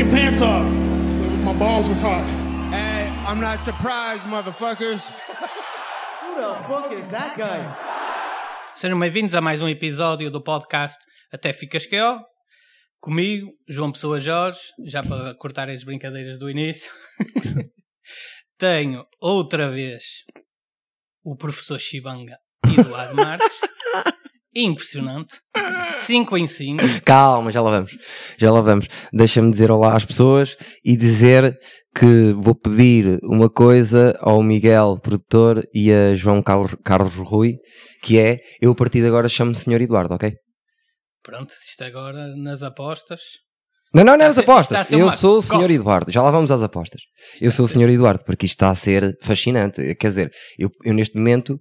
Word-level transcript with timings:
your 0.00 0.08
pants 0.08 0.40
off. 0.40 0.64
My 1.44 1.52
balls 1.52 1.86
was 1.86 1.98
hot. 1.98 2.24
Hey, 2.72 3.06
I'm 3.26 3.38
not 3.38 3.62
surprised, 3.62 4.22
motherfuckers. 4.22 5.00
Who 6.22 6.40
the 6.40 6.54
fuck 6.66 6.90
is 6.90 7.06
that 7.08 7.36
guy? 7.36 7.68
Sejam 8.74 8.98
bem-vindos 8.98 9.34
a 9.34 9.42
mais 9.42 9.60
um 9.60 9.68
episódio 9.68 10.30
do 10.30 10.40
podcast 10.40 10.96
Até 11.30 11.52
Ficas 11.52 11.84
Que-ó. 11.84 12.18
Comigo, 12.98 13.52
João 13.68 13.92
Pessoa 13.92 14.18
Jorge, 14.18 14.60
já 14.86 15.02
para 15.02 15.34
cortar 15.34 15.68
as 15.68 15.84
brincadeiras 15.84 16.38
do 16.38 16.48
início. 16.48 16.90
Tenho 18.56 19.04
outra 19.20 19.70
vez 19.70 20.24
o 21.22 21.36
professor 21.36 21.78
Chibanga 21.78 22.38
Eduardo 22.64 23.16
Marques. 23.16 23.60
Impressionante. 24.54 25.36
5 26.06 26.36
em 26.36 26.46
5. 26.46 26.82
Calma, 27.04 27.50
já 27.50 27.60
lá 27.60 27.70
vamos. 27.70 27.96
Já 28.38 28.50
lá 28.52 28.60
vamos. 28.60 28.88
Deixa-me 29.12 29.50
dizer 29.50 29.70
olá 29.70 29.94
às 29.96 30.04
pessoas 30.04 30.56
e 30.84 30.96
dizer 30.96 31.56
que 31.94 32.32
vou 32.36 32.54
pedir 32.54 33.18
uma 33.22 33.48
coisa 33.48 34.16
ao 34.20 34.42
Miguel, 34.42 34.96
produtor, 35.02 35.64
e 35.74 35.92
a 35.92 36.14
João 36.14 36.42
Carlos, 36.42 36.74
Carlos 36.84 37.14
Rui, 37.14 37.54
que 38.02 38.18
é, 38.18 38.38
eu 38.60 38.72
a 38.72 38.74
partir 38.74 39.00
de 39.00 39.06
agora 39.06 39.28
chamo-me 39.28 39.56
Senhor 39.56 39.80
Eduardo, 39.80 40.14
ok? 40.14 40.32
Pronto, 41.22 41.52
isto 41.68 41.84
agora 41.84 42.34
nas 42.36 42.62
apostas. 42.62 43.20
Não, 43.92 44.04
não, 44.04 44.16
não 44.16 44.24
é 44.24 44.28
Está 44.28 44.30
as 44.30 44.30
a 44.30 44.34
ser- 44.34 44.40
está 44.40 44.78
a 44.78 44.80
apostas. 44.82 44.98
Eu 44.98 45.10
sou 45.10 45.38
o 45.38 45.42
Senhor. 45.42 45.70
Eduardo. 45.70 46.10
Já 46.12 46.22
lá 46.22 46.30
vamos 46.30 46.50
às 46.50 46.62
apostas. 46.62 47.00
Eu 47.40 47.50
sou 47.50 47.64
o 47.64 47.68
Senhor 47.68 47.88
Eduardo, 47.88 48.22
porque 48.24 48.46
isto 48.46 48.54
está 48.54 48.70
a 48.70 48.74
ser 48.74 49.16
fascinante. 49.20 49.94
Quer 49.96 50.08
dizer, 50.08 50.30
eu, 50.58 50.70
eu 50.84 50.94
neste 50.94 51.16
momento 51.16 51.58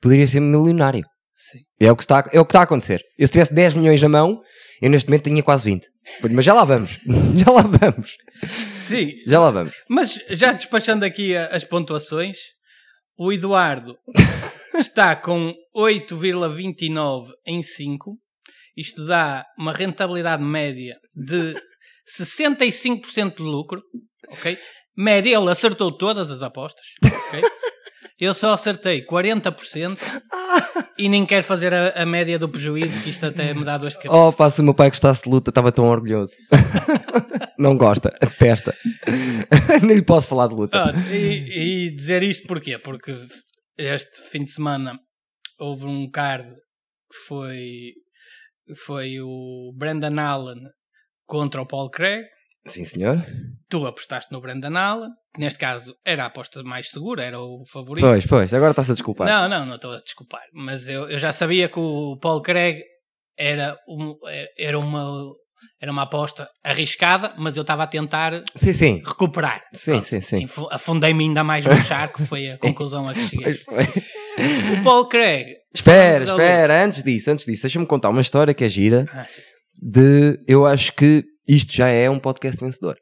poderia 0.00 0.26
ser 0.26 0.40
milionário. 0.40 1.04
Sim. 1.50 1.60
É 1.80 1.90
o, 1.90 1.96
que 1.96 2.02
está, 2.02 2.28
é 2.32 2.38
o 2.40 2.44
que 2.44 2.50
está 2.50 2.60
a 2.60 2.64
acontecer. 2.64 3.02
Eu 3.18 3.26
se 3.26 3.32
tivesse 3.32 3.54
10 3.54 3.74
milhões 3.74 4.00
na 4.02 4.08
mão, 4.08 4.40
eu 4.82 4.90
neste 4.90 5.08
momento 5.08 5.24
tinha 5.24 5.42
quase 5.42 5.64
20. 5.64 5.86
Mas 6.30 6.44
já 6.44 6.52
lá 6.52 6.64
vamos. 6.64 6.98
Já 7.36 7.50
lá 7.50 7.62
vamos. 7.62 8.16
Sim, 8.78 9.12
Já 9.26 9.40
lá 9.40 9.50
vamos. 9.50 9.74
Mas 9.88 10.18
já 10.30 10.52
despachando 10.52 11.04
aqui 11.04 11.36
as 11.36 11.64
pontuações, 11.64 12.36
o 13.16 13.32
Eduardo 13.32 13.96
está 14.76 15.14
com 15.16 15.54
8,29 15.76 17.28
em 17.46 17.62
5. 17.62 18.18
Isto 18.76 19.06
dá 19.06 19.44
uma 19.58 19.72
rentabilidade 19.72 20.42
média 20.42 20.96
de 21.14 21.54
65% 22.18 23.36
de 23.36 23.42
lucro. 23.42 23.82
Ok? 24.28 24.58
Média, 24.96 25.36
ele 25.36 25.50
acertou 25.50 25.96
todas 25.96 26.30
as 26.30 26.42
apostas. 26.42 26.84
ok? 27.04 27.42
Eu 28.20 28.34
só 28.34 28.52
acertei 28.52 29.02
40% 29.02 29.98
e 30.98 31.08
nem 31.08 31.24
quero 31.24 31.42
fazer 31.42 31.72
a, 31.72 32.02
a 32.02 32.04
média 32.04 32.38
do 32.38 32.48
prejuízo, 32.48 33.00
que 33.02 33.08
isto 33.08 33.24
até 33.24 33.54
me 33.54 33.64
dá 33.64 33.78
dor 33.78 33.88
de 33.88 33.96
cabeça. 33.96 34.14
Oh, 34.14 34.30
pá, 34.30 34.50
se 34.50 34.60
o 34.60 34.64
meu 34.64 34.74
pai 34.74 34.90
gostasse 34.90 35.22
de 35.22 35.30
luta, 35.30 35.50
estava 35.50 35.72
tão 35.72 35.86
orgulhoso. 35.86 36.32
Não 37.58 37.78
gosta, 37.78 38.10
testa. 38.38 38.76
Nem 39.82 39.96
lhe 39.96 40.02
posso 40.02 40.28
falar 40.28 40.48
de 40.48 40.54
luta. 40.54 40.92
E, 41.10 41.86
e 41.86 41.90
dizer 41.94 42.22
isto 42.22 42.46
porquê? 42.46 42.76
Porque 42.78 43.24
este 43.78 44.20
fim 44.30 44.44
de 44.44 44.50
semana 44.50 44.98
houve 45.58 45.86
um 45.86 46.10
card 46.10 46.48
que 46.48 47.26
foi, 47.26 47.92
foi 48.84 49.18
o 49.20 49.72
Brandon 49.74 50.20
Allen 50.20 50.60
contra 51.26 51.62
o 51.62 51.66
Paul 51.66 51.88
Craig. 51.88 52.24
Sim, 52.66 52.84
senhor. 52.84 53.24
Tu 53.68 53.86
apostaste 53.86 54.30
no 54.32 54.40
Brandon 54.40 54.76
Allen, 54.76 55.10
que 55.34 55.40
neste 55.40 55.58
caso 55.58 55.94
era 56.04 56.24
a 56.24 56.26
aposta 56.26 56.62
mais 56.62 56.90
segura, 56.90 57.22
era 57.24 57.40
o 57.40 57.64
favorito. 57.66 58.04
Pois, 58.06 58.26
pois, 58.26 58.52
agora 58.54 58.72
está-se 58.72 58.90
a 58.90 58.94
desculpar. 58.94 59.26
Não, 59.26 59.48
não, 59.48 59.64
não 59.66 59.76
estou 59.76 59.92
a 59.92 60.00
desculpar. 60.00 60.42
Mas 60.52 60.88
eu, 60.88 61.08
eu 61.08 61.18
já 61.18 61.32
sabia 61.32 61.68
que 61.68 61.78
o 61.78 62.18
Paul 62.20 62.42
Craig 62.42 62.82
era, 63.38 63.76
um, 63.88 64.14
era, 64.58 64.78
uma, 64.78 65.32
era 65.80 65.90
uma 65.90 66.02
aposta 66.02 66.46
arriscada, 66.62 67.32
mas 67.38 67.56
eu 67.56 67.62
estava 67.62 67.84
a 67.84 67.86
tentar 67.86 68.42
Sim, 68.54 68.72
sim. 68.74 69.02
recuperar. 69.06 69.62
Sim, 69.72 69.92
Pronto, 69.92 70.04
sim, 70.04 70.20
sim. 70.20 70.46
Afundei-me 70.70 71.24
ainda 71.24 71.42
mais 71.42 71.64
no 71.64 71.80
charco, 71.80 72.22
foi 72.26 72.50
a 72.50 72.58
conclusão 72.58 73.08
a 73.08 73.14
que 73.14 73.26
cheguei. 73.26 73.58
O 74.78 74.82
Paul 74.84 75.06
Craig. 75.06 75.46
Espera, 75.74 76.24
espera, 76.24 76.84
antes 76.84 77.02
disso, 77.02 77.30
antes 77.30 77.46
disso, 77.46 77.62
deixa-me 77.62 77.86
contar 77.86 78.10
uma 78.10 78.20
história 78.20 78.52
que 78.52 78.64
é 78.64 78.68
gira 78.68 79.06
Ah, 79.12 79.24
de, 79.80 80.38
eu 80.46 80.66
acho 80.66 80.92
que 80.92 81.24
isto 81.54 81.72
já 81.74 81.88
é 81.88 82.08
um 82.08 82.18
podcast 82.18 82.62
vencedor. 82.62 82.96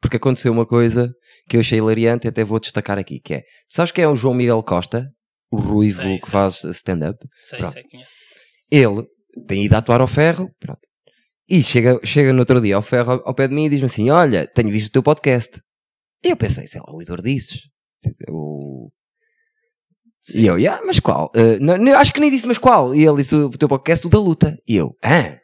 Porque 0.00 0.16
aconteceu 0.16 0.52
uma 0.52 0.66
coisa 0.66 1.12
que 1.48 1.56
eu 1.56 1.60
achei 1.60 1.78
hilariante 1.78 2.26
e 2.26 2.28
até 2.28 2.42
vou 2.44 2.58
destacar 2.58 2.98
aqui, 2.98 3.20
que 3.20 3.34
é, 3.34 3.42
sabes 3.68 3.92
quem 3.92 4.04
é 4.04 4.08
o 4.08 4.16
João 4.16 4.34
Miguel 4.34 4.62
Costa? 4.62 5.08
O 5.50 5.58
ruivo 5.58 6.00
Sei, 6.02 6.18
que 6.18 6.24
sei. 6.24 6.32
faz 6.32 6.64
stand-up? 6.64 7.18
Sei, 7.44 7.58
Pronto. 7.58 7.72
sei, 7.72 7.82
conheço. 7.84 8.10
Ele 8.70 9.06
tem 9.46 9.64
ido 9.64 9.74
a 9.74 9.78
atuar 9.78 10.00
ao 10.00 10.06
ferro, 10.06 10.50
pronto. 10.58 10.80
E 11.48 11.62
chega, 11.62 12.00
chega 12.04 12.32
no 12.32 12.38
outro 12.40 12.60
dia 12.60 12.76
ao 12.76 12.82
ferro 12.82 13.12
ao, 13.12 13.28
ao 13.28 13.34
pé 13.34 13.46
de 13.48 13.54
mim 13.54 13.66
e 13.66 13.68
diz-me 13.68 13.84
assim: 13.86 14.08
Olha, 14.10 14.46
tenho 14.46 14.70
visto 14.70 14.86
o 14.88 14.92
teu 14.92 15.02
podcast. 15.02 15.60
E 16.24 16.30
eu 16.30 16.36
pensei, 16.36 16.66
sei 16.66 16.80
lá, 16.80 16.86
o 16.94 17.02
Eduardo 17.02 17.24
disse. 17.28 17.58
O... 18.30 18.90
E 20.34 20.46
eu, 20.46 20.56
yeah, 20.58 20.80
mas 20.86 21.00
qual? 21.00 21.30
"Eh, 21.34 21.58
não, 21.58 21.76
não, 21.76 21.94
acho 21.98 22.12
que 22.12 22.20
nem 22.20 22.30
disse, 22.30 22.46
mas 22.46 22.56
qual? 22.58 22.94
E 22.94 23.04
ele 23.04 23.16
disse 23.16 23.34
o 23.34 23.50
teu 23.50 23.68
podcast, 23.68 24.06
o 24.06 24.10
da 24.10 24.18
luta. 24.18 24.56
E 24.66 24.76
eu, 24.76 24.96
ah, 25.04 25.36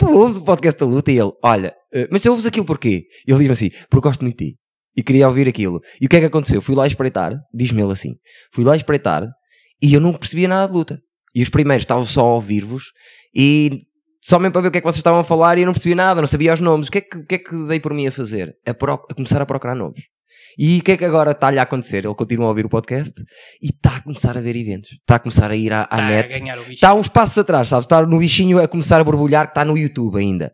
tu 0.00 0.18
ouves 0.18 0.36
o 0.36 0.42
podcast 0.42 0.78
da 0.80 0.86
luta? 0.86 1.10
E 1.12 1.18
ele, 1.18 1.32
olha, 1.42 1.74
eh, 1.92 2.08
mas 2.10 2.22
tu 2.22 2.30
ouves 2.30 2.46
aquilo 2.46 2.66
porquê? 2.66 3.04
E 3.26 3.30
ele 3.30 3.38
diz-me 3.38 3.52
assim, 3.52 3.70
porque 3.88 4.08
gosto 4.08 4.22
muito 4.22 4.38
de 4.38 4.52
ti. 4.52 4.56
E 4.96 5.02
queria 5.02 5.28
ouvir 5.28 5.48
aquilo. 5.48 5.80
E 6.00 6.06
o 6.06 6.08
que 6.08 6.16
é 6.16 6.20
que 6.20 6.26
aconteceu? 6.26 6.60
Fui 6.60 6.74
lá 6.74 6.86
espreitar, 6.86 7.32
diz-me 7.54 7.80
ele 7.82 7.92
assim, 7.92 8.14
fui 8.52 8.64
lá 8.64 8.74
espreitar 8.74 9.26
e 9.80 9.94
eu 9.94 10.00
não 10.00 10.12
percebia 10.12 10.48
nada 10.48 10.66
de 10.70 10.76
luta. 10.76 11.00
E 11.34 11.42
os 11.42 11.48
primeiros 11.48 11.82
estavam 11.84 12.04
só 12.04 12.22
a 12.22 12.34
ouvir-vos 12.34 12.86
e 13.34 13.82
só 14.20 14.38
mesmo 14.38 14.52
para 14.52 14.62
ver 14.62 14.68
o 14.68 14.70
que 14.72 14.78
é 14.78 14.80
que 14.80 14.86
vocês 14.86 14.98
estavam 14.98 15.20
a 15.20 15.24
falar 15.24 15.56
e 15.56 15.62
eu 15.62 15.66
não 15.66 15.72
percebia 15.72 15.94
nada, 15.96 16.20
não 16.20 16.26
sabia 16.28 16.52
os 16.52 16.60
nomes. 16.60 16.88
O 16.88 16.90
que 16.90 16.98
é 16.98 17.00
que, 17.02 17.22
que, 17.24 17.34
é 17.36 17.38
que 17.38 17.66
dei 17.68 17.78
por 17.78 17.94
mim 17.94 18.06
a 18.08 18.10
fazer? 18.12 18.54
A, 18.66 18.74
pro- 18.74 18.94
a 19.08 19.14
começar 19.14 19.40
a 19.40 19.46
procurar 19.46 19.74
nomes. 19.76 20.02
E 20.62 20.76
o 20.76 20.82
que 20.82 20.92
é 20.92 20.96
que 20.98 21.06
agora 21.06 21.30
está-lhe 21.30 21.58
a 21.58 21.62
acontecer? 21.62 22.04
Ele 22.04 22.14
continua 22.14 22.44
a 22.44 22.48
ouvir 22.50 22.66
o 22.66 22.68
podcast 22.68 23.14
e 23.62 23.68
está 23.68 23.96
a 23.96 24.02
começar 24.02 24.36
a 24.36 24.42
ver 24.42 24.54
eventos. 24.54 24.90
Está 24.90 25.14
a 25.14 25.18
começar 25.18 25.50
a 25.50 25.56
ir 25.56 25.72
à, 25.72 25.88
à 25.90 25.96
Está 25.96 26.06
net. 26.06 26.72
Está 26.74 26.92
uns 26.92 27.08
passos 27.08 27.38
atrás, 27.38 27.68
sabes? 27.68 27.86
Está 27.86 28.04
no 28.04 28.18
bichinho 28.18 28.62
a 28.62 28.68
começar 28.68 29.00
a 29.00 29.04
borbulhar 29.04 29.46
que 29.46 29.52
está 29.52 29.64
no 29.64 29.78
YouTube 29.78 30.18
ainda. 30.18 30.52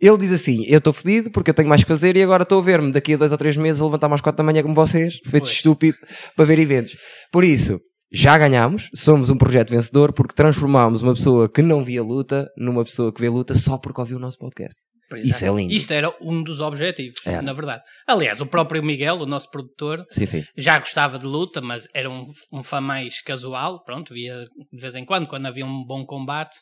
Ele 0.00 0.18
diz 0.18 0.32
assim: 0.32 0.64
Eu 0.66 0.78
estou 0.78 0.92
fedido 0.92 1.30
porque 1.30 1.50
eu 1.50 1.54
tenho 1.54 1.68
mais 1.68 1.84
que 1.84 1.88
fazer 1.88 2.16
e 2.16 2.22
agora 2.24 2.42
estou 2.42 2.58
a 2.58 2.62
ver-me 2.62 2.90
daqui 2.90 3.14
a 3.14 3.16
dois 3.16 3.30
ou 3.30 3.38
três 3.38 3.56
meses 3.56 3.80
a 3.80 3.84
levantar-me 3.84 4.14
às 4.16 4.20
quatro 4.20 4.38
da 4.38 4.42
manhã 4.42 4.60
como 4.60 4.74
vocês, 4.74 5.20
feito 5.24 5.48
estúpido, 5.48 5.98
para 6.34 6.44
ver 6.44 6.58
eventos. 6.58 6.96
Por 7.30 7.44
isso, 7.44 7.78
já 8.12 8.36
ganhámos, 8.36 8.90
somos 8.92 9.30
um 9.30 9.36
projeto 9.36 9.70
vencedor 9.70 10.12
porque 10.12 10.34
transformámos 10.34 11.00
uma 11.00 11.14
pessoa 11.14 11.48
que 11.48 11.62
não 11.62 11.84
via 11.84 12.02
luta 12.02 12.48
numa 12.58 12.82
pessoa 12.84 13.14
que 13.14 13.20
vê 13.20 13.28
luta 13.28 13.54
só 13.54 13.78
porque 13.78 14.00
ouviu 14.00 14.16
o 14.16 14.20
nosso 14.20 14.36
podcast. 14.36 14.82
Isso 15.20 15.44
é 15.44 15.48
lindo. 15.50 15.72
Isto 15.72 15.92
era 15.92 16.14
um 16.20 16.42
dos 16.42 16.60
objetivos, 16.60 17.18
Era. 17.26 17.42
na 17.42 17.52
verdade. 17.52 17.82
Aliás, 18.06 18.40
o 18.40 18.46
próprio 18.46 18.82
Miguel, 18.82 19.16
o 19.16 19.26
nosso 19.26 19.50
produtor, 19.50 20.04
Sim, 20.10 20.26
sim. 20.26 20.44
já 20.56 20.78
gostava 20.78 21.18
de 21.18 21.26
luta, 21.26 21.60
mas 21.60 21.86
era 21.94 22.10
um, 22.10 22.24
um 22.52 22.62
fã 22.62 22.80
mais 22.80 23.20
casual. 23.22 23.82
Pronto, 23.84 24.12
via 24.14 24.44
de 24.72 24.80
vez 24.80 24.94
em 24.94 25.04
quando, 25.04 25.26
quando 25.26 25.46
havia 25.46 25.64
um 25.66 25.84
bom 25.84 26.04
combate, 26.04 26.56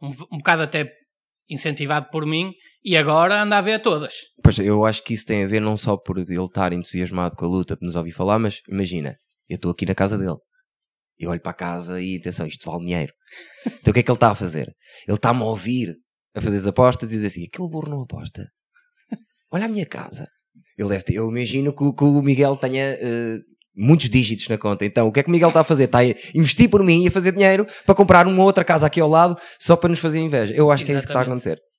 um, 0.00 0.08
um 0.32 0.38
bocado 0.38 0.62
até 0.62 0.92
incentivado 1.48 2.08
por 2.10 2.24
mim, 2.24 2.52
e 2.84 2.96
agora 2.96 3.42
anda 3.42 3.58
a 3.58 3.60
ver 3.60 3.80
todas. 3.80 4.14
Pois 4.42 4.58
eu 4.60 4.84
acho 4.86 5.02
que 5.02 5.14
isso 5.14 5.26
tem 5.26 5.42
a 5.42 5.48
ver 5.48 5.60
não 5.60 5.76
só 5.76 5.96
por 5.96 6.16
ele 6.18 6.32
estar 6.44 6.72
entusiasmado 6.72 7.34
com 7.34 7.44
a 7.44 7.48
luta, 7.48 7.76
por 7.76 7.84
nos 7.84 7.96
ouvir 7.96 8.12
falar, 8.12 8.38
mas 8.38 8.60
imagina, 8.68 9.16
eu 9.48 9.56
estou 9.56 9.72
aqui 9.72 9.84
na 9.84 9.94
casa 9.94 10.16
dele. 10.16 10.36
Eu 11.18 11.30
olho 11.30 11.40
para 11.40 11.50
a 11.50 11.54
casa 11.54 12.00
e 12.00 12.16
atenção, 12.16 12.46
isto 12.46 12.70
vale 12.70 12.84
dinheiro. 12.84 13.12
Então 13.80 13.90
o 13.90 13.92
que 13.94 14.00
é 14.00 14.02
que 14.02 14.10
ele 14.10 14.16
está 14.16 14.30
a 14.30 14.34
fazer? 14.34 14.72
Ele 15.06 15.16
está-me 15.16 15.42
a 15.42 15.44
ouvir 15.44 15.94
a 16.34 16.40
fazer 16.40 16.58
as 16.58 16.66
apostas 16.66 17.12
e 17.12 17.16
diz 17.16 17.24
assim: 17.26 17.44
aquele 17.44 17.68
burro 17.68 17.88
não 17.88 18.02
aposta. 18.02 18.48
Olha 19.52 19.66
a 19.66 19.68
minha 19.68 19.86
casa. 19.86 20.26
Ele 20.78 20.88
deve 20.88 21.04
ter, 21.04 21.14
eu 21.14 21.28
imagino 21.28 21.74
que, 21.74 21.82
o- 21.84 21.92
que 21.92 22.04
o 22.04 22.22
Miguel 22.22 22.56
tenha 22.56 22.96
eh, 23.00 23.38
muitos 23.76 24.08
dígitos 24.08 24.48
na 24.48 24.56
conta. 24.56 24.84
Então 24.84 25.08
o 25.08 25.12
que 25.12 25.20
é 25.20 25.22
que 25.22 25.28
o 25.28 25.32
Miguel 25.32 25.48
está 25.48 25.60
a 25.60 25.64
fazer? 25.64 25.84
Está 25.84 25.98
a 25.98 26.04
investir 26.34 26.70
por 26.70 26.82
mim 26.82 27.04
e 27.04 27.08
a 27.08 27.10
fazer 27.10 27.32
dinheiro 27.32 27.66
para 27.84 27.94
comprar 27.94 28.26
uma 28.26 28.42
outra 28.42 28.64
casa 28.64 28.86
aqui 28.86 29.00
ao 29.00 29.08
lado 29.08 29.36
só 29.58 29.76
para 29.76 29.90
nos 29.90 29.98
fazer 29.98 30.20
inveja. 30.20 30.54
Eu 30.54 30.70
acho 30.70 30.84
que 30.84 30.92
é 30.92 30.96
isso 30.96 31.06
que 31.06 31.12
está 31.12 31.20
a 31.20 31.22
Exatamente. 31.24 31.48
acontecer. 31.48 31.70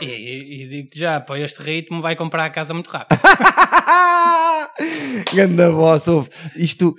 E, 0.00 0.04
e, 0.06 0.64
e 0.64 0.68
digo-te 0.68 0.98
já, 0.98 1.20
para 1.20 1.38
este 1.40 1.62
ritmo 1.62 2.00
vai 2.02 2.16
comprar 2.16 2.44
a 2.46 2.50
casa 2.50 2.72
muito 2.74 2.88
rápido. 2.88 3.20
Ganda 5.34 5.70
voz, 5.70 6.06
ouve. 6.08 6.28
Isto, 6.56 6.94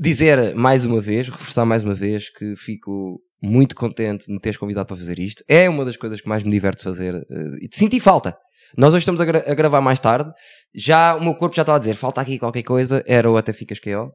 dizer 0.00 0.54
mais 0.54 0.84
uma 0.84 1.00
vez, 1.00 1.28
reforçar 1.28 1.64
mais 1.64 1.82
uma 1.84 1.94
vez 1.94 2.28
que 2.30 2.54
fico 2.56 3.20
muito 3.42 3.74
contente 3.76 4.26
de 4.26 4.32
me 4.32 4.40
teres 4.40 4.56
convidado 4.58 4.86
para 4.86 4.96
fazer 4.96 5.18
isto. 5.18 5.42
É 5.48 5.68
uma 5.68 5.84
das 5.84 5.96
coisas 5.96 6.20
que 6.20 6.28
mais 6.28 6.42
me 6.42 6.50
diverte 6.50 6.82
fazer 6.82 7.14
eh, 7.14 7.24
e 7.62 7.68
te 7.68 7.76
senti 7.76 8.00
falta. 8.00 8.36
Nós 8.76 8.92
hoje 8.92 9.02
estamos 9.02 9.20
a, 9.20 9.24
gra- 9.24 9.44
a 9.46 9.54
gravar 9.54 9.80
mais 9.80 9.98
tarde. 9.98 10.30
Já 10.74 11.14
o 11.14 11.22
meu 11.22 11.34
corpo 11.34 11.54
já 11.54 11.62
estava 11.62 11.76
a 11.76 11.78
dizer, 11.78 11.94
falta 11.94 12.20
aqui 12.20 12.38
qualquer 12.38 12.62
coisa. 12.64 13.02
Era 13.06 13.30
o 13.30 13.36
Até 13.36 13.52
Ficas 13.52 13.78
Que 13.78 13.94
ó. 13.94 14.08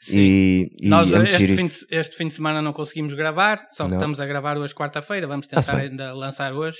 Sim. 0.00 0.16
E, 0.18 0.68
e 0.80 0.88
Nós 0.88 1.12
é 1.12 1.22
este 1.24 1.56
fim, 1.56 1.66
de, 1.66 1.74
este 1.90 2.16
fim 2.16 2.28
de 2.28 2.34
semana 2.34 2.62
não 2.62 2.72
conseguimos 2.72 3.12
gravar, 3.14 3.58
só 3.72 3.84
que 3.84 3.90
Não. 3.90 3.96
estamos 3.98 4.20
a 4.20 4.26
gravar 4.26 4.56
hoje 4.56 4.72
quarta-feira, 4.74 5.26
vamos 5.26 5.46
Está-se 5.46 5.66
tentar 5.66 5.80
bem. 5.82 5.90
ainda 5.90 6.12
lançar 6.14 6.52
hoje. 6.54 6.78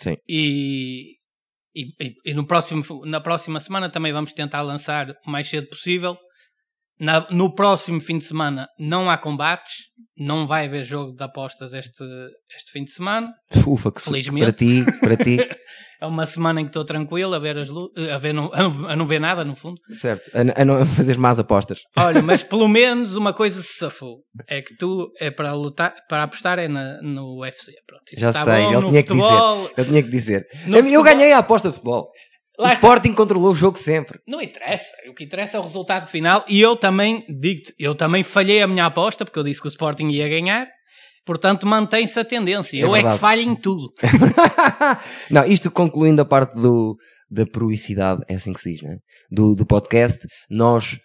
Sim. 0.00 0.16
E, 0.28 1.16
e, 1.74 1.82
e- 2.00 2.14
e 2.26 2.32
no 2.34 2.46
próximo, 2.46 2.80
na 3.04 3.20
próxima 3.20 3.58
semana 3.58 3.90
também 3.90 4.12
vamos 4.12 4.32
tentar 4.32 4.62
lançar 4.62 5.10
o 5.26 5.30
mais 5.30 5.48
cedo 5.48 5.66
possível. 5.68 6.16
Na- 7.00 7.26
no 7.30 7.54
próximo 7.54 7.98
fim 8.00 8.18
de 8.18 8.24
semana 8.24 8.68
não 8.78 9.08
há 9.08 9.16
combates, 9.16 9.72
não 10.18 10.46
vai 10.46 10.66
haver 10.66 10.84
jogo 10.84 11.16
de 11.16 11.24
apostas 11.24 11.72
este, 11.72 12.04
este 12.54 12.70
fim 12.72 12.84
de 12.84 12.90
semana. 12.92 13.32
Ufa, 13.66 13.90
que 13.90 14.02
Felizmente. 14.02 14.42
para 14.44 14.52
ti, 14.52 14.84
para 15.00 15.16
ti. 15.16 15.38
É 16.02 16.06
uma 16.06 16.24
semana 16.24 16.62
em 16.62 16.64
que 16.64 16.70
estou 16.70 16.82
tranquilo 16.82 17.34
a 17.34 17.38
ver 17.38 17.58
as 17.58 17.68
a, 17.68 18.16
ver 18.16 18.32
não, 18.32 18.50
a 18.88 18.96
não 18.96 19.04
ver 19.06 19.20
nada, 19.20 19.44
no 19.44 19.54
fundo. 19.54 19.78
certo. 19.92 20.30
A, 20.34 20.62
a 20.62 20.64
não 20.64 20.86
fazer 20.96 21.18
más 21.18 21.38
apostas. 21.38 21.80
Olha, 21.94 22.22
mas 22.22 22.40
pelo 22.42 22.66
menos 22.66 23.16
uma 23.16 23.34
coisa 23.34 23.60
se 23.60 23.74
safou. 23.76 24.22
É 24.48 24.62
que 24.62 24.74
tu 24.78 25.12
é 25.20 25.30
para 25.30 25.52
lutar, 25.52 25.94
para 26.08 26.22
apostar 26.22 26.58
é 26.58 26.68
na, 26.68 27.02
no 27.02 27.40
UFC. 27.42 27.72
Pronto, 27.86 28.02
isso 28.14 28.18
Já 28.22 28.30
está 28.30 28.44
sei, 28.46 28.64
bom, 28.64 28.72
ele 28.78 28.88
tinha 28.88 29.02
que 29.02 29.08
futebol. 29.08 29.70
Eu 29.76 29.84
tinha 29.84 30.02
que 30.02 30.08
dizer. 30.08 30.46
Eu 30.66 30.72
futebol- 30.82 31.02
ganhei 31.04 31.32
a 31.34 31.38
aposta 31.38 31.68
de 31.68 31.74
futebol. 31.74 32.08
O. 32.60 32.66
Sporting 32.68 33.14
controlou 33.14 33.52
o 33.52 33.54
jogo 33.54 33.78
sempre. 33.78 34.20
Não 34.26 34.40
interessa. 34.40 34.92
O 35.08 35.14
que 35.14 35.24
interessa 35.24 35.56
é 35.56 35.60
o 35.60 35.62
resultado 35.62 36.06
final. 36.06 36.44
E 36.46 36.60
eu 36.60 36.76
também, 36.76 37.24
digo-te, 37.28 37.74
eu 37.78 37.94
também 37.94 38.22
falhei 38.22 38.60
a 38.60 38.66
minha 38.66 38.84
aposta, 38.84 39.24
porque 39.24 39.38
eu 39.38 39.42
disse 39.42 39.60
que 39.62 39.66
o 39.66 39.68
Sporting 39.68 40.08
ia 40.08 40.28
ganhar. 40.28 40.68
Portanto, 41.24 41.66
mantém-se 41.66 42.18
a 42.20 42.24
tendência. 42.24 42.78
É 42.78 42.84
eu 42.84 42.94
é 42.94 42.98
que 42.98 43.02
verdade. 43.04 43.18
falho 43.18 43.40
em 43.40 43.54
tudo. 43.56 43.92
não, 45.30 45.44
isto 45.46 45.70
concluindo 45.70 46.20
a 46.20 46.24
parte 46.24 46.54
do, 46.54 46.96
da 47.30 47.46
proicidade, 47.46 48.22
é 48.28 48.34
assim 48.34 48.52
que 48.52 48.60
se 48.60 48.72
diz, 48.72 48.82
não 48.82 48.92
é? 48.92 48.96
Do, 49.30 49.54
do 49.54 49.64
podcast, 49.64 50.26
nós 50.50 50.98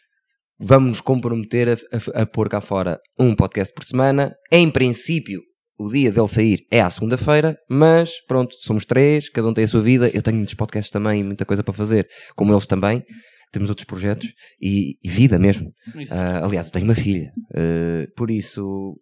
vamos 0.60 0.90
nos 0.90 1.02
comprometer 1.02 1.70
a, 1.70 2.20
a, 2.20 2.24
a 2.24 2.26
pôr 2.26 2.50
cá 2.50 2.60
fora 2.60 3.00
um 3.20 3.36
podcast 3.36 3.74
por 3.74 3.86
semana. 3.86 4.34
Em 4.52 4.70
princípio, 4.70 5.42
o 5.78 5.90
dia 5.90 6.12
dele 6.12 6.28
sair 6.28 6.66
é 6.72 6.82
à 6.82 6.90
segunda-feira, 6.90 7.58
mas 7.70 8.12
pronto, 8.28 8.56
somos 8.60 8.86
três, 8.86 9.30
cada 9.30 9.48
um 9.48 9.54
tem 9.54 9.64
a 9.64 9.68
sua 9.68 9.82
vida. 9.82 10.10
Eu 10.14 10.22
tenho 10.22 10.38
muitos 10.38 10.56
podcasts 10.56 10.92
também, 10.92 11.24
muita 11.24 11.46
coisa 11.46 11.64
para 11.64 11.74
fazer, 11.74 12.08
como 12.36 12.54
eles 12.54 12.66
também. 12.66 13.04
Temos 13.52 13.70
outros 13.70 13.86
projetos 13.86 14.28
e, 14.60 14.98
e 15.04 15.10
vida 15.10 15.38
mesmo. 15.40 15.72
Ah, 16.10 16.46
aliás, 16.46 16.68
eu 16.68 16.74
tenho 16.74 16.86
uma 16.86 16.96
filha. 16.96 17.32
Ah, 17.54 18.06
por 18.16 18.32
isso, 18.32 18.96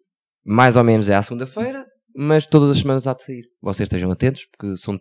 mais 0.46 0.75
ou 0.75 0.84
menos 0.84 1.10
é 1.10 1.16
à 1.16 1.22
segunda-feira, 1.22 1.86
mas 2.16 2.48
todas 2.48 2.70
as 2.70 2.80
semanas 2.80 3.08
há 3.08 3.14
de 3.14 3.24
sair. 3.24 3.44
Vocês 3.62 3.88
estejam 3.88 4.12
atentos, 4.12 4.46
porque 4.52 4.78
são 4.78 5.00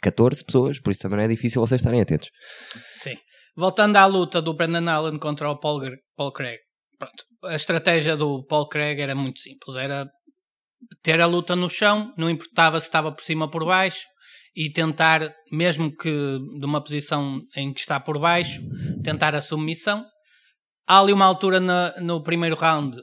14 0.00 0.44
pessoas, 0.44 0.80
por 0.80 0.90
isso 0.90 1.00
também 1.00 1.24
é 1.24 1.28
difícil 1.28 1.60
vocês 1.60 1.80
estarem 1.80 2.00
atentos. 2.00 2.30
Sim. 2.90 3.16
Voltando 3.56 3.96
à 3.96 4.04
luta 4.04 4.42
do 4.42 4.54
Brandon 4.54 4.88
Allen 4.88 5.18
contra 5.18 5.50
o 5.50 5.58
Paul, 5.58 5.80
Paul 6.14 6.32
Craig. 6.32 6.58
Pronto. 6.98 7.24
A 7.44 7.56
estratégia 7.56 8.16
do 8.16 8.44
Paul 8.44 8.68
Craig 8.68 9.00
era 9.00 9.14
muito 9.14 9.40
simples. 9.40 9.76
Era 9.76 10.06
ter 11.02 11.20
a 11.20 11.26
luta 11.26 11.54
no 11.56 11.68
chão, 11.68 12.12
não 12.16 12.28
importava 12.30 12.78
se 12.80 12.86
estava 12.86 13.12
por 13.12 13.22
cima 13.22 13.44
ou 13.46 13.50
por 13.50 13.64
baixo, 13.64 14.04
e 14.54 14.70
tentar, 14.70 15.34
mesmo 15.52 15.94
que 15.94 16.10
de 16.58 16.64
uma 16.64 16.82
posição 16.82 17.40
em 17.54 17.72
que 17.72 17.80
está 17.80 18.00
por 18.00 18.18
baixo, 18.18 18.60
tentar 19.04 19.34
a 19.34 19.40
submissão. 19.40 20.04
Há 20.86 21.00
ali 21.00 21.12
uma 21.12 21.24
altura 21.26 21.60
na- 21.60 21.94
no 22.00 22.22
primeiro 22.22 22.56
round 22.56 22.96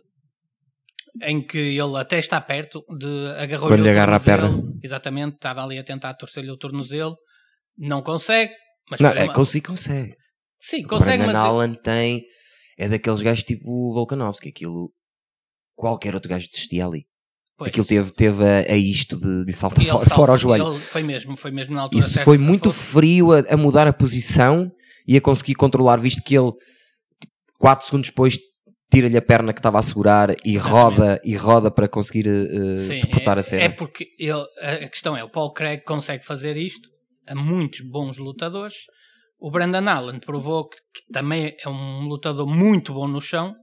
em 1.22 1.46
que 1.46 1.58
ele 1.58 1.96
até 1.98 2.18
está 2.18 2.42
perto 2.42 2.84
de 2.98 3.28
agarrou 3.38 3.68
Quando 3.68 3.84
lhe 3.84 3.90
agarra 3.90 4.16
a 4.16 4.20
perna. 4.20 4.64
Exatamente, 4.82 5.36
estava 5.36 5.64
ali 5.64 5.78
a 5.78 5.84
tentar 5.84 6.14
torcer-lhe 6.16 6.50
o 6.50 6.58
tornozelo. 6.58 7.16
Não 7.78 8.02
consegue, 8.02 8.52
mas 8.90 9.00
Não, 9.00 9.10
é, 9.12 9.24
uma- 9.26 9.34
consegue, 9.34 9.66
consegue. 9.66 10.16
Sim, 10.60 10.86
O 10.86 10.88
consegue, 10.88 11.24
mas 11.26 11.36
Allen 11.36 11.74
tem. 11.76 12.24
É 12.78 12.90
daqueles 12.90 13.22
gajos 13.22 13.44
tipo 13.44 13.64
o 13.70 13.94
Volkanovski, 13.94 14.50
aquilo. 14.50 14.92
Qualquer 15.76 16.16
outro 16.16 16.30
gajo 16.30 16.48
desistia 16.48 16.86
ali. 16.88 17.06
Pois, 17.58 17.70
Aquilo 17.70 17.86
teve, 17.86 18.12
teve 18.12 18.44
a, 18.44 18.72
a 18.74 18.76
isto 18.78 19.18
de 19.20 19.44
lhe 19.46 19.54
saltar 19.54 19.86
fora, 19.86 20.00
salta- 20.00 20.16
fora 20.16 20.32
ao 20.34 20.38
joelho. 20.38 20.80
foi 20.80 21.04
mesmo, 21.04 21.36
foi 21.36 21.52
mesmo 21.52 21.76
na 21.76 21.82
altura 21.82 22.00
Isso 22.04 22.14
certa, 22.14 22.26
foi 22.26 22.38
muito 22.38 22.72
frio 22.72 23.32
a, 23.34 23.40
a 23.50 23.58
mudar 23.58 23.88
a 23.88 23.94
posição 23.94 24.72
e 25.08 25.18
a 25.18 25.22
conseguir 25.22 25.56
controlar, 25.56 25.98
visto 26.00 26.22
que 26.24 26.36
ele 26.38 26.52
4 27.60 27.86
segundos 27.86 28.10
depois 28.10 28.38
tira-lhe 28.92 29.18
a 29.18 29.22
perna 29.22 29.54
que 29.54 29.60
estava 29.60 29.80
a 29.80 29.82
segurar 29.82 30.30
e 30.46 30.56
Exatamente. 30.56 30.70
roda 31.00 31.22
e 31.24 31.36
roda 31.36 31.72
para 31.72 31.88
conseguir 31.88 32.28
eh, 32.28 32.78
Sim, 32.78 32.96
suportar 32.96 33.38
é, 33.38 33.40
a 33.40 33.44
cena. 33.44 33.64
É 33.64 33.70
porque 33.70 34.06
ele, 34.20 34.44
a 34.62 34.86
a 34.86 34.90
questão 34.90 35.18
é, 35.18 35.24
o 35.24 35.30
Paul 35.32 35.52
Craig 35.54 35.82
consegue 35.84 36.24
fazer 36.26 36.58
isto 36.58 36.88
a 37.28 37.34
muitos 37.34 37.82
bons 37.82 38.18
lutadores. 38.18 38.76
O 39.40 39.50
Brandon 39.50 39.88
Allen 39.90 40.20
provou 40.20 40.70
que, 40.70 40.78
que 40.78 41.12
também 41.12 41.56
é 41.66 41.68
um 41.70 42.02
lutador 42.08 42.46
muito 42.48 42.94
bom 42.94 43.08
no 43.08 43.20
chão 43.20 43.54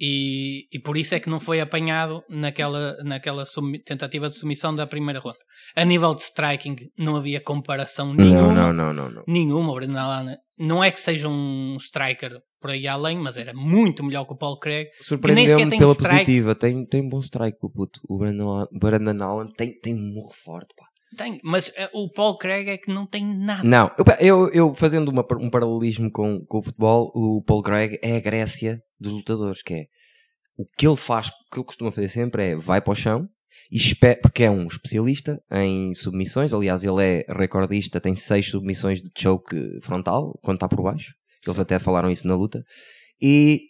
e, 0.00 0.66
e 0.72 0.78
por 0.80 0.96
isso 0.96 1.14
é 1.14 1.20
que 1.20 1.30
não 1.30 1.40
foi 1.40 1.60
apanhado 1.60 2.22
naquela, 2.28 2.96
naquela 3.04 3.44
tentativa 3.84 4.28
de 4.28 4.34
submissão 4.36 4.74
da 4.74 4.86
primeira 4.86 5.20
ronda. 5.20 5.38
A 5.74 5.84
nível 5.84 6.14
de 6.14 6.22
striking 6.22 6.76
não 6.98 7.16
havia 7.16 7.40
comparação 7.40 8.14
nenhuma. 8.14 8.52
Não, 8.52 8.72
não, 8.72 8.92
não, 8.92 9.10
não. 9.10 9.22
Nenhuma, 9.26 9.72
o 9.72 9.74
Brandon 9.74 9.98
Allen 9.98 10.36
não 10.58 10.82
é 10.82 10.90
que 10.90 11.00
seja 11.00 11.28
um 11.28 11.76
striker 11.78 12.38
por 12.60 12.70
aí 12.70 12.86
além, 12.86 13.18
mas 13.18 13.36
era 13.36 13.52
muito 13.52 14.02
melhor 14.04 14.24
que 14.24 14.32
o 14.32 14.36
Paul 14.36 14.58
Craig. 14.58 14.88
Surpreendeu-me 15.02 15.68
tem 15.68 15.78
pela 15.78 15.92
strike. 15.92 16.14
positiva. 16.24 16.54
Tem, 16.54 16.86
tem 16.86 17.08
bom 17.08 17.18
strike, 17.20 17.58
o 17.62 17.70
puto. 17.70 18.00
O 18.08 18.16
Brandon, 18.18 18.48
Allen- 18.48 18.68
Brandon 18.72 19.24
Allen 19.24 19.52
tem, 19.56 19.78
tem 19.80 19.94
um 19.94 20.14
morro 20.14 20.32
forte, 20.32 20.68
pá. 20.76 20.86
Tem, 21.16 21.40
mas 21.42 21.72
eh, 21.76 21.88
o 21.94 22.10
Paul 22.10 22.36
Craig 22.36 22.68
é 22.68 22.76
que 22.76 22.92
não 22.92 23.06
tem 23.06 23.24
nada. 23.24 23.64
Não, 23.64 23.90
eu, 24.20 24.50
eu, 24.50 24.74
fazendo 24.74 25.08
uma 25.08 25.26
um 25.40 25.50
paralelismo 25.50 26.10
com, 26.10 26.44
com 26.46 26.58
o 26.58 26.62
futebol, 26.62 27.10
o 27.14 27.42
Paul 27.42 27.62
Craig 27.62 27.98
é 28.02 28.16
a 28.16 28.20
Grécia 28.20 28.80
dos 29.00 29.12
lutadores, 29.12 29.62
que 29.62 29.74
é 29.74 29.84
o 30.56 30.66
que 30.76 30.86
ele 30.86 30.96
faz, 30.96 31.28
o 31.28 31.30
que 31.50 31.58
ele 31.58 31.66
costuma 31.66 31.92
fazer 31.92 32.08
sempre 32.08 32.50
é 32.50 32.56
vai 32.56 32.80
para 32.80 32.92
o 32.92 32.94
chão 32.94 33.28
e 33.70 33.76
espera, 33.76 34.18
porque 34.20 34.44
é 34.44 34.50
um 34.50 34.66
especialista 34.66 35.40
em 35.50 35.92
submissões, 35.94 36.52
aliás 36.52 36.84
ele 36.84 37.02
é 37.02 37.24
recordista, 37.28 38.00
tem 38.00 38.14
seis 38.14 38.50
submissões 38.50 39.02
de 39.02 39.10
choke 39.16 39.56
frontal, 39.82 40.38
quando 40.42 40.56
está 40.56 40.68
por 40.68 40.82
baixo, 40.82 41.14
eles 41.44 41.58
até 41.58 41.78
falaram 41.78 42.10
isso 42.10 42.26
na 42.26 42.36
luta, 42.36 42.62
e 43.20 43.60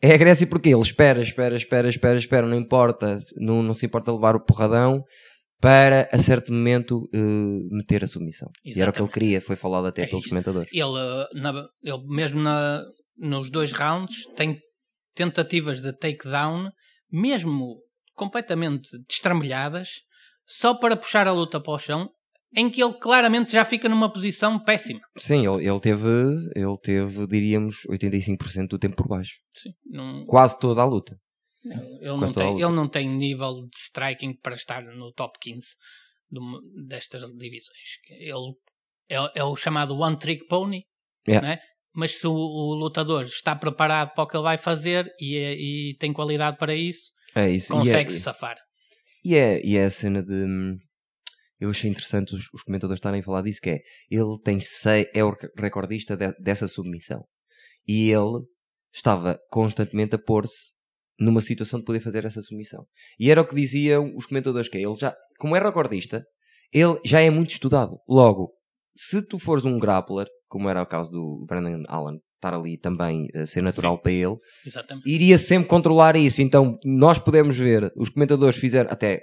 é 0.00 0.14
a 0.14 0.16
Grécia 0.16 0.46
porque 0.46 0.70
ele 0.70 0.80
espera, 0.80 1.22
espera, 1.22 1.56
espera, 1.56 1.88
espera, 1.88 2.18
espera, 2.18 2.46
não 2.46 2.56
importa, 2.56 3.16
não, 3.36 3.62
não 3.62 3.74
se 3.74 3.86
importa 3.86 4.12
levar 4.12 4.34
o 4.34 4.44
porradão, 4.44 5.04
para 5.62 6.08
a 6.12 6.18
certo 6.18 6.52
momento 6.52 7.08
eh, 7.14 7.18
meter 7.70 8.02
a 8.02 8.06
submissão. 8.08 8.50
E 8.64 8.70
era 8.80 8.90
o 8.90 8.92
que 8.92 8.98
ele 8.98 9.06
Exatamente. 9.08 9.12
queria, 9.14 9.40
foi 9.40 9.54
falado 9.56 9.86
até 9.86 10.02
É 10.02 10.06
pelos 10.06 10.24
isso. 10.24 10.30
comentadores. 10.30 10.68
Ele, 10.72 10.82
eh, 10.98 11.40
na- 11.40 11.68
ele 11.82 12.02
mesmo 12.08 12.40
na- 12.40 12.82
nos 13.16 13.48
dois 13.48 13.70
rounds 13.72 14.26
tem 14.36 14.58
tentativas 15.14 15.80
de 15.80 15.92
takedown, 15.96 16.68
mesmo 17.10 17.76
completamente 18.14 18.88
destramelhadas, 19.08 19.88
só 20.46 20.74
para 20.74 20.96
puxar 20.96 21.28
a 21.28 21.32
luta 21.32 21.60
para 21.60 21.72
o 21.74 21.78
chão, 21.78 22.10
em 22.56 22.68
que 22.68 22.82
ele 22.82 22.94
claramente 22.94 23.52
já 23.52 23.64
fica 23.64 23.88
numa 23.88 24.12
posição 24.12 24.58
péssima. 24.58 25.00
Sim, 25.16 25.46
ele, 25.46 25.66
ele 25.66 25.80
teve, 25.80 26.08
ele 26.56 26.76
teve, 26.82 27.26
diríamos, 27.28 27.76
85% 27.88 28.66
do 28.70 28.78
tempo 28.78 28.96
por 28.96 29.06
baixo. 29.08 29.32
Sim, 29.54 29.70
não, 29.86 30.26
Quase 30.26 30.58
toda 30.58 30.82
a 30.82 30.84
luta. 30.84 31.16
Ele, 31.64 32.16
não 32.16 32.32
tem, 32.32 32.54
ele 32.60 32.72
não 32.72 32.88
tem 32.88 33.08
nível 33.08 33.62
de 33.62 33.76
striking 33.76 34.34
para 34.36 34.54
estar 34.54 34.82
no 34.82 35.12
top 35.12 35.38
15 35.40 35.66
de 36.30 36.38
uma- 36.38 36.60
destas 36.86 37.22
divisões. 37.36 37.88
Ele 38.08 38.54
é, 39.08 39.16
é 39.40 39.44
o 39.44 39.54
chamado 39.56 39.96
one 39.98 40.18
trick 40.18 40.46
pony, 40.46 40.84
Yeah. 41.28 41.46
né? 41.46 41.60
mas 41.94 42.18
se 42.18 42.26
o, 42.26 42.32
o 42.32 42.74
lutador 42.74 43.22
está 43.24 43.54
preparado 43.54 44.12
para 44.14 44.24
o 44.24 44.26
que 44.26 44.36
ele 44.36 44.42
vai 44.42 44.58
fazer 44.58 45.08
e, 45.20 45.36
é- 45.36 45.54
e 45.54 45.96
tem 45.98 46.12
qualidade 46.12 46.56
para 46.56 46.74
isso, 46.74 47.12
É 47.34 47.48
isso. 47.50 47.72
consegue 47.72 48.10
se 48.10 48.16
e, 48.16 48.20
é, 48.20 48.22
safar. 48.22 48.56
e, 49.24 49.36
é, 49.36 49.64
e 49.64 49.76
é 49.76 49.84
a 49.84 49.90
cena 49.90 50.22
de. 50.22 50.32
hum, 50.32 50.78
Eu 51.60 51.70
achei 51.70 51.88
interessante 51.88 52.34
os, 52.34 52.48
os 52.52 52.62
comentadores 52.64 52.98
estarem 52.98 53.20
a 53.20 53.22
falar 53.22 53.42
disso, 53.42 53.60
que 53.60 53.70
é 53.70 53.78
ele 54.10 54.36
tem 54.42 54.58
sei, 54.58 55.08
é 55.14 55.22
o 55.22 55.30
rec- 55.30 55.52
recordista 55.56 56.16
de- 56.16 56.34
dessa 56.40 56.66
submissão. 56.66 57.22
E 57.86 58.10
ele 58.10 58.40
estava 58.92 59.38
constantemente 59.48 60.16
a 60.16 60.18
pôr-se 60.18 60.72
numa 61.22 61.40
situação 61.40 61.78
de 61.78 61.84
poder 61.84 62.00
fazer 62.00 62.24
essa 62.24 62.42
submissão. 62.42 62.84
E 63.18 63.30
era 63.30 63.40
o 63.40 63.46
que 63.46 63.54
diziam 63.54 64.12
os 64.16 64.26
comentadores, 64.26 64.68
que 64.68 64.76
é, 64.78 64.82
ele 64.82 64.94
já, 64.96 65.14
como 65.38 65.56
é 65.56 65.60
recordista, 65.60 66.24
ele 66.72 66.98
já 67.04 67.20
é 67.20 67.30
muito 67.30 67.50
estudado. 67.50 67.98
Logo, 68.08 68.50
se 68.96 69.22
tu 69.26 69.38
fores 69.38 69.64
um 69.64 69.78
grappler, 69.78 70.26
como 70.48 70.68
era 70.68 70.82
o 70.82 70.86
caso 70.86 71.10
do 71.10 71.44
Brandon 71.46 71.82
Allen, 71.88 72.18
estar 72.36 72.54
ali 72.54 72.76
também 72.76 73.28
a 73.34 73.46
ser 73.46 73.62
natural 73.62 73.98
para 74.00 74.10
ele, 74.10 74.34
Exatamente. 74.66 75.08
iria 75.08 75.38
sempre 75.38 75.68
controlar 75.68 76.16
isso. 76.16 76.42
Então, 76.42 76.76
nós 76.84 77.18
podemos 77.18 77.56
ver, 77.56 77.92
os 77.96 78.10
comentadores 78.10 78.56
fizeram, 78.56 78.90
até 78.90 79.20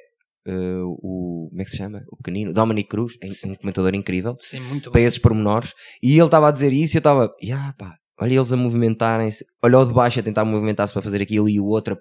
eh, 0.47 0.81
o, 0.83 1.47
como 1.49 1.61
é 1.61 1.65
que 1.65 1.71
se 1.71 1.77
chama? 1.77 2.01
O 2.09 2.15
pequenino, 2.15 2.53
Dominic 2.53 2.87
Cruz, 2.87 3.13
é 3.21 3.27
um 3.47 3.55
comentador 3.55 3.93
incrível, 3.93 4.37
Sim, 4.39 4.61
para 4.79 4.91
bom. 4.91 4.99
esses 4.99 5.19
pormenores, 5.19 5.73
e 6.01 6.13
ele 6.15 6.25
estava 6.25 6.47
a 6.47 6.51
dizer 6.51 6.71
isso 6.71 6.95
e 6.95 6.97
eu 6.97 6.99
estava, 6.99 7.29
"Ya, 7.43 7.73
pá, 7.77 7.95
olha 8.19 8.33
eles 8.33 8.51
a 8.51 8.57
movimentarem-se, 8.57 9.45
olha 9.63 9.79
o 9.79 9.85
de 9.85 9.93
baixo 9.93 10.19
a 10.19 10.23
tentar 10.23 10.45
movimentar-se 10.45 10.93
para 10.93 11.01
fazer 11.01 11.21
aquilo 11.21 11.47
e 11.49 11.59
o 11.59 11.65
outro 11.65 11.97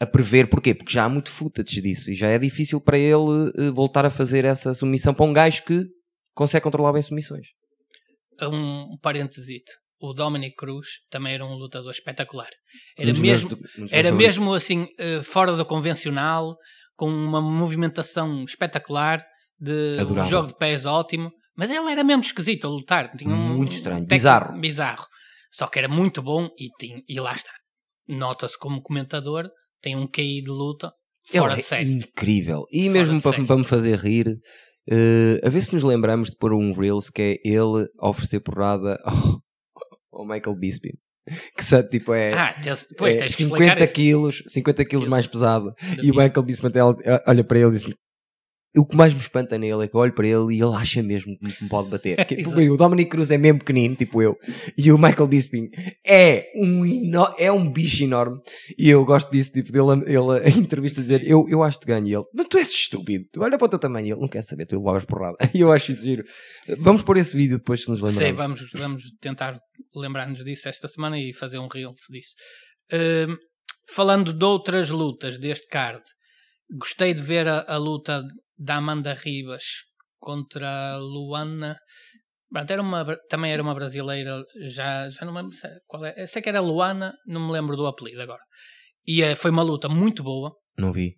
a, 0.00 0.04
a 0.04 0.06
prever, 0.06 0.48
porquê? 0.48 0.74
Porque 0.74 0.92
já 0.92 1.04
há 1.04 1.08
muito 1.08 1.30
footage 1.30 1.80
disso 1.80 2.10
e 2.10 2.14
já 2.14 2.28
é 2.28 2.38
difícil 2.38 2.80
para 2.80 2.98
ele 2.98 3.52
eh, 3.56 3.70
voltar 3.70 4.06
a 4.06 4.10
fazer 4.10 4.44
essa 4.44 4.74
submissão 4.74 5.12
para 5.12 5.26
um 5.26 5.32
gajo 5.32 5.62
que 5.64 5.84
consegue 6.34 6.64
controlar 6.64 6.92
bem 6.92 7.02
submissões. 7.02 7.48
Um 8.42 8.96
parênteses. 9.02 9.62
O 10.02 10.14
Dominic 10.14 10.56
Cruz 10.56 10.86
também 11.10 11.34
era 11.34 11.44
um 11.44 11.52
lutador 11.52 11.90
espetacular. 11.90 12.48
Era 12.96 13.12
mesmo, 13.12 13.50
meus 13.76 13.92
era 13.92 14.10
mesmo 14.10 14.54
assim, 14.54 14.86
eh, 14.98 15.22
fora 15.22 15.54
do 15.54 15.64
convencional, 15.66 16.56
com 16.96 17.06
uma 17.06 17.40
movimentação 17.42 18.44
espetacular, 18.44 19.22
de 19.58 19.98
um 20.02 20.24
jogo 20.24 20.48
de 20.48 20.56
pés 20.56 20.86
ótimo. 20.86 21.30
Mas 21.54 21.68
ele 21.68 21.90
era 21.90 22.02
mesmo 22.02 22.22
esquisito 22.22 22.66
a 22.66 22.70
lutar. 22.70 23.14
Tinha 23.14 23.34
um 23.34 23.58
Muito 23.58 23.74
estranho, 23.74 24.06
bizarro. 24.06 24.58
bizarro. 24.58 25.06
Só 25.50 25.66
que 25.66 25.78
era 25.78 25.88
muito 25.88 26.22
bom 26.22 26.48
e, 26.58 26.68
tinha, 26.78 27.02
e 27.08 27.18
lá 27.20 27.34
está. 27.34 27.50
Nota-se 28.08 28.58
como 28.58 28.82
comentador 28.82 29.48
tem 29.82 29.96
um 29.96 30.06
QI 30.06 30.42
de 30.42 30.50
luta 30.50 30.92
Ele 31.32 31.38
fora 31.40 31.52
é 31.54 31.56
de 31.56 31.62
série. 31.62 31.92
incrível. 31.92 32.64
E 32.70 32.82
Fora 32.84 32.92
mesmo 32.92 33.22
para, 33.22 33.44
para 33.44 33.56
me 33.56 33.64
fazer 33.64 33.98
rir, 33.98 34.38
eh, 34.90 35.40
a 35.44 35.48
ver 35.48 35.60
se 35.62 35.72
nos 35.74 35.82
lembramos 35.82 36.30
de 36.30 36.36
pôr 36.36 36.52
um 36.54 36.72
Reels 36.72 37.10
que 37.10 37.22
é 37.22 37.48
ele 37.48 37.86
oferecer 38.00 38.40
porrada 38.40 38.98
ao, 39.04 39.40
ao 40.12 40.26
Michael 40.26 40.56
Bisping. 40.56 40.96
Que 41.56 41.64
sabe, 41.64 41.88
tipo, 41.90 42.12
é, 42.12 42.32
Ah, 42.32 42.54
tens, 42.60 42.86
depois 42.88 43.14
é 43.14 43.18
tens 43.20 43.34
que 43.36 43.42
explicar 43.44 43.64
50 43.74 43.84
isso. 43.84 43.92
quilos, 43.94 44.42
50 44.46 44.84
quilos 44.84 45.06
mais 45.06 45.26
pesado. 45.26 45.72
E 46.02 46.10
o. 46.10 46.14
Michael 46.16 46.44
ele- 47.04 47.20
olha 47.26 47.44
para 47.44 47.58
ele 47.60 47.68
e 47.68 47.72
diz 47.72 47.84
o 48.76 48.86
que 48.86 48.96
mais 48.96 49.12
me 49.12 49.20
espanta 49.20 49.58
nele 49.58 49.84
é 49.84 49.88
que 49.88 49.94
eu 49.96 50.00
olho 50.00 50.12
para 50.12 50.26
ele 50.26 50.54
e 50.54 50.62
ele 50.62 50.74
acha 50.74 51.02
mesmo 51.02 51.36
que 51.36 51.44
me 51.44 51.68
pode 51.68 51.90
bater. 51.90 52.18
Exato. 52.30 52.60
o 52.60 52.76
Dominic 52.76 53.10
Cruz 53.10 53.30
é 53.30 53.38
mesmo 53.38 53.58
pequenino, 53.58 53.96
tipo 53.96 54.22
eu, 54.22 54.38
e 54.76 54.92
o 54.92 54.98
Michael 54.98 55.26
Bisping 55.26 55.70
é 56.06 56.50
um, 56.54 56.84
é 57.38 57.50
um 57.50 57.70
bicho 57.70 58.04
enorme. 58.04 58.38
E 58.78 58.88
eu 58.88 59.04
gosto 59.04 59.30
disso, 59.30 59.50
tipo, 59.52 59.72
dele 59.72 60.04
ele, 60.06 60.50
em 60.50 60.58
entrevista 60.60 61.00
dizer: 61.00 61.26
eu, 61.26 61.46
eu 61.48 61.62
acho 61.62 61.80
que 61.80 61.86
ganho 61.86 62.06
E 62.06 62.14
ele, 62.14 62.24
mas 62.32 62.46
tu 62.48 62.58
és 62.58 62.70
estúpido, 62.70 63.24
tu 63.32 63.42
olha 63.42 63.58
para 63.58 63.66
o 63.66 63.68
teu 63.68 63.78
tamanho. 63.78 64.06
E 64.06 64.10
ele 64.12 64.20
não 64.20 64.28
quer 64.28 64.42
saber, 64.42 64.66
tu 64.66 64.82
levas 64.82 65.04
porrada. 65.04 65.36
E 65.52 65.60
eu 65.60 65.72
acho 65.72 65.90
isso 65.90 66.02
giro. 66.02 66.24
Vamos 66.78 67.02
pôr 67.02 67.16
esse 67.16 67.36
vídeo 67.36 67.58
depois 67.58 67.82
se 67.82 67.88
nos 67.88 67.98
Sim, 67.98 68.18
lembrarmos. 68.18 68.60
vamos, 68.60 68.72
vamos 68.72 69.02
tentar 69.20 69.58
lembrar-nos 69.94 70.44
disso 70.44 70.68
esta 70.68 70.86
semana 70.86 71.18
e 71.18 71.34
fazer 71.34 71.58
um 71.58 71.66
reel 71.66 71.92
disso. 72.10 72.34
Hum, 72.92 73.36
falando 73.88 74.32
de 74.32 74.44
outras 74.44 74.90
lutas 74.90 75.38
deste 75.38 75.66
card, 75.68 76.02
gostei 76.78 77.12
de 77.12 77.20
ver 77.20 77.48
a, 77.48 77.64
a 77.66 77.76
luta 77.76 78.22
da 78.60 78.76
Amanda 78.76 79.14
Ribas 79.14 79.64
contra 80.18 80.92
a 80.92 80.96
Luana. 80.98 81.78
Pronto, 82.52 82.70
era 82.70 82.82
uma, 82.82 83.16
também 83.28 83.52
era 83.52 83.62
uma 83.62 83.74
brasileira, 83.74 84.42
já, 84.66 85.08
já 85.08 85.24
não 85.24 85.32
me 85.32 85.40
lembro 85.40 85.56
qual 85.86 86.04
é. 86.04 86.26
Sei 86.26 86.42
que 86.42 86.48
era 86.48 86.60
Luana, 86.60 87.14
não 87.26 87.46
me 87.46 87.52
lembro 87.52 87.76
do 87.76 87.86
apelido 87.86 88.20
agora. 88.20 88.42
E 89.06 89.22
eh, 89.22 89.34
foi 89.34 89.50
uma 89.50 89.62
luta 89.62 89.88
muito 89.88 90.22
boa. 90.22 90.52
Não 90.76 90.92
vi. 90.92 91.16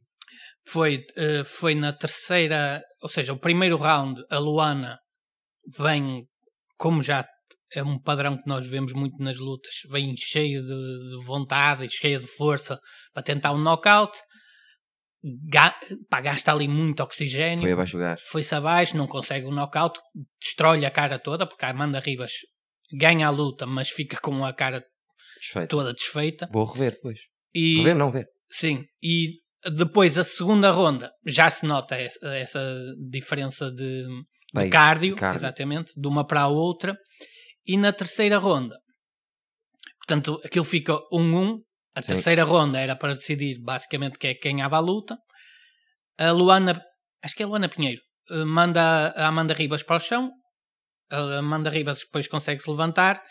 Foi, 0.68 1.04
eh, 1.16 1.42
foi 1.44 1.74
na 1.74 1.92
terceira, 1.92 2.82
ou 3.02 3.08
seja, 3.08 3.32
o 3.32 3.40
primeiro 3.40 3.76
round, 3.76 4.22
a 4.30 4.38
Luana 4.38 4.98
vem, 5.76 6.24
como 6.78 7.02
já 7.02 7.26
é 7.74 7.82
um 7.82 7.98
padrão 7.98 8.36
que 8.36 8.46
nós 8.46 8.66
vemos 8.66 8.92
muito 8.92 9.16
nas 9.18 9.38
lutas, 9.38 9.72
vem 9.90 10.14
cheia 10.16 10.60
de, 10.60 10.68
de 10.68 11.24
vontade 11.24 11.86
e 11.86 11.90
cheia 11.90 12.18
de 12.18 12.26
força 12.26 12.78
para 13.12 13.22
tentar 13.22 13.52
um 13.52 13.58
knockout. 13.58 14.20
Ga, 15.48 15.74
pá, 16.10 16.20
gasta 16.20 16.52
ali 16.52 16.66
muito 16.66 17.02
oxigênio. 17.02 17.62
Foi 17.62 17.72
abaixo 17.72 17.96
o 17.96 18.00
gás. 18.00 18.20
Foi-se 18.26 18.54
abaixo, 18.54 18.96
não 18.96 19.06
consegue 19.06 19.46
um 19.46 19.52
knockout, 19.52 20.00
destrói 20.40 20.84
a 20.84 20.90
cara 20.90 21.18
toda, 21.18 21.46
porque 21.46 21.64
a 21.64 21.70
Amanda 21.70 22.00
Ribas 22.00 22.32
ganha 22.92 23.28
a 23.28 23.30
luta, 23.30 23.64
mas 23.66 23.88
fica 23.88 24.18
com 24.20 24.44
a 24.44 24.52
cara 24.52 24.84
Desfeito. 25.40 25.68
toda 25.68 25.92
desfeita. 25.94 26.48
Vou 26.52 26.64
rever 26.64 26.92
depois. 26.92 27.18
E, 27.54 27.78
Rever, 27.78 27.94
não 27.94 28.10
ver. 28.10 28.26
Sim, 28.50 28.84
e 29.02 29.38
depois 29.76 30.18
a 30.18 30.24
segunda 30.24 30.70
ronda 30.70 31.10
já 31.26 31.48
se 31.50 31.64
nota 31.64 31.94
essa, 31.94 32.34
essa 32.36 32.76
diferença 33.08 33.70
de, 33.70 34.02
de 34.02 34.08
Base, 34.52 34.70
cardio, 34.70 35.14
de 35.14 35.20
cardio. 35.20 35.38
exatamente, 35.38 35.92
de 35.96 36.08
uma 36.08 36.26
para 36.26 36.42
a 36.42 36.48
outra. 36.48 36.96
E 37.64 37.76
na 37.76 37.92
terceira 37.92 38.38
ronda, 38.38 38.76
portanto, 39.98 40.40
aquilo 40.44 40.64
fica 40.64 40.94
1-1. 41.12 41.58
A 41.94 42.02
Sim. 42.02 42.08
terceira 42.08 42.44
ronda 42.44 42.78
era 42.80 42.96
para 42.96 43.12
decidir 43.14 43.58
basicamente 43.60 44.18
quem 44.18 44.30
é 44.30 44.34
que 44.34 44.50
ganhava 44.50 44.76
a 44.76 44.80
luta. 44.80 45.16
A 46.18 46.30
Luana, 46.30 46.82
acho 47.22 47.34
que 47.34 47.42
é 47.42 47.46
a 47.46 47.48
Luana 47.48 47.68
Pinheiro, 47.68 48.00
eh, 48.30 48.44
manda 48.44 49.08
a 49.16 49.26
Amanda 49.28 49.52
Ribas 49.54 49.82
para 49.82 49.96
o 49.96 50.00
chão. 50.00 50.30
A 51.10 51.38
Amanda 51.38 51.68
Ribas 51.70 51.98
depois 52.00 52.26
consegue 52.26 52.62
se 52.62 52.70
levantar 52.70 53.22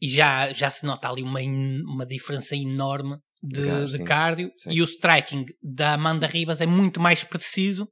e 0.00 0.08
já, 0.08 0.52
já 0.52 0.70
se 0.70 0.84
nota 0.86 1.08
ali 1.10 1.22
uma, 1.22 1.40
uma 1.40 2.06
diferença 2.06 2.56
enorme 2.56 3.16
de, 3.42 3.60
De 3.60 3.66
gás, 3.66 3.90
de 3.90 3.96
sim. 3.98 4.04
cardio 4.04 4.50
Sim. 4.58 4.70
e 4.70 4.80
o 4.80 4.84
striking 4.84 5.44
da 5.62 5.94
Amanda 5.94 6.26
Ribas 6.26 6.60
é 6.62 6.66
muito 6.66 7.00
mais 7.00 7.22
preciso 7.22 7.86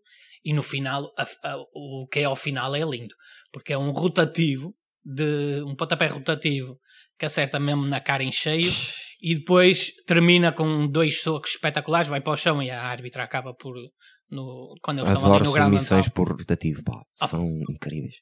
e 0.45 0.53
no 0.55 0.63
final 0.63 1.13
a- 1.19 1.27
a- 1.45 1.57
o 1.75 2.09
que 2.11 2.21
é 2.21 2.25
ao 2.25 2.35
final 2.35 2.75
é 2.75 2.81
lindo 2.81 3.15
porque 3.53 3.73
é 3.75 3.79
um 3.79 3.91
rotativo 3.91 4.75
de 5.05 5.63
um 5.67 5.77
pontapé 5.77 6.07
rotativo 6.07 6.79
que 7.19 7.27
acerta 7.27 7.61
mesmo 7.61 7.87
na 7.87 8.01
cara 8.01 8.23
em 8.25 8.33
cheio 8.33 8.71
e 9.23 9.37
depois 9.37 9.93
termina 10.07 10.53
com 10.53 10.87
dois 10.89 11.23
socos 11.23 11.53
espetaculares 11.53 12.09
vai 12.09 12.21
para 12.21 12.33
o 12.33 12.37
chão 12.37 12.63
e 12.63 12.69
a 12.71 12.83
árbitra 12.83 13.23
acaba 13.23 13.55
por 13.55 13.75
no, 14.31 14.75
quando 14.83 14.99
eles 14.99 15.11
estão 15.11 15.25
ali 15.25 15.41
Adoro 15.41 15.45
no 15.45 15.51
submissões 15.57 16.05
pound. 16.09 16.11
por 16.15 16.29
rotativo, 16.39 16.83
pá. 16.83 17.01
Ah. 17.21 17.29
São 17.29 17.47
incríveis. 17.71 18.15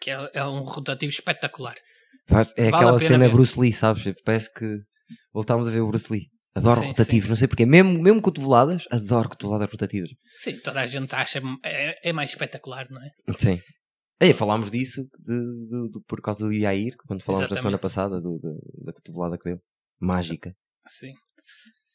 Que 0.00 0.10
é, 0.10 0.30
é 0.34 0.44
um 0.44 0.60
rotativo 0.62 1.10
espetacular 1.10 1.74
Faz- 2.28 2.54
É 2.56 2.70
Vale 2.70 2.76
aquela 2.84 2.98
cena 2.98 3.26
ver. 3.26 3.34
Bruce 3.34 3.58
Lee, 3.60 3.72
sabes? 3.72 4.04
Parece 4.24 4.52
que 4.54 4.66
voltámos 5.32 5.66
a 5.66 5.70
ver 5.70 5.80
o 5.80 5.88
Bruce 5.88 6.10
Lee. 6.12 6.28
Adoro 6.54 6.80
Sim, 6.80 6.86
rotativos, 6.88 7.24
sim, 7.24 7.30
não 7.30 7.36
sei 7.36 7.48
porquê. 7.48 7.66
Mesmo, 7.66 8.00
mesmo 8.00 8.22
cotoveladas, 8.22 8.84
adoro 8.90 9.28
cotoveladas 9.30 9.68
rotativas. 9.70 10.10
sim, 10.36 10.58
toda 10.60 10.80
a 10.82 10.86
gente 10.86 11.12
acha 11.14 11.42
é, 11.64 12.08
é 12.10 12.12
mais 12.12 12.30
espetacular, 12.30 12.86
não 12.90 13.02
é? 13.02 13.08
Sim. 13.38 13.60
Aí 14.20 14.32
falámos 14.32 14.70
disso 14.70 15.02
de, 15.18 15.34
de- 15.34 15.90
de- 15.90 16.00
por 16.06 16.20
causa 16.22 16.44
do 16.46 16.52
Yair, 16.52 16.94
quando 17.08 17.22
falámos 17.24 17.48
da 17.50 17.56
semana 17.56 17.76
Exatamente. 17.76 17.82
passada, 17.82 18.20
do- 18.20 18.38
da 18.84 18.92
cotovelada 18.92 19.36
que 19.36 19.44
deu. 19.50 19.58
Mágica. 20.04 20.54
Sim. 20.86 21.12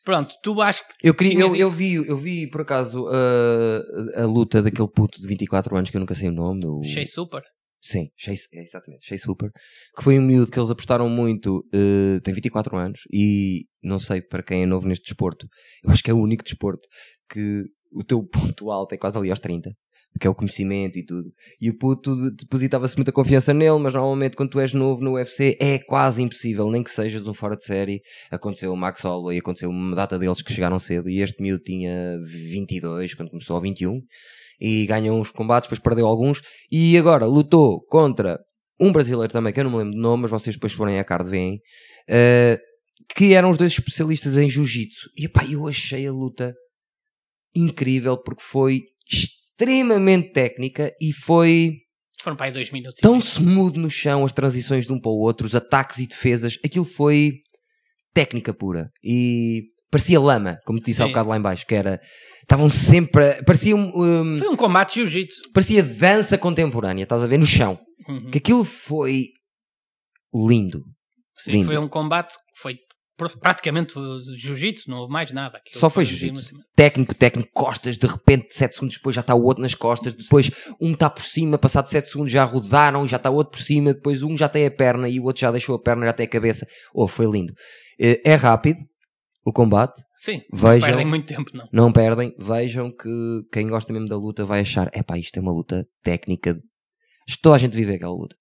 Pronto, 0.04 0.34
tu 0.42 0.62
acho 0.62 0.82
que 0.88 1.08
Eu, 1.08 1.14
queria, 1.14 1.40
eu, 1.40 1.56
eu, 1.56 1.70
vi, 1.70 1.94
eu 1.94 2.18
vi, 2.18 2.50
por 2.50 2.62
acaso, 2.62 3.08
a, 3.08 4.22
a 4.22 4.26
luta 4.26 4.62
daquele 4.62 4.88
puto 4.88 5.22
de 5.22 5.28
24 5.28 5.76
anos, 5.76 5.90
que 5.90 5.98
eu 5.98 6.00
nunca 6.00 6.16
sei 6.16 6.30
o 6.30 6.32
nome. 6.32 6.66
O... 6.66 6.84
Shea 6.84 7.06
Super. 7.06 7.44
Sim, 7.82 8.10
Shea, 8.18 8.34
é, 8.54 8.62
exatamente, 8.62 9.06
Shea 9.06 9.18
Super, 9.18 9.52
que 9.96 10.04
foi 10.04 10.20
um 10.20 10.22
miúdo 10.22 10.52
que 10.52 10.60
eles 10.60 10.70
apostaram 10.70 11.08
muito, 11.08 11.66
eh, 11.74 12.20
tem 12.22 12.34
24 12.34 12.76
anos 12.76 13.00
e 13.12 13.68
não 13.82 13.98
sei 13.98 14.22
para 14.22 14.44
quem 14.44 14.64
é 14.64 14.66
novo 14.66 14.86
neste 14.86 15.06
desporto, 15.06 15.48
eu 15.82 15.90
acho 15.90 16.04
que 16.04 16.12
é 16.12 16.14
o 16.14 16.20
único 16.20 16.44
desporto 16.44 16.86
que 17.32 17.64
o 17.94 18.04
teu 18.04 18.22
ponto 18.58 18.70
alto 18.70 18.94
é 18.94 18.98
quase 18.98 19.18
ali 19.18 19.30
aos 19.30 19.40
30, 19.40 19.72
que 20.20 20.28
é 20.28 20.30
o 20.30 20.36
conhecimento 20.36 20.98
e 20.98 21.06
tudo. 21.06 21.32
E 21.60 21.70
o 21.70 21.78
puto 21.78 22.32
depositava-se 22.32 22.96
muita 22.96 23.12
confiança 23.12 23.54
nele, 23.54 23.80
mas 23.80 23.94
normalmente 23.94 24.36
quando 24.36 24.50
tu 24.50 24.60
és 24.60 24.74
novo 24.74 25.02
no 25.02 25.14
UFC 25.14 25.58
é 25.60 25.80
quase 25.80 26.22
impossível, 26.22 26.70
nem 26.70 26.84
que 26.84 26.92
sejas 26.92 27.28
um 27.28 27.34
fora 27.34 27.56
de 27.56 27.64
série. 27.64 28.02
Aconteceu 28.32 28.72
o 28.72 28.78
Max 28.78 29.02
Holloway, 29.04 29.40
aconteceu 29.40 29.70
uma 29.70 29.96
data 29.96 30.18
deles 30.18 30.42
que 30.42 30.54
chegaram 30.54 30.80
cedo 30.80 31.10
e 31.10 31.22
este 31.22 31.42
miúdo 31.42 31.64
tinha 31.64 32.18
22 32.26 33.14
quando 33.14 33.30
começou 33.30 33.58
a 33.58 33.60
21 33.60 34.02
e 34.60 34.86
ganhou 34.86 35.20
uns 35.20 35.32
combates, 35.32 35.68
depois 35.68 35.80
perdeu 35.80 36.06
alguns 36.06 36.42
e 36.72 36.98
agora 36.98 37.26
lutou 37.26 37.82
contra 37.86 38.40
um 38.80 38.92
brasileiro 38.92 39.32
também, 39.32 39.54
que 39.54 39.60
eu 39.60 39.66
não 39.66 39.72
me 39.72 39.78
lembro 39.78 39.94
do 39.94 40.02
nome, 40.02 40.24
mas 40.24 40.32
vocês 40.32 40.56
depois 40.56 40.72
forem 40.74 41.00
à 41.00 41.04
card 41.04 41.30
veem, 41.30 41.60
eh, 42.08 42.58
que 43.16 43.34
eram 43.34 43.50
os 43.50 43.58
dois 43.58 43.74
especialistas 43.74 44.38
em 44.38 44.50
jiu-jitsu. 44.50 45.10
E 45.18 45.28
pá, 45.28 45.44
eu 45.46 45.68
achei 45.68 46.08
a 46.08 46.12
luta 46.12 46.56
incrível 47.56 48.18
porque 48.18 48.44
foi 48.44 48.82
extremamente 49.64 50.32
técnica 50.32 50.94
e 51.02 51.12
foi 51.12 51.74
Foram 52.24 52.38
para 52.38 52.48
aí 52.48 52.52
dois 52.52 52.72
minutos. 52.72 53.00
tão 53.02 53.18
smooth 53.20 53.78
no 53.78 53.90
chão 53.90 54.24
as 54.26 54.32
transições 54.32 54.86
de 54.86 54.94
um 54.94 55.00
para 55.00 55.12
o 55.12 55.20
outro, 55.20 55.46
os 55.46 55.56
ataques 55.56 55.98
e 56.00 56.08
defesas, 56.08 56.58
aquilo 56.64 56.86
foi 56.86 57.34
técnica 58.14 58.54
pura 58.54 58.90
e 59.04 59.64
parecia 59.92 60.20
lama, 60.20 60.58
como 60.66 60.80
te 60.80 60.86
disse 60.86 61.02
há 61.02 61.06
Sim. 61.06 61.12
bocado 61.12 61.30
lá 61.30 61.38
em 61.38 61.42
baixo, 61.42 61.66
que 61.66 61.76
era 61.76 62.00
estavam 62.42 62.70
sempre, 62.70 63.24
a- 63.32 63.44
parecia 63.44 63.76
um, 63.76 63.92
um, 63.96 64.38
Foi 64.38 64.48
um 64.48 64.56
combate 64.56 64.96
jiu-jitsu. 64.96 65.42
parecia 65.54 65.84
dança 65.84 66.38
contemporânea, 66.38 67.04
estás 67.04 67.24
a 67.24 67.28
ver 67.28 67.38
no 67.38 67.46
chão. 67.46 67.80
Uhum. 68.08 68.32
Que 68.32 68.38
aquilo 68.40 68.64
foi 68.66 69.28
lindo. 70.34 70.84
Sim, 71.38 71.52
lindo. 71.52 71.66
foi 71.68 71.78
um 71.78 71.88
combate 71.88 72.34
que 72.34 72.62
foi 72.62 72.76
praticamente 73.42 73.94
jiu-jitsu, 74.38 74.90
não 74.90 74.98
houve 75.00 75.12
mais 75.14 75.32
nada. 75.32 75.58
Aquilo 75.58 75.80
Só 75.80 75.90
foi 75.90 76.06
jiu-jitsu. 76.06 76.54
muito- 76.56 76.70
Técnico, 76.76 77.14
técnico, 77.16 77.50
costas, 77.54 77.98
de 77.98 78.08
repente, 78.08 78.48
7 78.56 78.76
segundos 78.76 78.96
depois 78.98 79.16
já 79.16 79.22
está 79.22 79.36
o 79.36 79.44
outro 79.44 79.62
nas 79.62 79.74
costas, 79.76 80.14
depois 80.14 80.50
um 80.82 80.94
está 80.94 81.10
por 81.10 81.24
cima, 81.24 81.58
passado 81.58 81.88
7 81.88 82.10
segundos 82.10 82.32
já 82.32 82.44
rodaram, 82.44 83.08
já 83.08 83.18
está 83.18 83.30
o 83.30 83.36
outro 83.36 83.52
por 83.58 83.62
cima, 83.64 83.94
depois 83.94 84.24
um 84.24 84.38
já 84.38 84.48
tem 84.48 84.66
a 84.66 84.72
perna 84.72 85.10
e 85.10 85.20
o 85.20 85.24
outro 85.24 85.42
já 85.42 85.52
deixou 85.52 85.76
a 85.76 85.82
perna, 85.82 86.06
já 86.06 86.14
tem 86.14 86.26
a 86.26 86.30
cabeça. 86.30 86.66
Oh, 86.94 87.08
foi 87.08 87.26
lindo. 87.30 87.54
Eh, 88.00 88.22
É 88.24 88.36
rápido 88.36 88.78
o 89.46 89.52
combate, 89.52 90.02
Sim, 90.16 90.42
não 90.52 90.60
Vejam. 90.60 90.88
perdem 90.90 91.06
muito 91.06 91.26
tempo, 91.26 91.50
não. 91.54 91.68
não 91.72 91.92
perdem, 91.94 92.34
vejam 92.38 92.92
que 92.92 93.10
quem 93.54 93.68
gosta 93.70 93.92
mesmo 93.94 94.08
da 94.08 94.18
luta 94.18 94.44
vai 94.46 94.60
achar, 94.60 94.90
epá, 94.94 95.18
isto 95.18 95.38
é 95.38 95.42
uma 95.42 95.52
luta 95.54 95.86
técnica. 96.04 96.58
Toda 97.42 97.56
a 97.56 97.58
gente 97.60 97.72
devia 97.72 97.88
ver 97.88 97.96
aquela 97.96 98.14
luta. 98.14 98.36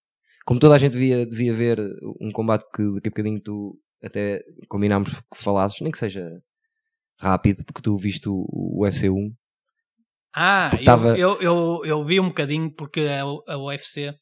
Como 0.44 0.58
toda 0.58 0.75
a 0.75 0.78
gente 0.78 0.92
devia, 0.92 1.25
devia 1.26 1.54
ver 1.54 1.78
um 2.20 2.30
combate 2.32 2.64
que 2.75 2.82
daqui 2.94 3.08
a 3.08 3.11
bocadinho 3.11 3.40
tu 3.40 3.78
até 4.02 4.40
combinámos 4.69 5.11
que 5.14 5.21
falasses, 5.43 5.81
nem 5.81 5.90
que 5.90 5.99
seja 5.99 6.25
rápido, 7.19 7.64
porque 7.64 7.83
tu 7.83 7.97
viste 7.97 8.28
o, 8.28 8.45
o 8.49 8.83
UFC 8.85 9.09
1. 9.11 9.33
Ah, 10.35 10.71
eu, 10.78 10.85
tava- 10.85 11.19
eu, 11.19 11.40
eu, 11.40 11.83
eu 11.85 12.05
vi 12.05 12.21
um 12.21 12.28
bocadinho 12.28 12.73
porque 12.75 13.00
a, 13.00 13.23
a 13.52 13.59
UFC 13.59 14.12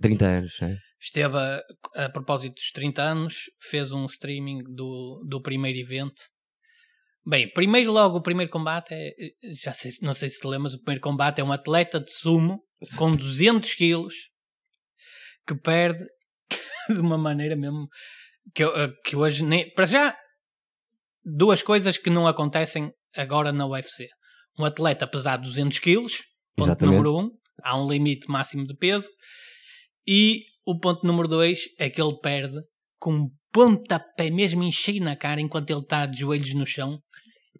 30 0.00 0.26
anos, 0.26 0.52
né? 0.60 0.76
esteve 1.00 1.36
a, 1.36 1.62
a 1.96 2.08
propósito 2.10 2.54
dos 2.54 2.70
30 2.72 3.02
anos, 3.02 3.34
fez 3.60 3.90
um 3.92 4.04
streaming 4.06 4.62
do, 4.64 5.24
do 5.28 5.40
primeiro 5.40 5.78
evento. 5.78 6.22
Bem, 7.24 7.48
primeiro 7.52 7.92
logo 7.92 8.18
o 8.18 8.22
primeiro 8.22 8.50
combate 8.50 8.92
é, 8.94 9.12
já 9.62 9.72
sei, 9.72 9.92
se- 9.92 10.04
não 10.04 10.12
sei 10.12 10.28
se 10.28 10.40
te 10.40 10.46
lembras, 10.46 10.74
o 10.74 10.78
primeiro 10.78 11.00
combate 11.00 11.40
é 11.40 11.44
um 11.44 11.52
atleta 11.52 12.00
de 12.00 12.12
sumo 12.12 12.60
com 12.98 13.12
200 13.14 13.74
quilos 13.74 14.14
que 15.46 15.54
perde 15.54 16.04
de 16.92 17.00
uma 17.00 17.16
maneira 17.16 17.54
mesmo 17.56 17.86
que, 18.54 18.62
eu- 18.64 18.72
que 19.04 19.16
hoje 19.16 19.44
nem, 19.44 19.72
para 19.74 19.86
já 19.86 20.16
duas 21.24 21.62
coisas 21.62 21.96
que 21.98 22.10
não 22.10 22.26
acontecem 22.26 22.92
agora 23.16 23.52
na 23.52 23.66
UFC. 23.66 24.08
Um 24.58 24.64
atleta 24.64 25.06
pesar 25.06 25.36
200 25.38 25.78
quilos, 25.78 26.18
ponto 26.56 26.68
Exatamente. 26.68 26.96
número 26.96 27.18
um, 27.18 27.30
há 27.62 27.78
um 27.80 27.90
limite 27.90 28.28
máximo 28.30 28.66
de 28.66 28.76
peso. 28.76 29.08
E 30.06 30.42
o 30.66 30.78
ponto 30.78 31.06
número 31.06 31.28
dois 31.28 31.60
é 31.78 31.88
que 31.88 32.00
ele 32.00 32.18
perde 32.20 32.58
com 32.98 33.12
um 33.14 33.28
pontapé 33.52 34.30
mesmo 34.30 34.62
em 34.62 34.72
cheio 34.72 35.02
na 35.02 35.16
cara 35.16 35.40
enquanto 35.40 35.70
ele 35.70 35.80
está 35.80 36.06
de 36.06 36.18
joelhos 36.20 36.52
no 36.54 36.66
chão. 36.66 36.98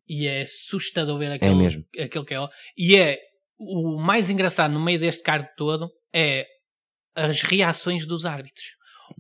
E 0.09 0.27
é 0.27 0.43
assustador 0.43 1.19
ver 1.19 1.33
aquele, 1.33 1.55
mesmo. 1.55 1.85
aquele 1.99 2.25
que 2.25 2.35
é. 2.35 2.39
E 2.77 2.97
é 2.97 3.19
o 3.59 4.01
mais 4.03 4.29
engraçado 4.29 4.73
no 4.75 4.83
meio 4.85 4.99
deste 4.99 5.23
card 5.23 5.49
todo 5.57 5.89
é 6.13 6.47
as 7.15 7.43
reações 7.43 8.07
dos 8.07 8.25
árbitros. 8.27 8.65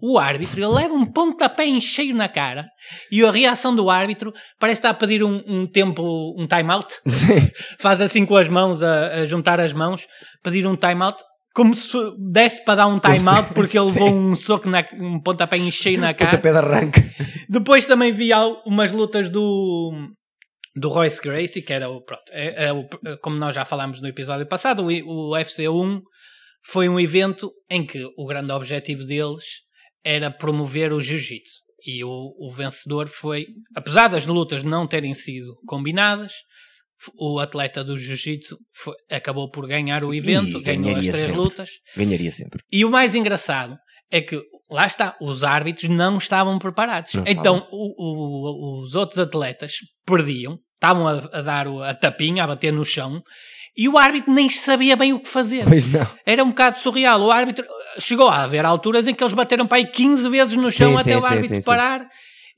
O 0.00 0.18
árbitro 0.18 0.58
ele 0.58 0.66
leva 0.66 0.94
um 0.94 1.04
pontapé 1.06 1.64
em 1.64 1.80
cheio 1.80 2.14
na 2.14 2.28
cara 2.28 2.66
e 3.10 3.24
a 3.24 3.30
reação 3.30 3.74
do 3.74 3.88
árbitro 3.90 4.32
parece 4.58 4.78
estar 4.80 4.90
a 4.90 4.94
pedir 4.94 5.22
um, 5.22 5.42
um 5.46 5.66
tempo, 5.66 6.02
um 6.38 6.46
time-out. 6.46 6.94
Faz 7.78 8.00
assim 8.00 8.24
com 8.26 8.36
as 8.36 8.48
mãos, 8.48 8.82
a, 8.82 9.08
a 9.22 9.26
juntar 9.26 9.60
as 9.60 9.72
mãos, 9.72 10.06
pedir 10.42 10.66
um 10.66 10.76
time-out. 10.76 11.22
Como 11.54 11.74
se 11.74 11.96
desse 12.32 12.64
para 12.64 12.76
dar 12.76 12.86
um 12.86 12.98
time-out 12.98 13.52
porque 13.54 13.78
ele 13.78 13.86
levou 13.92 14.14
um 14.14 14.34
soco, 14.34 14.68
na, 14.70 14.84
um 14.94 15.20
pontapé 15.20 15.58
em 15.58 15.70
cheio 15.70 16.00
na 16.00 16.14
cara. 16.14 16.30
Pontapé 16.30 16.50
de 16.52 16.58
arranque. 16.58 17.00
Depois 17.48 17.84
também 17.86 18.10
vi 18.12 18.30
umas 18.64 18.90
lutas 18.92 19.28
do 19.28 19.92
do 20.74 20.88
Royce 20.88 21.20
Gracie, 21.20 21.60
que 21.60 21.70
era 21.70 21.90
o, 21.90 22.00
pronto, 22.00 22.22
é, 22.30 22.68
é 22.68 22.72
o- 22.72 22.88
como 23.20 23.36
nós 23.36 23.54
já 23.54 23.62
falámos 23.62 24.00
no 24.00 24.08
episódio 24.08 24.46
passado, 24.46 24.82
o, 24.82 24.86
o 25.06 25.32
UFC 25.34 25.68
1 25.68 26.00
foi 26.64 26.88
um 26.88 26.98
evento 26.98 27.52
em 27.68 27.84
que 27.84 28.02
o 28.16 28.24
grande 28.26 28.50
objetivo 28.52 29.04
deles 29.04 29.44
era 30.04 30.30
promover 30.30 30.92
o 30.92 31.00
jiu-jitsu. 31.00 31.60
E 31.84 32.04
o, 32.04 32.34
o 32.38 32.50
vencedor 32.52 33.08
foi, 33.08 33.46
apesar 33.74 34.08
das 34.08 34.26
lutas 34.26 34.62
não 34.62 34.86
terem 34.86 35.14
sido 35.14 35.56
combinadas, 35.66 36.32
o 37.18 37.40
atleta 37.40 37.82
do 37.82 37.98
jiu-jitsu 37.98 38.56
acabou 39.10 39.50
por 39.50 39.66
ganhar 39.66 40.04
o 40.04 40.14
evento, 40.14 40.58
E 40.58 40.62
ganhou 40.62 40.94
as 40.94 41.04
três 41.06 41.18
sempre. 41.18 41.36
lutas. 41.36 41.70
Ganharia 41.96 42.30
sempre. 42.30 42.62
E 42.70 42.84
o 42.84 42.90
mais 42.90 43.14
engraçado 43.16 43.76
é 44.10 44.20
que, 44.20 44.40
lá 44.72 44.86
está, 44.86 45.16
os 45.20 45.44
árbitros 45.44 45.88
não 45.88 46.18
estavam 46.18 46.58
preparados. 46.58 47.12
Não 47.14 47.24
então, 47.26 47.66
o- 47.70 48.80
o- 48.80 48.82
os 48.82 48.94
outros 48.94 49.18
atletas 49.18 49.74
perdiam, 50.06 50.58
estavam 50.74 51.06
a, 51.06 51.12
a 51.32 51.42
dar 51.42 51.68
o- 51.68 51.82
a 51.82 51.94
tapinha, 51.94 52.44
a 52.44 52.46
bater 52.46 52.72
no 52.72 52.84
chão, 52.84 53.22
e 53.76 53.88
o 53.88 53.96
árbitro 53.96 54.32
nem 54.32 54.48
sabia 54.48 54.96
bem 54.96 55.12
o 55.12 55.20
que 55.20 55.28
fazer. 55.28 55.64
Pois 55.66 55.86
não. 55.90 56.06
Era 56.26 56.42
um 56.44 56.48
bocado 56.48 56.78
surreal. 56.80 57.20
O 57.22 57.30
árbitro 57.30 57.64
chegou 57.98 58.28
a 58.28 58.42
haver 58.42 58.64
alturas 58.64 59.06
em 59.08 59.14
que 59.14 59.22
eles 59.22 59.32
bateram 59.32 59.66
para 59.66 59.78
aí 59.78 59.86
15 59.86 60.28
vezes 60.28 60.56
no 60.56 60.70
chão 60.70 60.90
Sim, 60.92 60.96
até 60.98 61.12
sim, 61.14 61.18
o 61.18 61.24
árbitro 61.26 61.54
sim, 61.56 61.60
sim. 61.60 61.64
parar. 61.66 62.06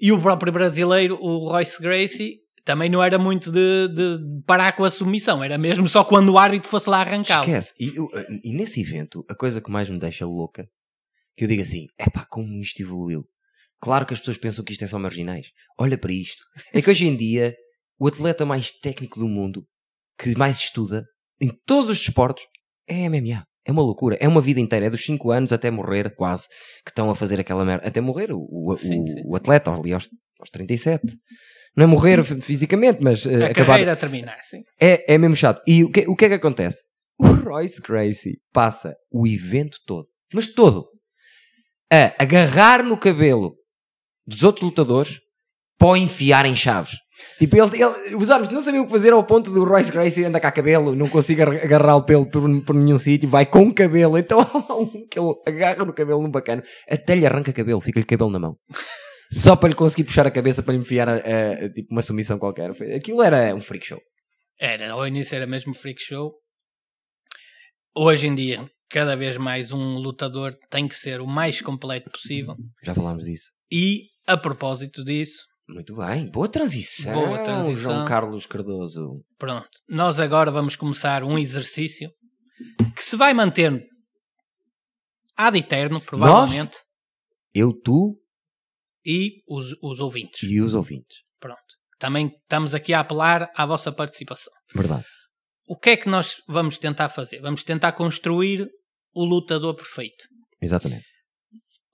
E 0.00 0.10
o 0.10 0.20
próprio 0.20 0.52
brasileiro, 0.52 1.16
o 1.20 1.48
Royce 1.50 1.80
Gracie, 1.80 2.38
também 2.64 2.88
não 2.90 3.00
era 3.02 3.16
muito 3.18 3.52
de, 3.52 3.88
de 3.94 4.18
parar 4.46 4.72
com 4.72 4.82
a 4.84 4.90
submissão. 4.90 5.44
Era 5.44 5.56
mesmo 5.56 5.86
só 5.86 6.02
quando 6.02 6.30
o 6.30 6.38
árbitro 6.38 6.68
fosse 6.68 6.90
lá 6.90 7.00
arrancá-lo. 7.00 7.42
Esquece. 7.44 7.72
E, 7.78 7.94
eu- 7.94 8.08
e 8.42 8.52
nesse 8.52 8.80
evento, 8.80 9.24
a 9.28 9.34
coisa 9.36 9.60
que 9.60 9.70
mais 9.70 9.88
me 9.88 9.98
deixa 10.00 10.26
louca, 10.26 10.66
que 11.36 11.44
eu 11.44 11.48
digo 11.48 11.62
assim, 11.62 11.86
é 11.98 12.08
pá, 12.10 12.26
como 12.30 12.60
isto 12.60 12.80
evoluiu. 12.82 13.24
Claro 13.80 14.06
que 14.06 14.14
as 14.14 14.20
pessoas 14.20 14.38
pensam 14.38 14.64
que 14.64 14.72
isto 14.72 14.84
é 14.84 14.88
só 14.88 14.98
marginais. 14.98 15.48
Olha 15.78 15.98
para 15.98 16.12
isto. 16.12 16.42
É 16.72 16.80
que 16.80 16.90
hoje 16.90 17.06
em 17.06 17.16
dia, 17.16 17.54
o 17.98 18.06
atleta 18.06 18.44
mais 18.46 18.70
técnico 18.72 19.18
do 19.20 19.28
mundo, 19.28 19.64
que 20.18 20.36
mais 20.36 20.58
estuda, 20.58 21.04
em 21.40 21.50
todos 21.66 21.90
os 21.90 21.98
desportos, 21.98 22.44
é 22.88 23.08
MMA. 23.08 23.44
É 23.66 23.72
uma 23.72 23.82
loucura. 23.82 24.16
É 24.20 24.28
uma 24.28 24.40
vida 24.40 24.60
inteira. 24.60 24.86
É 24.86 24.90
dos 24.90 25.04
5 25.04 25.30
anos 25.30 25.52
até 25.52 25.70
morrer, 25.70 26.14
quase, 26.14 26.46
que 26.84 26.90
estão 26.90 27.10
a 27.10 27.14
fazer 27.14 27.40
aquela 27.40 27.64
merda. 27.64 27.86
Até 27.86 28.00
morrer 28.00 28.30
o, 28.32 28.38
o, 28.50 28.76
Sim, 28.76 29.02
o- 29.02 29.06
sim, 29.06 29.22
o 29.26 29.36
atleta, 29.36 29.70
ali 29.72 29.92
aos, 29.92 30.08
aos 30.40 30.50
37. 30.50 31.02
Não 31.76 31.84
é 31.84 31.86
morrer 31.86 32.22
fi- 32.22 32.40
fisicamente, 32.40 33.00
mas 33.02 33.26
eh, 33.26 33.34
A 33.34 33.46
acabar, 33.46 33.66
carreira 33.72 33.96
terminar, 33.96 34.38
sim. 34.42 34.62
é, 34.80 35.14
é 35.14 35.18
mesmo 35.18 35.34
chato. 35.34 35.60
E 35.66 35.82
o 35.82 35.90
que, 35.90 36.04
o 36.08 36.14
que 36.14 36.26
é 36.26 36.28
que 36.28 36.34
acontece? 36.34 36.84
O 37.18 37.26
Royce 37.26 37.80
Gracie 37.82 38.38
passa 38.52 38.94
o 39.10 39.26
evento 39.26 39.78
todo, 39.86 40.06
mas 40.32 40.52
todo, 40.52 40.86
a 41.94 42.14
agarrar 42.22 42.82
no 42.82 42.96
cabelo 42.98 43.54
dos 44.26 44.42
outros 44.42 44.64
lutadores 44.64 45.20
para 45.78 45.88
o 45.88 45.96
enfiar 45.96 46.46
em 46.46 46.56
chaves. 46.56 46.96
Tipo, 47.38 47.56
ele, 47.56 47.76
ele- 47.82 48.16
os 48.16 48.28
árbitros 48.30 48.54
não 48.54 48.62
sabiam 48.62 48.82
o 48.82 48.86
que 48.86 48.92
fazer 48.92 49.12
ao 49.12 49.22
ponto 49.24 49.50
do 49.50 49.64
Royce 49.64 49.92
Gracie 49.92 50.24
anda 50.24 50.40
cá 50.40 50.50
cabelo, 50.50 50.94
não 50.96 51.08
consiga 51.08 51.44
ar- 51.44 51.62
agarrar 51.64 51.96
o 51.96 52.02
pelo 52.04 52.28
por, 52.28 52.42
por 52.64 52.74
nenhum 52.74 52.98
sítio, 52.98 53.28
vai 53.28 53.46
com 53.46 53.68
o 53.68 53.74
cabelo. 53.74 54.18
Então 54.18 54.40
há 54.68 54.74
um 54.74 55.06
que 55.08 55.18
ele 55.18 55.34
agarra 55.46 55.84
no 55.84 55.92
cabelo 55.92 56.20
num 56.22 56.30
bacana, 56.30 56.62
até 56.90 57.14
lhe 57.14 57.24
arranca 57.26 57.52
cabelo, 57.52 57.80
fica-lhe 57.80 58.04
cabelo 58.06 58.30
na 58.30 58.40
mão. 58.40 58.56
Só 59.32 59.54
para 59.56 59.68
lhe 59.68 59.74
conseguir 59.76 60.04
puxar 60.04 60.26
a 60.26 60.30
cabeça 60.30 60.62
para 60.62 60.74
lhe 60.74 60.80
enfiar 60.80 61.08
a- 61.08 61.16
a- 61.16 61.72
tipo 61.72 61.88
uma 61.92 62.02
submissão 62.02 62.38
qualquer. 62.38 62.70
Aquilo 62.96 63.22
era 63.22 63.54
um 63.54 63.60
freak 63.60 63.86
show. 63.86 64.00
Era, 64.60 64.90
ao 64.92 65.06
início 65.06 65.36
era 65.36 65.46
mesmo 65.46 65.72
freak 65.74 66.00
show. 66.02 66.32
Hoje 67.96 68.26
em 68.26 68.34
dia, 68.34 68.68
cada 68.94 69.16
vez 69.16 69.36
mais 69.36 69.72
um 69.72 69.96
lutador 69.96 70.54
tem 70.70 70.86
que 70.86 70.94
ser 70.94 71.20
o 71.20 71.26
mais 71.26 71.60
completo 71.60 72.08
possível. 72.12 72.54
Já 72.80 72.94
falámos 72.94 73.24
disso. 73.24 73.50
E, 73.68 74.04
a 74.24 74.36
propósito 74.36 75.02
disso, 75.02 75.44
Muito 75.68 75.96
bem, 75.96 76.30
boa 76.30 76.48
transição. 76.48 77.12
Boa 77.12 77.40
transição. 77.40 77.74
João 77.74 78.04
Carlos 78.04 78.46
Cardoso. 78.46 79.24
pronto, 79.36 79.68
nós 79.88 80.20
agora 80.20 80.48
vamos 80.52 80.76
começar 80.76 81.24
um 81.24 81.36
exercício 81.36 82.08
que 82.94 83.02
se 83.02 83.16
vai 83.16 83.34
manter 83.34 83.84
ad 85.36 85.58
eterno, 85.58 86.00
provavelmente, 86.00 86.78
Eu, 87.52 87.72
tu 87.72 88.16
e 89.04 89.42
os, 89.48 89.74
os 89.82 89.98
ouvintes. 89.98 90.40
e 90.48 90.60
os 90.60 90.72
ouvintes. 90.72 91.16
Pronto. 91.40 91.58
Também 91.98 92.28
estamos 92.28 92.76
aqui 92.76 92.94
a 92.94 93.00
apelar 93.00 93.50
à 93.56 93.66
vossa 93.66 93.90
participação. 93.90 94.52
Verdade. 94.72 95.04
O 95.66 95.76
que 95.76 95.90
é 95.90 95.96
que 95.96 96.08
nós 96.08 96.36
vamos 96.46 96.78
tentar 96.78 97.08
fazer? 97.08 97.40
Vamos 97.40 97.64
tentar 97.64 97.90
construir 97.92 98.68
o 99.14 99.24
lutador 99.24 99.74
perfeito. 99.74 100.24
Exatamente. 100.60 101.04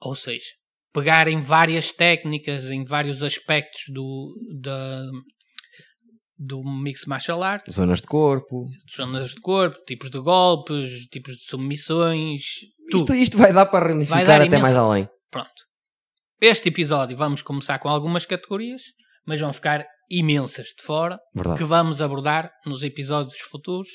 Ou 0.00 0.14
seja, 0.14 0.46
pegar 0.92 1.28
em 1.28 1.40
várias 1.42 1.92
técnicas, 1.92 2.70
em 2.70 2.84
vários 2.84 3.22
aspectos 3.22 3.82
do, 3.88 4.34
da, 4.60 5.02
do 6.38 6.62
mix 6.64 7.04
martial 7.06 7.42
arts, 7.42 7.74
Zonas 7.74 8.00
de 8.00 8.06
corpo. 8.06 8.66
zonas 8.96 9.30
de 9.30 9.40
corpo, 9.40 9.76
tipos 9.86 10.10
de 10.10 10.18
golpes, 10.18 11.06
tipos 11.12 11.34
de 11.36 11.44
submissões, 11.44 12.42
tudo. 12.90 13.02
Isto, 13.02 13.14
isto 13.14 13.38
vai 13.38 13.52
dar 13.52 13.66
para 13.66 13.88
ramificar 13.88 14.26
dar 14.26 14.40
até 14.40 14.58
mais 14.58 14.74
além. 14.74 15.08
Pronto. 15.30 15.50
Este 16.40 16.70
episódio 16.70 17.16
vamos 17.16 17.42
começar 17.42 17.78
com 17.78 17.88
algumas 17.88 18.24
categorias, 18.24 18.82
mas 19.26 19.38
vão 19.38 19.52
ficar 19.52 19.84
imensas 20.10 20.68
de 20.76 20.82
fora, 20.82 21.18
Verdade. 21.34 21.58
que 21.58 21.64
vamos 21.64 22.00
abordar 22.00 22.50
nos 22.66 22.82
episódios 22.82 23.38
futuros. 23.40 23.88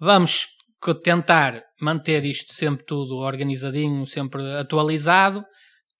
Vamos 0.00 0.46
co- 0.80 0.94
tentar 0.94 1.62
manter 1.80 2.24
isto 2.24 2.52
sempre 2.54 2.84
tudo 2.84 3.16
organizadinho, 3.16 4.04
sempre 4.06 4.42
atualizado, 4.58 5.44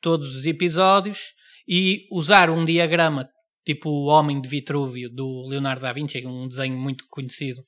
todos 0.01 0.35
os 0.35 0.47
episódios, 0.47 1.19
e 1.67 2.07
usar 2.13 2.51
um 2.51 2.65
diagrama 2.65 3.29
tipo 3.65 3.91
o 3.91 4.07
Homem 4.07 4.41
de 4.41 4.49
Vitrúvio 4.49 5.11
do 5.11 5.47
Leonardo 5.49 5.83
da 5.83 5.93
Vinci, 5.93 6.25
um 6.27 6.49
desenho 6.49 6.77
muito 6.79 7.05
conhecido, 7.11 7.61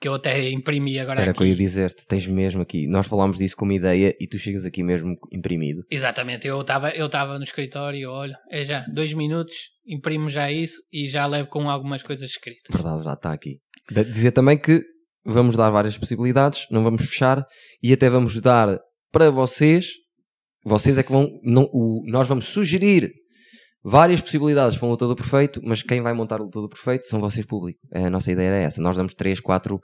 que 0.00 0.06
eu 0.06 0.14
até 0.14 0.48
imprimi 0.50 0.96
agora 0.98 1.20
Era 1.20 1.28
o 1.28 1.32
aqui. 1.32 1.38
que 1.38 1.44
eu 1.44 1.48
ia 1.48 1.56
dizer-te. 1.56 2.06
Tens 2.06 2.26
mesmo 2.26 2.62
aqui. 2.62 2.86
Nós 2.86 3.06
falámos 3.08 3.38
disso 3.38 3.56
como 3.56 3.72
ideia 3.72 4.14
e 4.20 4.28
tu 4.28 4.38
chegas 4.38 4.64
aqui 4.64 4.82
mesmo 4.84 5.16
imprimido. 5.32 5.82
Exatamente, 5.90 6.46
eu 6.46 6.60
estava 6.60 6.90
eu 6.90 7.08
tava 7.08 7.36
no 7.38 7.44
escritório, 7.44 8.08
olha, 8.10 8.36
é 8.50 8.64
já, 8.64 8.84
dois 8.92 9.12
minutos, 9.14 9.54
imprimo 9.86 10.28
já 10.28 10.52
isso 10.52 10.80
e 10.92 11.08
já 11.08 11.26
levo 11.26 11.48
com 11.48 11.68
algumas 11.68 12.02
coisas 12.02 12.30
escritas. 12.30 12.72
Verdade, 12.72 13.02
já 13.04 13.14
está 13.14 13.32
aqui. 13.32 13.58
De- 13.90 14.04
Dizer 14.04 14.30
também 14.32 14.56
que 14.56 14.84
vamos 15.24 15.56
dar 15.56 15.70
várias 15.70 15.96
possibilidades, 15.96 16.66
não 16.70 16.82
vamos 16.82 17.06
fechar 17.06 17.46
e 17.82 17.92
até 17.92 18.08
vamos 18.10 18.40
dar 18.40 18.78
para 19.10 19.30
vocês. 19.30 19.86
Vocês 20.64 20.98
é 20.98 21.02
que 21.02 21.12
vão. 21.12 21.28
Não, 21.42 21.68
o, 21.72 22.02
nós 22.06 22.26
vamos 22.26 22.46
sugerir 22.46 23.12
várias 23.82 24.20
possibilidades 24.20 24.78
para 24.78 24.86
um 24.88 24.90
lutador 24.90 25.14
perfeito, 25.14 25.60
mas 25.62 25.82
quem 25.82 26.00
vai 26.00 26.14
montar 26.14 26.40
o 26.40 26.44
lutador 26.44 26.68
perfeito 26.68 27.06
são 27.06 27.20
vocês, 27.20 27.44
público. 27.44 27.78
A 27.92 28.08
nossa 28.08 28.32
ideia 28.32 28.48
era 28.48 28.56
essa. 28.58 28.80
Nós 28.80 28.96
damos 28.96 29.14
três, 29.14 29.40
quatro 29.40 29.80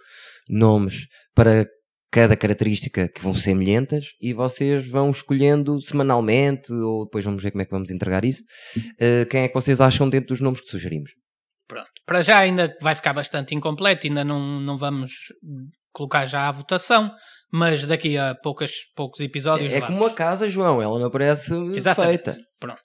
nomes 0.48 1.06
para 1.34 1.66
cada 2.10 2.36
característica 2.36 3.08
que 3.08 3.22
vão 3.22 3.32
ser 3.32 3.42
semelhantes 3.42 4.08
e 4.20 4.32
vocês 4.32 4.88
vão 4.88 5.10
escolhendo 5.10 5.80
semanalmente 5.80 6.72
ou 6.72 7.04
depois 7.04 7.24
vamos 7.24 7.42
ver 7.42 7.52
como 7.52 7.62
é 7.62 7.64
que 7.64 7.70
vamos 7.70 7.90
entregar 7.90 8.24
isso. 8.24 8.42
eh, 8.98 9.24
quem 9.26 9.42
é 9.42 9.48
que 9.48 9.54
vocês 9.54 9.80
acham 9.80 10.08
dentro 10.08 10.28
dos 10.28 10.40
nomes 10.40 10.60
que 10.60 10.66
sugerimos? 10.66 11.10
Pronto, 11.70 11.88
para 12.04 12.20
já 12.20 12.38
ainda 12.40 12.76
vai 12.82 12.96
ficar 12.96 13.12
bastante 13.12 13.54
incompleto, 13.54 14.04
ainda 14.08 14.24
não, 14.24 14.60
não 14.60 14.76
vamos 14.76 15.12
colocar 15.92 16.26
já 16.26 16.48
a 16.48 16.52
votação, 16.52 17.14
mas 17.52 17.86
daqui 17.86 18.18
a 18.18 18.34
poucas, 18.34 18.72
poucos 18.96 19.20
episódios 19.20 19.72
É, 19.72 19.76
é 19.76 19.80
como 19.80 20.04
a 20.04 20.12
casa, 20.12 20.50
João, 20.50 20.82
ela 20.82 20.98
não 20.98 21.06
aparece 21.06 21.54
Exatamente. 21.72 22.24
feita. 22.24 22.44
Pronto. 22.58 22.82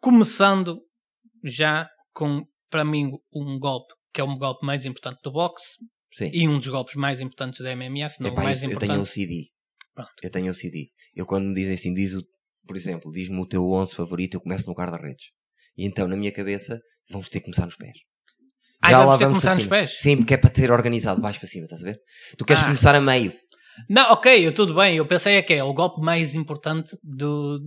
Começando 0.00 0.80
já 1.44 1.88
com, 2.12 2.42
para 2.68 2.84
mim, 2.84 3.12
um 3.32 3.56
golpe 3.56 3.94
que 4.12 4.20
é 4.20 4.24
o 4.24 4.36
golpe 4.36 4.66
mais 4.66 4.84
importante 4.84 5.20
do 5.22 5.30
boxe 5.30 5.76
Sim. 6.12 6.30
e 6.32 6.48
um 6.48 6.58
dos 6.58 6.66
golpes 6.66 6.96
mais 6.96 7.20
importantes 7.20 7.60
da 7.60 7.76
MMA, 7.76 8.08
se 8.08 8.20
não 8.20 8.30
Epá, 8.30 8.40
o 8.40 8.44
mais 8.44 8.62
eu 8.62 8.68
importante. 8.70 8.90
tenho 8.90 9.02
o 9.02 9.06
CD. 9.06 9.44
Pronto. 9.94 10.12
Eu 10.24 10.30
tenho 10.30 10.50
o 10.50 10.54
CD. 10.54 10.88
Eu 11.14 11.24
quando 11.24 11.46
me 11.46 11.54
dizem 11.54 11.74
assim, 11.74 11.94
diz 11.94 12.14
o, 12.14 12.22
por 12.66 12.74
exemplo, 12.74 13.12
diz-me 13.12 13.38
o 13.40 13.46
teu 13.46 13.62
11 13.70 13.94
favorito, 13.94 14.34
eu 14.34 14.40
começo 14.40 14.66
no 14.66 14.74
guarda-redes. 14.74 15.26
E 15.76 15.86
então, 15.86 16.08
na 16.08 16.16
minha 16.16 16.32
cabeça, 16.32 16.80
vamos 17.10 17.28
ter 17.28 17.40
que 17.40 17.44
começar 17.46 17.64
nos 17.66 17.76
pés. 17.76 17.92
Ah, 18.82 18.90
Já 18.90 18.98
vamos 18.98 19.12
lá 19.12 19.16
vamos 19.18 19.38
começar 19.38 19.54
nos 19.56 19.66
pés? 19.66 19.98
Sim, 20.00 20.16
porque 20.18 20.34
é 20.34 20.36
para 20.36 20.50
ter 20.50 20.70
organizado 20.70 21.20
baixo 21.20 21.40
para 21.40 21.48
cima, 21.48 21.64
estás 21.64 21.82
a 21.82 21.86
ver? 21.86 21.98
Tu 22.38 22.44
queres 22.44 22.62
Ah. 22.62 22.66
começar 22.66 22.94
a 22.94 23.00
meio. 23.00 23.32
Não, 23.90 24.10
ok, 24.12 24.46
eu- 24.46 24.54
tudo 24.54 24.74
bem. 24.74 24.96
Eu 24.96 25.06
pensei 25.06 25.34
é 25.36 25.42
que 25.42 25.52
é 25.52 25.62
o 25.62 25.72
golpe 25.74 26.00
mais 26.00 26.34
importante 26.34 26.96
do. 27.02 27.60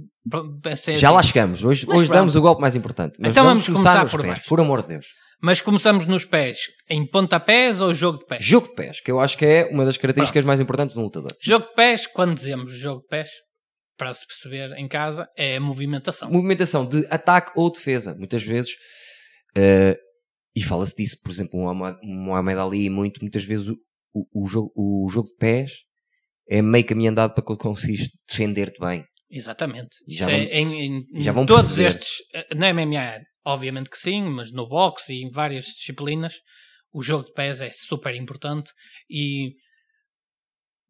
Pensei 0.63 0.97
Já 0.97 1.09
assim. 1.09 1.15
lá 1.15 1.21
chegamos. 1.23 1.63
Hoje, 1.63 1.85
Mas 1.87 1.97
hoje 1.97 2.05
pronto. 2.07 2.17
damos 2.19 2.35
o 2.35 2.41
golpe 2.41 2.61
mais 2.61 2.75
importante. 2.75 3.15
Mas 3.19 3.31
Então 3.31 3.43
vamos, 3.43 3.63
vamos 3.65 3.67
começar, 3.67 3.89
começar 3.99 4.03
nos 4.03 4.11
por 4.11 4.21
pés, 4.21 4.33
baixo. 4.33 4.49
por 4.49 4.59
amor 4.59 4.81
de 4.81 4.87
Deus. 4.89 5.05
Mas 5.41 5.61
começamos 5.61 6.05
nos 6.05 6.25
pés 6.25 6.59
em 6.89 7.05
pontapés 7.07 7.79
ou 7.79 7.93
jogo 7.93 8.17
de 8.19 8.25
pés? 8.25 8.43
Jogo 8.43 8.67
de 8.67 8.73
pés, 8.75 8.99
que 9.01 9.09
eu 9.11 9.19
acho 9.19 9.37
que 9.37 9.45
é 9.45 9.69
uma 9.71 9.85
das 9.85 9.97
características 9.97 10.41
Pronto. 10.41 10.47
mais 10.47 10.59
importantes 10.59 10.93
de 10.95 10.99
um 10.99 11.03
lutador. 11.03 11.31
Jogo 11.41 11.67
de 11.67 11.73
pés, 11.75 12.07
quando 12.07 12.33
dizemos 12.35 12.71
jogo 12.73 13.01
de 13.01 13.07
pés, 13.07 13.29
para 13.97 14.13
se 14.13 14.25
perceber 14.25 14.71
em 14.77 14.87
casa, 14.87 15.27
é 15.37 15.57
a 15.57 15.59
movimentação. 15.61 16.29
Movimentação 16.29 16.85
de 16.87 17.05
ataque 17.09 17.51
ou 17.55 17.71
defesa. 17.71 18.15
Muitas 18.17 18.41
vezes, 18.43 18.71
eh, 19.55 19.97
e 20.55 20.63
fala-se 20.63 20.95
disso, 20.95 21.17
por 21.23 21.31
exemplo, 21.31 21.59
o 21.59 21.73
Muhammad 22.03 22.57
Ali, 22.57 22.89
muito, 22.89 23.21
muitas 23.21 23.43
vezes 23.43 23.67
o, 23.69 23.77
o, 24.13 24.43
o 24.43 24.47
jogo, 24.47 24.71
o 24.75 25.09
jogo 25.09 25.29
de 25.29 25.35
pés 25.35 25.71
é 26.49 26.61
meio 26.61 26.85
caminho 26.85 27.11
andado 27.11 27.33
para 27.33 27.45
que 27.45 27.55
conseguires 27.57 28.09
defender-te 28.27 28.79
bem. 28.79 29.05
Exatamente. 29.29 29.89
Já 30.07 30.29
é, 30.31 30.37
vão- 30.45 30.47
em, 30.51 30.85
em- 31.17 31.21
já 31.21 31.31
vão 31.31 31.45
todos 31.45 31.65
perceber. 31.67 31.87
estes, 31.89 32.09
eh, 32.33 32.55
na 32.55 32.69
MMA, 32.73 33.19
obviamente 33.45 33.89
que 33.89 33.97
sim, 33.97 34.23
mas 34.23 34.51
no 34.51 34.67
boxe 34.67 35.13
e 35.13 35.23
em 35.23 35.29
várias 35.29 35.65
disciplinas, 35.65 36.33
o 36.91 37.01
jogo 37.03 37.25
de 37.25 37.33
pés 37.33 37.61
é 37.61 37.69
super 37.71 38.15
importante 38.15 38.71
e 39.09 39.53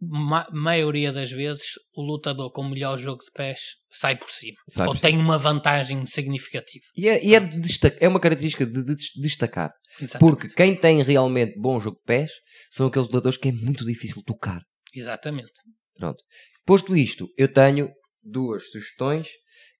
ma 0.01 0.47
maioria 0.51 1.11
das 1.11 1.29
vezes 1.31 1.73
o 1.93 2.01
lutador 2.01 2.51
com 2.51 2.61
o 2.61 2.69
melhor 2.69 2.97
jogo 2.97 3.19
de 3.23 3.31
pés 3.33 3.59
sai 3.91 4.17
por 4.17 4.29
cima. 4.29 4.57
Ou 4.87 4.95
tem 4.95 5.17
uma 5.17 5.37
vantagem 5.37 6.05
significativa. 6.07 6.85
E 6.95 7.09
é, 7.09 7.23
e 7.23 7.35
é, 7.35 7.39
de 7.39 7.69
é 7.99 8.07
uma 8.07 8.19
característica 8.19 8.65
de, 8.65 8.83
de 8.83 8.95
destacar. 9.21 9.71
Exatamente. 9.99 10.19
Porque 10.19 10.55
quem 10.55 10.75
tem 10.75 11.03
realmente 11.03 11.59
bom 11.59 11.79
jogo 11.79 11.97
de 11.97 12.03
pés 12.03 12.31
são 12.69 12.87
aqueles 12.87 13.07
lutadores 13.07 13.37
que 13.37 13.49
é 13.49 13.51
muito 13.51 13.85
difícil 13.85 14.23
tocar. 14.23 14.61
Exatamente. 14.93 15.51
Pronto. 15.97 16.23
Posto 16.65 16.95
isto, 16.95 17.27
eu 17.37 17.51
tenho 17.51 17.89
duas 18.23 18.69
sugestões 18.71 19.27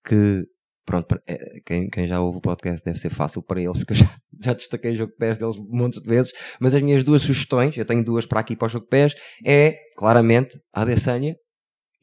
que, 0.06 0.44
pronto, 0.86 1.16
eh, 1.28 1.62
quem, 1.66 1.90
quem 1.90 2.08
já 2.08 2.20
ouve 2.20 2.40
o 2.40 2.42
podcast 2.42 2.84
deve 2.84 3.00
ser 3.00 3.10
fácil 3.10 3.44
para 3.44 3.62
eles, 3.62 3.78
porque 3.78 3.94
eu 3.94 3.98
já, 3.98 4.18
já 4.42 4.54
destaquei 4.54 4.92
o 4.92 4.98
jogo 4.98 5.12
de 5.12 5.18
pés 5.18 5.38
deles 5.38 5.58
montes 5.58 6.02
de 6.02 6.08
vezes, 6.08 6.34
mas 6.60 6.74
as 6.74 6.82
minhas 6.82 7.04
duas 7.04 7.22
sugestões, 7.22 7.76
eu 7.78 7.86
tenho 7.86 8.04
duas 8.04 8.26
para 8.26 8.40
aqui 8.40 8.56
para 8.56 8.66
o 8.66 8.70
jogo 8.70 8.86
de 8.86 8.90
pés, 8.90 9.16
é, 9.46 9.78
claramente, 9.98 10.60
a 10.74 10.82
Adesanya 10.82 11.36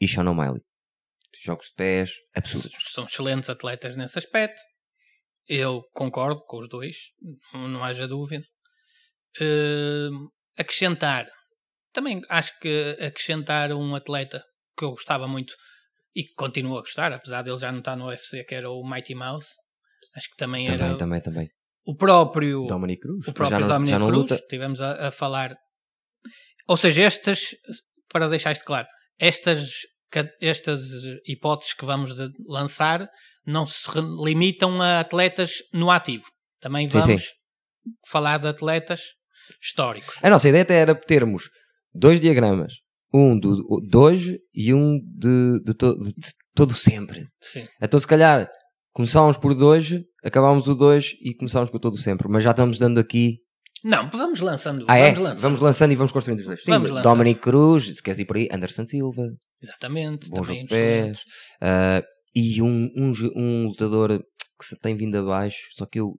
e 0.00 0.06
Sean 0.06 0.28
O'Malley. 0.30 0.60
Jogos 1.44 1.66
de 1.66 1.74
pés 1.74 2.10
absurdos. 2.34 2.72
São 2.92 3.04
excelentes 3.04 3.48
atletas 3.48 3.96
nesse 3.96 4.18
aspecto. 4.18 4.60
Eu 5.48 5.82
concordo 5.92 6.42
com 6.44 6.58
os 6.58 6.68
dois, 6.68 6.96
não 7.52 7.84
haja 7.84 8.08
dúvida. 8.08 8.44
Hum, 9.40 10.28
acrescentar, 10.58 11.28
também 11.92 12.20
acho 12.28 12.58
que 12.58 12.96
acrescentar 13.00 13.70
um 13.72 13.94
atleta 13.94 14.42
que 14.76 14.84
eu 14.84 14.90
gostava 14.90 15.28
muito 15.28 15.54
e 16.14 16.24
que 16.24 16.34
continuo 16.34 16.78
a 16.78 16.80
gostar, 16.80 17.12
apesar 17.12 17.42
dele 17.42 17.58
já 17.58 17.70
não 17.70 17.80
estar 17.80 17.94
no 17.94 18.06
UFC, 18.06 18.42
que 18.44 18.54
era 18.54 18.70
o 18.70 18.82
Mighty 18.88 19.14
Mouse. 19.14 19.48
Acho 20.14 20.30
que 20.30 20.36
também, 20.36 20.66
Também, 20.66 20.88
era 20.88 20.98
também, 20.98 21.20
também. 21.20 21.50
O 21.86 21.94
próprio 21.94 22.66
Dominic 22.66 23.00
Cruz. 23.00 23.28
o 23.28 23.32
próprio 23.32 23.50
já 23.50 23.60
não, 23.60 23.68
Dominic 23.68 23.90
já 23.90 23.98
não 23.98 24.06
Cruz, 24.08 24.22
luta. 24.22 24.34
estivemos 24.34 24.80
a, 24.80 25.08
a 25.08 25.10
falar. 25.10 25.54
Ou 26.68 26.76
seja, 26.76 27.02
estas, 27.04 27.40
para 28.12 28.28
deixar 28.28 28.52
isto 28.52 28.64
claro, 28.64 28.86
estas, 29.18 29.68
estas 30.40 30.82
hipóteses 31.26 31.74
que 31.74 31.84
vamos 31.86 32.14
de- 32.14 32.30
lançar 32.48 33.08
não 33.46 33.66
se 33.66 33.88
limitam 34.24 34.82
a 34.82 35.00
atletas 35.00 35.52
no 35.72 35.90
ativo. 35.90 36.24
Também 36.60 36.90
Sim, 36.90 36.98
vamos 36.98 37.22
sim. 37.22 37.28
falar 38.08 38.38
de 38.38 38.48
atletas 38.48 39.00
históricos. 39.62 40.16
A 40.22 40.28
nossa 40.30 40.48
ideia 40.48 40.62
até 40.62 40.74
era 40.74 40.94
termos 40.94 41.48
dois 41.94 42.20
diagramas. 42.20 42.72
Um 43.14 43.38
do, 43.38 43.54
de 43.88 43.96
hoje 43.96 44.38
e 44.52 44.74
um 44.74 44.98
de, 44.98 45.60
de, 45.64 45.74
to- 45.74 45.96
de 45.96 46.12
todo 46.54 46.74
sempre. 46.74 47.24
Sim. 47.40 47.68
Então, 47.80 48.00
se 48.00 48.06
calhar, 48.06 48.48
começámos 48.96 49.36
por 49.36 49.54
dois, 49.54 49.90
acabámos 50.24 50.66
o 50.68 50.74
dois 50.74 51.14
e 51.20 51.34
começámos 51.34 51.68
com 51.68 51.76
o 51.76 51.80
todo 51.80 51.98
sempre. 51.98 52.26
Mas 52.28 52.42
já 52.42 52.52
estamos 52.52 52.78
dando 52.78 52.98
aqui. 52.98 53.38
Não, 53.84 54.08
vamos 54.10 54.40
lançando. 54.40 54.86
Ah, 54.88 54.96
é? 54.96 55.02
vamos 55.12 55.18
lançando. 55.20 55.42
Vamos 55.42 55.60
lançando 55.60 55.92
e 55.92 55.96
vamos 55.96 56.12
construindo 56.12 56.40
os 56.40 56.46
dois. 56.46 56.62
Sim, 56.62 56.70
Vamos. 56.70 56.90
Dominic 57.02 57.40
Cruz, 57.40 57.94
se 57.94 58.02
queres 58.02 58.18
ir 58.18 58.24
por 58.24 58.36
aí, 58.36 58.48
Anderson 58.50 58.86
Silva, 58.86 59.22
Exatamente, 59.62 60.28
bom 60.30 60.40
também 60.40 60.66
pés. 60.66 61.18
excelentes. 61.18 61.22
ah, 61.60 62.02
e 62.34 62.62
um, 62.62 62.90
um, 62.96 63.12
um 63.36 63.66
lutador 63.68 64.18
que 64.58 64.66
se 64.66 64.78
tem 64.78 64.96
vindo 64.96 65.16
abaixo, 65.18 65.58
só 65.72 65.84
que 65.86 66.00
eu 66.00 66.14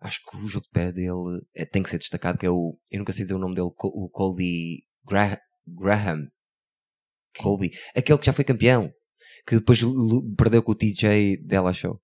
acho 0.00 0.18
que 0.28 0.36
o 0.36 0.46
jogo 0.46 0.64
de 0.64 0.70
pés 0.72 0.92
dele 0.92 1.40
é- 1.54 1.64
tem 1.64 1.82
que 1.82 1.90
ser 1.90 1.98
destacado, 1.98 2.36
que 2.38 2.44
é 2.46 2.50
o. 2.50 2.76
Eu 2.90 2.98
nunca 2.98 3.12
sei 3.12 3.24
dizer 3.24 3.34
o 3.34 3.38
nome 3.38 3.54
dele, 3.54 3.68
o 3.68 4.08
Colby 4.10 4.82
Gra- 5.08 5.40
Graham. 5.66 6.26
Colby. 7.38 7.70
Aquele 7.96 8.18
que 8.18 8.26
já 8.26 8.32
foi 8.32 8.44
campeão. 8.44 8.90
Que 9.46 9.56
depois 9.56 9.80
perdeu 10.36 10.62
com 10.62 10.72
o 10.72 10.74
TJ 10.74 11.38
Della 11.44 11.72
Show. 11.72 12.00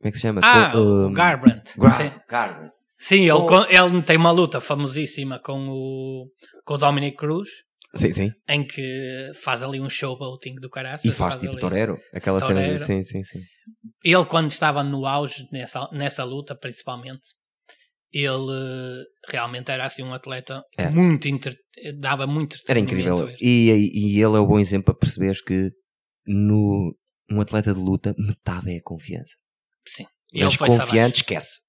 Como 0.00 0.08
é 0.08 0.10
que 0.10 0.16
se 0.16 0.22
chama? 0.22 0.40
Ah, 0.44 0.72
um, 0.76 1.12
Garbrandt. 1.12 1.70
Sim. 1.72 2.10
Garbrandt. 2.28 2.72
Sim, 2.98 3.20
ele, 3.30 3.46
Com- 3.46 3.64
ele 3.68 4.02
tem 4.02 4.16
uma 4.16 4.30
luta 4.30 4.60
famosíssima 4.60 5.40
com 5.40 5.68
o, 5.68 6.26
com 6.64 6.74
o 6.74 6.78
Dominic 6.78 7.16
Cruz. 7.16 7.48
Sim, 7.94 8.12
sim. 8.12 8.30
em 8.46 8.66
que 8.66 9.32
faz 9.42 9.62
ali 9.62 9.80
um 9.80 9.88
showboating 9.88 10.56
do 10.56 10.68
caraças. 10.68 11.04
E 11.04 11.10
faz 11.10 11.36
tipo 11.36 11.52
ali- 11.52 11.60
torero. 11.60 11.98
Aquela 12.12 12.38
cena 12.38 12.60
de. 12.60 12.66
Torero. 12.66 12.84
Sim, 12.84 13.02
sim, 13.02 13.22
sim. 13.22 13.40
Ele, 14.04 14.24
quando 14.26 14.50
estava 14.50 14.84
no 14.84 15.06
auge, 15.06 15.46
nessa, 15.50 15.88
nessa 15.92 16.22
luta 16.22 16.54
principalmente, 16.54 17.28
ele 18.12 18.52
eh, 18.52 19.04
realmente 19.30 19.70
era 19.70 19.86
assim 19.86 20.02
um 20.02 20.12
atleta 20.12 20.62
Era. 20.76 20.90
muito 20.90 21.28
entre... 21.28 21.56
dava 21.98 22.26
muito 22.26 22.56
Era 22.68 22.78
incrível. 22.78 23.28
E, 23.40 23.90
e, 23.94 24.14
ele 24.22 24.36
é 24.36 24.40
o 24.40 24.46
bom 24.46 24.58
exemplo 24.58 24.92
para 24.94 25.00
perceberes 25.00 25.40
que 25.40 25.70
no, 26.28 26.94
um 27.30 27.40
atleta 27.40 27.72
de 27.72 27.80
luta, 27.80 28.14
metade 28.18 28.72
é 28.74 28.78
a 28.78 28.82
confiança. 28.82 29.34
Sim. 29.86 30.06
Ele 30.32 30.44
Mas 30.44 30.56
confiante, 30.56 31.16
esquece. 31.16 31.60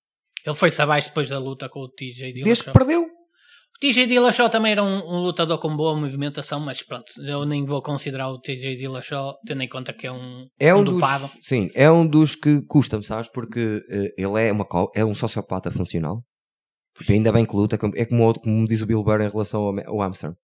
Ele 0.46 0.56
foi-se 0.56 0.82
abaixo 0.82 1.08
depois 1.10 1.30
da 1.30 1.40
luta 1.40 1.70
com 1.70 1.80
o 1.80 1.90
TJ 1.90 2.34
Desde 2.34 2.34
Dillashaw. 2.44 2.66
que 2.66 2.72
perdeu. 2.80 3.02
O 3.04 3.80
TJ 3.80 4.08
Dillashaw 4.08 4.50
também 4.50 4.74
era 4.74 4.84
um, 4.84 4.98
um 4.98 5.20
lutador 5.20 5.58
com 5.60 5.76
boa 5.76 5.96
movimentação, 5.96 6.60
mas 6.60 6.84
pronto, 6.84 7.06
eu 7.26 7.46
nem 7.46 7.66
vou 7.66 7.82
considerar 7.82 8.30
o 8.30 8.40
TJ 8.40 8.76
Dillashaw, 8.76 9.38
tendo 9.46 9.62
em 9.64 9.70
conta 9.70 9.94
que 9.94 10.06
é 10.08 10.12
um, 10.12 10.48
É 10.60 10.76
um, 10.76 10.80
um 10.80 10.84
dos, 10.84 10.94
dopado. 10.96 11.30
sim, 11.42 11.70
é 11.74 11.90
um 11.90 12.06
dos 12.06 12.36
que 12.36 12.62
custa-me, 12.68 13.04
sabes? 13.04 13.30
Porque 13.32 13.82
eh, 13.90 14.14
ele 14.18 14.42
é, 14.48 14.52
uma, 14.52 14.68
é 14.94 15.06
um 15.06 15.16
sociopata 15.16 15.72
funcional. 15.72 16.22
Tipo, 16.98 17.14
ainda 17.14 17.32
bem 17.32 17.46
que 17.46 17.56
luta, 17.56 17.76
é 17.96 18.06
como, 18.06 18.34
como 18.40 18.68
diz 18.68 18.82
o 18.82 18.86
Bill 18.86 19.04
Burr 19.04 19.22
em 19.22 19.30
relação 19.30 19.62
ao, 19.62 19.80
ao 19.88 20.02
Armstrong. 20.02 20.36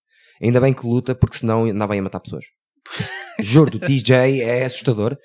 Ainda 0.41 0.61
bem 0.61 0.73
que 0.73 0.85
luta, 0.87 1.13
porque 1.13 1.37
senão 1.37 1.65
andava 1.65 1.93
aí 1.93 1.99
a 1.99 2.03
matar 2.03 2.21
pessoas. 2.21 2.45
Juro, 3.39 3.77
o 3.77 3.79
TJ 3.79 4.41
é 4.41 4.65
assustador, 4.65 5.17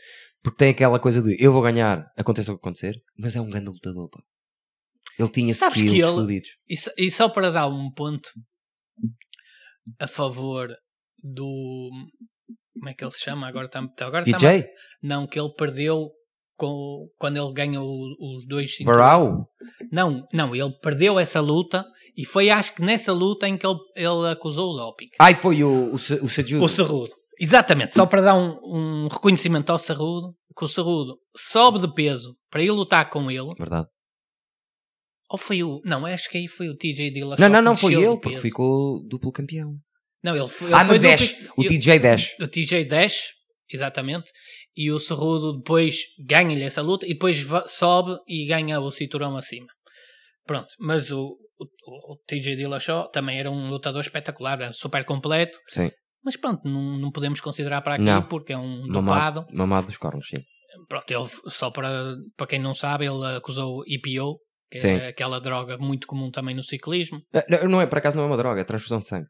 porque 0.42 0.57
tem 0.59 0.70
aquela 0.70 0.99
coisa 0.99 1.20
de 1.23 1.37
eu 1.42 1.53
vou 1.53 1.62
ganhar, 1.62 2.07
aconteça 2.16 2.53
o 2.53 2.57
que 2.57 2.61
acontecer, 2.61 2.94
mas 3.18 3.35
é 3.37 3.40
um 3.40 3.49
grande 3.49 3.68
lutador, 3.70 4.09
pá. 4.11 4.20
Ele 5.18 5.29
tinha 5.29 5.55
Sabes 5.55 5.77
skills 5.79 5.94
que 5.96 6.03
ele- 6.03 6.12
fodidos. 6.14 6.49
E, 6.68 6.77
só- 6.77 6.90
e 6.96 7.11
só 7.11 7.29
para 7.29 7.51
dar 7.51 7.68
um 7.68 7.90
ponto 7.92 8.31
a 9.99 10.07
favor 10.07 10.68
do. 11.23 11.90
Como 12.75 12.88
é 12.88 12.94
que 12.94 13.05
ele 13.05 13.11
se 13.11 13.20
chama? 13.20 13.46
Agora 13.49 13.66
está 13.66 13.81
agora 14.07 14.25
está 14.25 14.38
TJ? 14.38 14.66
Não, 15.03 15.27
que 15.27 15.38
ele 15.38 15.53
perdeu 15.57 16.11
com, 16.57 17.07
quando 17.18 17.37
ele 17.37 17.53
ganha 17.53 17.81
o- 17.83 18.37
os 18.38 18.46
dois 18.46 18.75
cinturões. 18.77 18.99
Barau? 18.99 19.46
Não, 19.92 20.27
não, 20.33 20.55
ele 20.55 20.73
perdeu 20.83 21.18
essa 21.18 21.40
luta 21.40 21.85
e 22.16 22.25
foi 22.25 22.49
acho 22.51 22.75
que 22.75 22.83
nessa 22.83 23.12
luta 23.12 23.46
em 23.49 23.59
que 23.59 23.66
ele, 23.66 23.79
ele 23.96 24.29
acusou 24.31 24.73
o 24.73 24.77
doping. 24.77 25.09
Ai, 25.18 25.35
foi 25.35 25.62
o, 25.62 25.90
o, 25.90 25.94
o 25.94 25.99
Sejudo. 25.99 26.64
O 26.64 26.68
Cerrudo. 26.68 27.12
Exatamente, 27.40 27.94
só 27.94 28.05
para 28.05 28.20
dar 28.20 28.35
um, 28.35 28.59
um 28.64 29.09
reconhecimento 29.09 29.70
ao 29.70 29.79
Cerrudo, 29.79 30.35
que 30.57 30.64
o 30.64 30.68
Cerrudo 30.68 31.16
sobe 31.37 31.79
de 31.81 31.92
peso 31.94 32.37
para 32.50 32.62
ir 32.62 32.70
lutar 32.70 33.09
com 33.09 33.31
ele. 33.31 33.55
Verdade. 33.59 33.87
Ou 35.31 35.38
foi 35.38 35.62
o. 35.62 35.81
Não, 35.85 36.05
acho 36.07 36.29
que 36.29 36.37
aí 36.38 36.48
foi 36.48 36.68
o 36.68 36.76
TJ 36.76 37.11
Dillashaw. 37.12 37.48
Não, 37.48 37.48
não, 37.57 37.62
não, 37.62 37.74
foi 37.74 37.94
ele, 37.94 38.18
porque 38.20 38.38
ficou 38.38 39.03
duplo 39.09 39.33
campeão. 39.33 39.76
Não, 40.22 40.37
ele 40.37 40.48
foi. 40.48 40.68
Ele 40.68 40.74
Ah, 40.74 40.85
foi 40.85 40.96
no 40.98 41.03
Dash. 41.03 41.33
duplo- 41.33 41.55
O 41.57 41.62
TJ 41.68 41.98
Dash. 41.98 42.35
o 42.40 42.46
TJ 42.48 42.85
Dash, 42.85 43.29
exatamente. 43.72 44.31
E 44.76 44.90
o 44.90 44.98
Cerrudo 44.98 45.57
depois 45.59 45.96
ganha-lhe 46.26 46.62
essa 46.64 46.83
luta 46.83 47.07
e 47.07 47.11
depois 47.14 47.38
sobe 47.68 48.18
e 48.29 48.44
ganha 48.46 48.81
o 48.81 48.90
cinturão 48.90 49.37
acima. 49.37 49.68
Pronto, 50.44 50.74
mas 50.81 51.11
o, 51.12 51.38
o, 51.59 52.12
o 52.12 52.16
TJ 52.26 52.57
Dillashaw 52.57 53.09
também 53.11 53.38
era 53.38 53.50
um 53.50 53.70
lutador 53.70 54.00
espetacular, 54.00 54.61
era 54.61 54.72
super 54.72 55.05
completo. 55.05 55.59
Sim. 55.68 55.90
Mas 56.24 56.37
pronto, 56.37 56.68
não, 56.68 56.98
não 56.98 57.11
podemos 57.11 57.40
considerar 57.40 57.80
para 57.83 57.94
aqui 57.94 58.04
Não. 58.04 58.22
porque 58.22 58.52
é 58.52 58.59
um 58.59 58.87
dopado. 58.87 59.40
Mamado, 59.40 59.46
mamado 59.52 59.87
dos 59.87 59.96
cornos, 59.96 60.26
sim. 60.28 60.42
Pronto, 60.88 61.11
ele, 61.11 61.26
só 61.48 61.70
para, 61.70 62.14
para 62.37 62.46
quem 62.46 62.59
não 62.59 62.74
sabe, 62.74 63.06
ele 63.06 63.37
acusou 63.37 63.83
EPO, 63.87 64.38
que 64.70 64.78
Sim. 64.78 64.88
é 64.90 65.09
aquela 65.09 65.40
droga 65.40 65.76
muito 65.78 66.06
comum 66.06 66.30
também 66.30 66.54
no 66.54 66.62
ciclismo. 66.62 67.20
Não, 67.48 67.68
não 67.68 67.80
é, 67.80 67.87
por 67.87 67.98
acaso 67.98 68.16
não 68.16 68.24
é 68.24 68.26
uma 68.26 68.37
droga, 68.37 68.61
é 68.61 68.64
transfusão 68.64 68.98
de 68.98 69.06
sangue. 69.09 69.26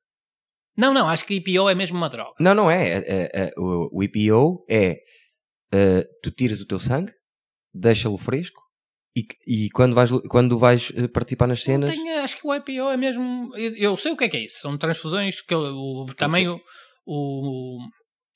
Não, 0.76 0.92
não, 0.92 1.08
acho 1.08 1.24
que 1.24 1.34
EPO 1.34 1.68
é 1.68 1.74
mesmo 1.74 1.96
uma 1.96 2.08
droga. 2.08 2.34
Não, 2.38 2.54
não 2.54 2.70
é. 2.70 2.88
É- 2.90 2.98
é- 2.98 3.30
é- 3.46 3.52
o, 3.56 3.88
o 3.98 4.02
EPO 4.02 4.64
é 4.68 4.96
eh, 5.72 6.04
tu 6.22 6.30
tiras 6.30 6.60
o 6.60 6.66
teu 6.66 6.78
sangue, 6.78 7.12
deixa-lo 7.72 8.18
fresco 8.18 8.60
E, 9.16 9.26
e 9.46 9.70
quando, 9.70 9.94
vais, 9.94 10.10
quando 10.28 10.56
vais 10.58 10.92
eh, 10.94 11.08
participar 11.08 11.48
nas 11.48 11.62
cenas. 11.64 11.90
tem, 11.90 12.10
acho 12.18 12.36
que 12.38 12.46
o 12.46 12.54
IPO 12.54 12.90
é 12.90 12.96
mesmo. 12.96 13.50
Eu, 13.56 13.74
eu 13.76 13.96
sei 13.96 14.12
o 14.12 14.16
que 14.16 14.24
é 14.24 14.28
que 14.28 14.36
é 14.36 14.44
isso. 14.44 14.60
São 14.60 14.78
transfusões 14.78 15.40
que 15.42 15.52
eu- 15.52 15.74
o, 15.74 16.06
também 16.14 16.46
o, 16.48 16.60
o, 17.06 17.78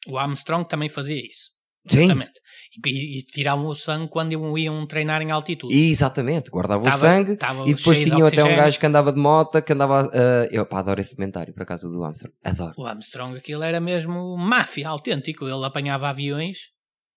o 0.08 0.18
Armstrong 0.18 0.66
também 0.68 0.88
fazia 0.88 1.16
isso. 1.20 1.52
Sim, 1.86 1.98
Exatamente. 1.98 2.40
E, 2.86 3.18
e 3.18 3.22
tiravam 3.24 3.66
o 3.66 3.74
sangue 3.74 4.08
quando 4.08 4.32
iam 4.58 4.86
treinar 4.86 5.20
em 5.20 5.30
altitude. 5.30 5.74
exatamente. 5.74 6.50
Guardava 6.50 6.88
o 6.88 6.90
sangue 6.98 7.36
tava 7.36 7.68
e 7.68 7.74
depois 7.74 7.96
cheio 7.98 8.08
de 8.08 8.10
tinham 8.14 8.26
até 8.26 8.42
um 8.42 8.56
gajo 8.56 8.80
que 8.80 8.86
andava 8.86 9.12
de 9.12 9.18
moto 9.20 9.60
que 9.62 9.72
andava. 9.74 10.10
eh, 10.14 10.48
eu 10.50 10.64
pá, 10.66 10.78
adoro 10.78 11.00
esse 11.00 11.14
comentário 11.14 11.52
por 11.52 11.62
acaso 11.62 11.88
do 11.90 12.02
Armstrong. 12.02 12.34
Adoro. 12.42 12.74
O 12.78 12.86
Armstrong, 12.86 13.36
aquilo 13.36 13.62
era 13.62 13.80
mesmo 13.80 14.34
máfia 14.38 14.88
autêntico. 14.88 15.44
Ele 15.46 15.64
apanhava 15.64 16.08
aviões 16.08 16.56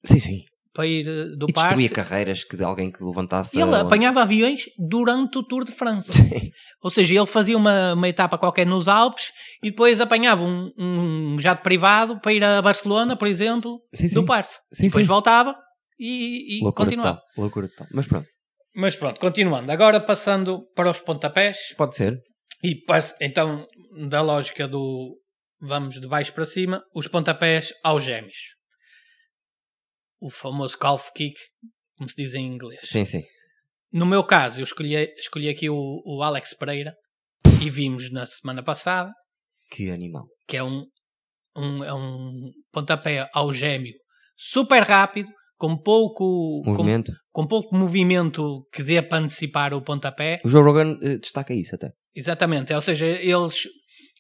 Sim, 0.04 0.20
sim. 0.20 0.44
Para 0.78 0.86
ir 0.88 1.08
eh, 1.08 1.36
do 1.36 1.48
E 1.50 1.52
destruía 1.54 1.90
parque. 1.90 1.90
carreiras 1.90 2.44
que 2.44 2.56
de 2.56 2.64
alguém 2.64 2.92
que 2.92 3.04
levantasse. 3.04 3.60
Ele 3.60 3.74
a- 3.76 3.82
apanhava 3.82 4.22
aviões 4.22 4.62
durante 4.78 5.38
o 5.40 5.44
Tour 5.44 5.64
de 5.66 5.72
França. 5.72 6.14
Sim. 6.14 6.52
Ou 6.84 6.90
seja, 6.92 7.16
ele 7.16 7.26
fazia 7.26 7.58
uma, 7.58 7.94
uma 7.96 8.08
etapa 8.08 8.38
qualquer 8.38 8.66
nos 8.68 8.88
Alpes 8.88 9.32
e 9.64 9.72
depois 9.72 10.00
apanhava 10.00 10.44
um, 10.44 10.72
um 10.78 11.40
jato 11.40 11.64
privado 11.64 12.20
para 12.22 12.32
ir 12.32 12.44
a 12.44 12.62
Barcelona, 12.62 13.18
por 13.18 13.28
exemplo, 13.28 13.80
Sim, 13.94 14.08
sim. 14.08 14.14
do 14.16 14.24
Parse. 14.24 14.60
Sim, 14.72 14.86
depois 14.88 15.08
voltava 15.08 15.56
e, 16.00 16.58
e 16.60 16.64
Loucura 16.64 16.86
continuava. 16.86 17.18
total. 17.18 17.28
Loucura 17.38 17.68
total. 17.70 17.88
Mas 17.92 18.06
pronto, 18.08 18.28
Mas 18.76 18.96
pronto, 18.96 19.20
continuando. 19.20 19.72
Agora 19.72 20.00
passando 20.00 20.62
para 20.76 20.92
os 20.92 21.00
pontapés. 21.00 21.58
pode 21.76 21.96
ser. 21.96 22.20
E 22.64 22.76
então, 23.22 23.66
da 24.08 24.22
lógica 24.22 24.68
do 24.68 25.18
vamos 25.60 26.00
de 26.00 26.08
baixo 26.08 26.32
para 26.34 26.46
cima, 26.46 26.84
os 26.94 27.08
pontapés 27.08 27.74
aos 27.84 28.04
gêmeos. 28.04 28.56
O 30.20 30.30
famoso 30.30 30.78
calf 30.78 31.10
kick, 31.16 31.36
como 31.98 32.10
se 32.10 32.16
diz 32.16 32.34
em 32.34 32.46
inglês. 32.46 32.82
Sim, 32.84 33.06
sim. 33.06 33.24
No 33.92 34.06
meu 34.06 34.24
caso, 34.24 34.60
eu 34.60 34.64
escolhi, 34.64 34.96
escolhi 35.18 35.50
aqui 35.50 35.70
o, 35.70 36.02
o 36.06 36.22
Alex 36.24 36.54
Pereira 36.56 36.94
e 37.64 37.70
vimos 37.70 38.12
na 38.12 38.26
semana 38.26 38.62
passada 38.64 39.12
Que 39.72 39.90
animal. 39.90 40.26
que 40.48 40.58
é 40.58 40.64
um, 40.64 40.86
um, 41.56 41.84
é 41.84 41.94
um 41.94 42.52
pontapé 42.72 43.30
ao 43.34 43.54
gêmeo 43.54 43.94
super 44.36 44.84
rápido, 44.84 45.30
com 45.56 45.76
pouco 45.78 46.62
com, 46.64 46.72
Movimento. 46.72 47.12
com 47.32 47.48
pouco 47.48 47.76
movimento 47.76 48.68
que 48.72 48.84
dê 48.84 49.02
para 49.02 49.24
antecipar 49.24 49.74
o 49.74 49.82
pontapé. 49.82 50.40
O 50.46 50.50
Joe 50.50 50.62
Rogan 50.62 50.98
eh, 51.02 51.18
destaca 51.18 51.54
isso 51.54 51.74
até. 51.76 51.92
Exatamente, 52.14 52.74
ou 52.74 52.82
seja, 52.82 53.08
eles, 53.08 53.64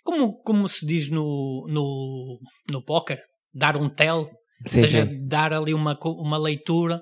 como, 0.03 0.41
como 0.41 0.67
se 0.67 0.85
diz 0.85 1.09
no, 1.09 1.67
no, 1.69 2.39
no 2.71 2.83
póquer, 2.83 3.21
dar 3.53 3.75
um 3.77 3.89
ou 4.63 4.71
seja, 4.71 5.05
sim. 5.05 5.27
dar 5.27 5.53
ali 5.53 5.73
uma, 5.73 5.97
uma 6.03 6.37
leitura 6.37 7.01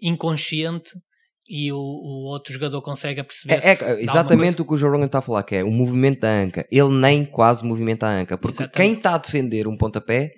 inconsciente 0.00 0.92
e 1.48 1.70
o, 1.72 1.76
o 1.76 2.28
outro 2.30 2.52
jogador 2.52 2.80
consegue 2.80 3.22
perceber 3.22 3.60
É, 3.62 3.72
é 3.72 4.02
exatamente 4.02 4.62
o 4.62 4.64
que 4.64 4.74
o 4.74 4.76
Joe 4.76 4.90
Rogan 4.90 5.06
está 5.06 5.18
a 5.18 5.22
falar, 5.22 5.42
que 5.42 5.56
é 5.56 5.64
o 5.64 5.70
movimento 5.70 6.20
da 6.20 6.30
anca. 6.30 6.66
Ele 6.70 6.88
nem 6.88 7.24
quase 7.24 7.64
movimenta 7.64 8.06
a 8.06 8.20
anca. 8.20 8.38
Porque 8.38 8.62
Exatamente. 8.62 8.76
quem 8.76 8.96
está 8.96 9.14
a 9.14 9.18
defender 9.18 9.68
um 9.68 9.76
pontapé, 9.76 10.30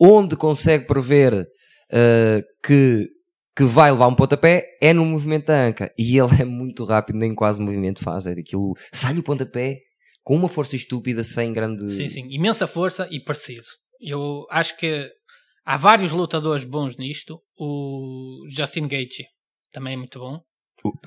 onde 0.00 0.36
consegue 0.36 0.86
prever 0.86 1.48
eh, 1.92 2.42
que, 2.64 3.08
que 3.56 3.64
vai 3.64 3.90
levar 3.90 4.06
um 4.06 4.14
pontapé, 4.14 4.66
é 4.80 4.92
no 4.92 5.04
movimento 5.04 5.46
da 5.46 5.66
anca. 5.66 5.92
E 5.98 6.16
ele 6.16 6.42
é 6.42 6.44
muito 6.44 6.84
rápido, 6.84 7.18
nem 7.18 7.34
quase 7.34 7.60
movimento 7.60 8.00
faz. 8.00 8.26
É 8.26 8.32
aquilo, 8.32 8.74
sai 8.92 9.18
o 9.18 9.22
pontapé 9.22 9.78
com 10.22 10.36
uma 10.36 10.48
força 10.48 10.76
estúpida, 10.76 11.24
sem 11.24 11.52
grande... 11.52 11.90
Sim, 11.90 12.08
sim, 12.08 12.28
imensa 12.30 12.68
força 12.68 13.08
e 13.10 13.18
preciso. 13.18 13.70
Eu 14.00 14.46
acho 14.50 14.76
que 14.76 15.10
há 15.64 15.76
vários 15.76 16.12
lutadores 16.12 16.64
bons 16.64 16.96
nisto. 16.96 17.40
O 17.56 18.44
Justin 18.48 18.88
Gaethje 18.88 19.24
também 19.72 19.94
é 19.94 19.96
muito 19.96 20.18
bom. 20.18 20.40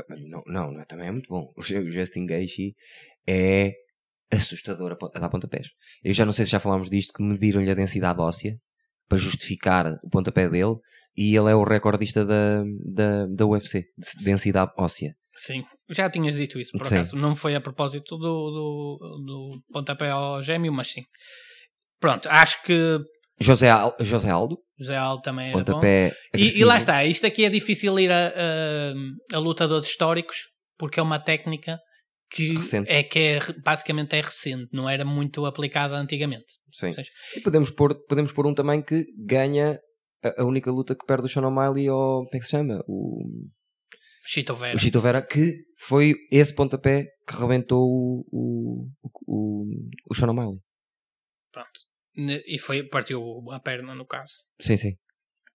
Não, 0.10 0.42
não, 0.48 0.72
não, 0.72 0.86
também 0.86 1.08
é 1.08 1.12
muito 1.12 1.28
bom. 1.30 1.52
O 1.58 1.62
Ju- 1.62 1.80
o 1.80 1.92
Justin 1.92 2.26
Gaethje 2.26 2.74
é 3.28 3.74
assustador 4.32 4.92
a, 4.94 5.18
a 5.18 5.20
dar 5.20 5.30
pontapés. 5.30 5.68
Eu 6.04 6.14
já 6.14 6.26
não 6.26 6.34
sei 6.34 6.46
se 6.46 6.52
já 6.52 6.60
falámos 6.60 6.90
disto, 6.90 7.14
que 7.14 7.24
mediram-lhe 7.24 7.70
a 7.70 7.76
densidade 7.76 8.20
óssea 8.20 8.58
para 9.08 9.18
justificar 9.18 10.00
o 10.04 10.10
pontapé 10.10 10.50
dele 10.50 10.76
e 11.16 11.36
ele 11.36 11.52
é 11.52 11.56
o 11.56 11.64
recordista 11.64 12.26
da, 12.26 12.64
da, 12.86 13.26
da 13.28 13.46
UFC, 13.46 13.82
de 14.18 14.24
densidade 14.26 14.72
óssea. 14.78 15.14
Sim, 15.36 15.64
já 15.90 16.10
tinhas 16.10 16.36
dito 16.36 16.60
isso, 16.60 16.72
por 16.78 16.88
Sim. 16.88 16.96
acaso. 16.96 17.16
Não 17.16 17.36
foi 17.36 17.56
a 17.56 17.62
propósito 17.62 18.18
do, 18.18 18.22
do, 18.24 18.98
do 19.26 19.62
pontapé 19.72 20.10
ao 20.10 20.42
gêmeo, 20.42 20.72
mas 20.74 20.88
sim. 20.88 21.04
Pronto, 22.00 22.28
acho 22.30 22.62
que 22.64 23.00
José, 23.40 23.70
Al- 23.70 23.96
José 24.00 24.30
Aldo, 24.30 24.58
José 24.80 24.96
Aldo 24.96 25.22
também 25.22 25.50
era 25.50 25.58
bom. 25.60 25.64
pontapé 25.66 26.08
E, 26.08 26.38
e 26.38 26.42
agressivo. 26.42 26.68
lá 26.68 26.78
está, 26.78 27.04
isto 27.06 27.26
aqui 27.26 27.44
é 27.46 27.50
difícil 27.50 27.98
ir 28.00 28.12
a, 28.12 28.28
a, 28.30 29.36
a 29.36 29.40
lutadores 29.40 29.88
históricos 29.88 30.38
porque 30.78 31.00
é 31.00 31.04
uma 31.04 31.20
técnica 31.20 31.80
que 32.30 32.54
Recente. 32.54 32.90
é 32.90 33.04
que 33.04 33.20
é, 33.20 33.40
basicamente 33.64 34.14
é 34.16 34.22
recente, 34.22 34.68
não 34.74 34.90
era 34.90 35.06
muito 35.06 35.46
aplicada 35.46 35.96
antigamente. 35.96 36.46
Sim. 36.74 36.88
Ou 36.88 36.94
seja, 36.94 37.10
E 37.36 37.42
podemos 37.42 37.70
pôr, 37.72 37.96
podemos 38.08 38.32
pôr 38.32 38.48
um 38.48 38.54
também 38.54 38.82
que 38.82 39.06
ganha 39.26 39.80
a, 40.24 40.42
a 40.42 40.46
única 40.46 40.72
luta 40.72 40.96
que 40.96 41.06
perde 41.06 41.26
o 41.28 41.30
Sean 41.30 41.46
O'Malley 41.48 41.88
ao, 41.88 42.24
como 42.26 42.30
é 42.34 42.40
que 42.40 42.46
se 42.46 42.52
chama? 42.52 42.82
O, 42.88 43.24
Chito 44.26 44.56
Vera. 44.56 44.76
o 44.76 44.80
Chito 44.80 45.00
Vera, 45.00 45.22
que 45.22 45.54
foi 45.78 46.16
esse 46.32 46.54
pontapé 46.54 47.06
que 47.28 47.36
rebentou 47.36 47.80
o, 47.86 48.26
o, 48.32 48.88
o, 49.28 49.66
o 50.10 50.16
Sean 50.16 50.32
O'Malley. 50.32 50.58
Pronto. 51.54 51.70
E 52.18 52.58
foi, 52.60 52.84
partiu 52.84 53.22
a 53.52 53.60
perna 53.60 53.94
no 53.96 54.06
caso. 54.06 54.34
Sim, 54.62 54.78
sim. 54.78 54.94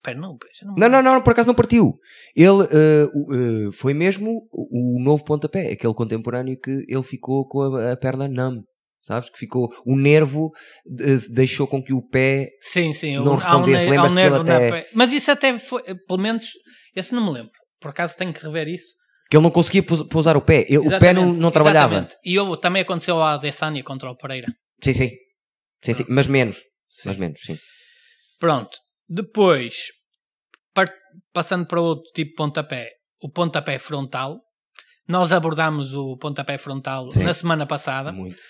Perna 0.03 0.23
não, 0.23 0.39
não, 0.65 0.75
Não, 0.77 0.89
não, 0.89 1.15
não, 1.15 1.23
por 1.23 1.33
acaso 1.33 1.47
não 1.49 1.55
partiu. 1.55 1.93
Ele 2.35 2.49
o- 2.49 3.69
eh, 3.69 3.73
foi 3.73 3.93
mesmo 3.93 4.49
o, 4.51 4.99
o 4.99 5.03
novo 5.05 5.23
pontapé, 5.25 5.73
aquele 5.73 5.93
contemporâneo 5.95 6.59
que 6.59 6.71
ele 6.89 7.03
ficou 7.03 7.47
com 7.47 7.63
a, 7.75 7.93
a 7.93 7.97
perna 7.97 8.27
numb. 8.27 8.63
Sabes? 9.03 9.31
Que 9.31 9.39
ficou. 9.39 9.69
O 9.87 9.97
nervo 9.97 10.51
eh, 11.01 11.19
deixou 11.31 11.67
com 11.67 11.83
que 11.83 11.93
o 11.93 12.01
pé. 12.03 12.49
Sim, 12.63 12.93
sim. 12.93 13.17
não 13.17 13.37
o- 13.37 13.41
há 13.41 13.57
um, 13.57 13.61
há 13.61 13.63
um 13.63 13.65
lembras-te 13.67 14.15
que 14.15 14.21
até- 14.51 14.89
Mas 14.95 15.13
isso 15.13 15.31
até 15.31 15.59
foi, 15.59 15.83
pelo 16.07 16.19
menos, 16.19 16.45
esse 16.97 17.15
não 17.15 17.25
me 17.25 17.33
lembro. 17.33 17.53
Por 17.81 17.89
acaso 17.91 18.17
tenho 18.17 18.33
que 18.33 18.43
rever 18.45 18.69
isso. 18.69 18.95
que 19.31 19.37
ele 19.37 19.45
não 19.45 19.51
conseguia 19.51 19.83
pous- 19.83 20.03
pousar 20.09 20.37
o 20.37 20.41
pé. 20.43 20.65
Ele- 20.69 20.79
o 20.79 20.99
pé 20.99 21.13
não, 21.13 21.33
não 21.33 21.51
trabalhava. 21.53 21.93
exatamente. 21.95 22.17
E 22.25 22.35
eu, 22.35 22.57
também 22.57 22.83
aconteceu 22.83 23.17
ao 23.17 23.23
Adesanya 23.23 23.83
contra 23.83 24.11
o 24.11 24.17
Pereira. 24.17 24.49
Sim, 24.83 24.93
sim. 24.93 25.11
Sim, 25.83 25.95
sim. 25.95 26.05
Mas 26.09 26.27
menos. 26.27 26.57
Sim. 26.89 27.09
Mas 27.09 27.17
menos, 27.17 27.41
sim. 27.43 27.59
Pronto. 28.39 28.77
Depois, 29.09 29.87
passando 31.33 31.67
para 31.67 31.81
outro 31.81 32.05
tipo 32.15 32.31
de 32.31 32.37
pontapé, 32.37 32.91
o 33.23 33.31
pontapé 33.31 33.79
frontal. 33.79 34.41
Nós 35.09 35.33
abordámos 35.33 35.93
o 35.93 36.17
pontapé 36.17 36.57
frontal 36.57 37.11
Sim. 37.11 37.25
na 37.25 37.35
semana 37.35 37.67
passada. 37.67 38.13
Muito. 38.13 38.41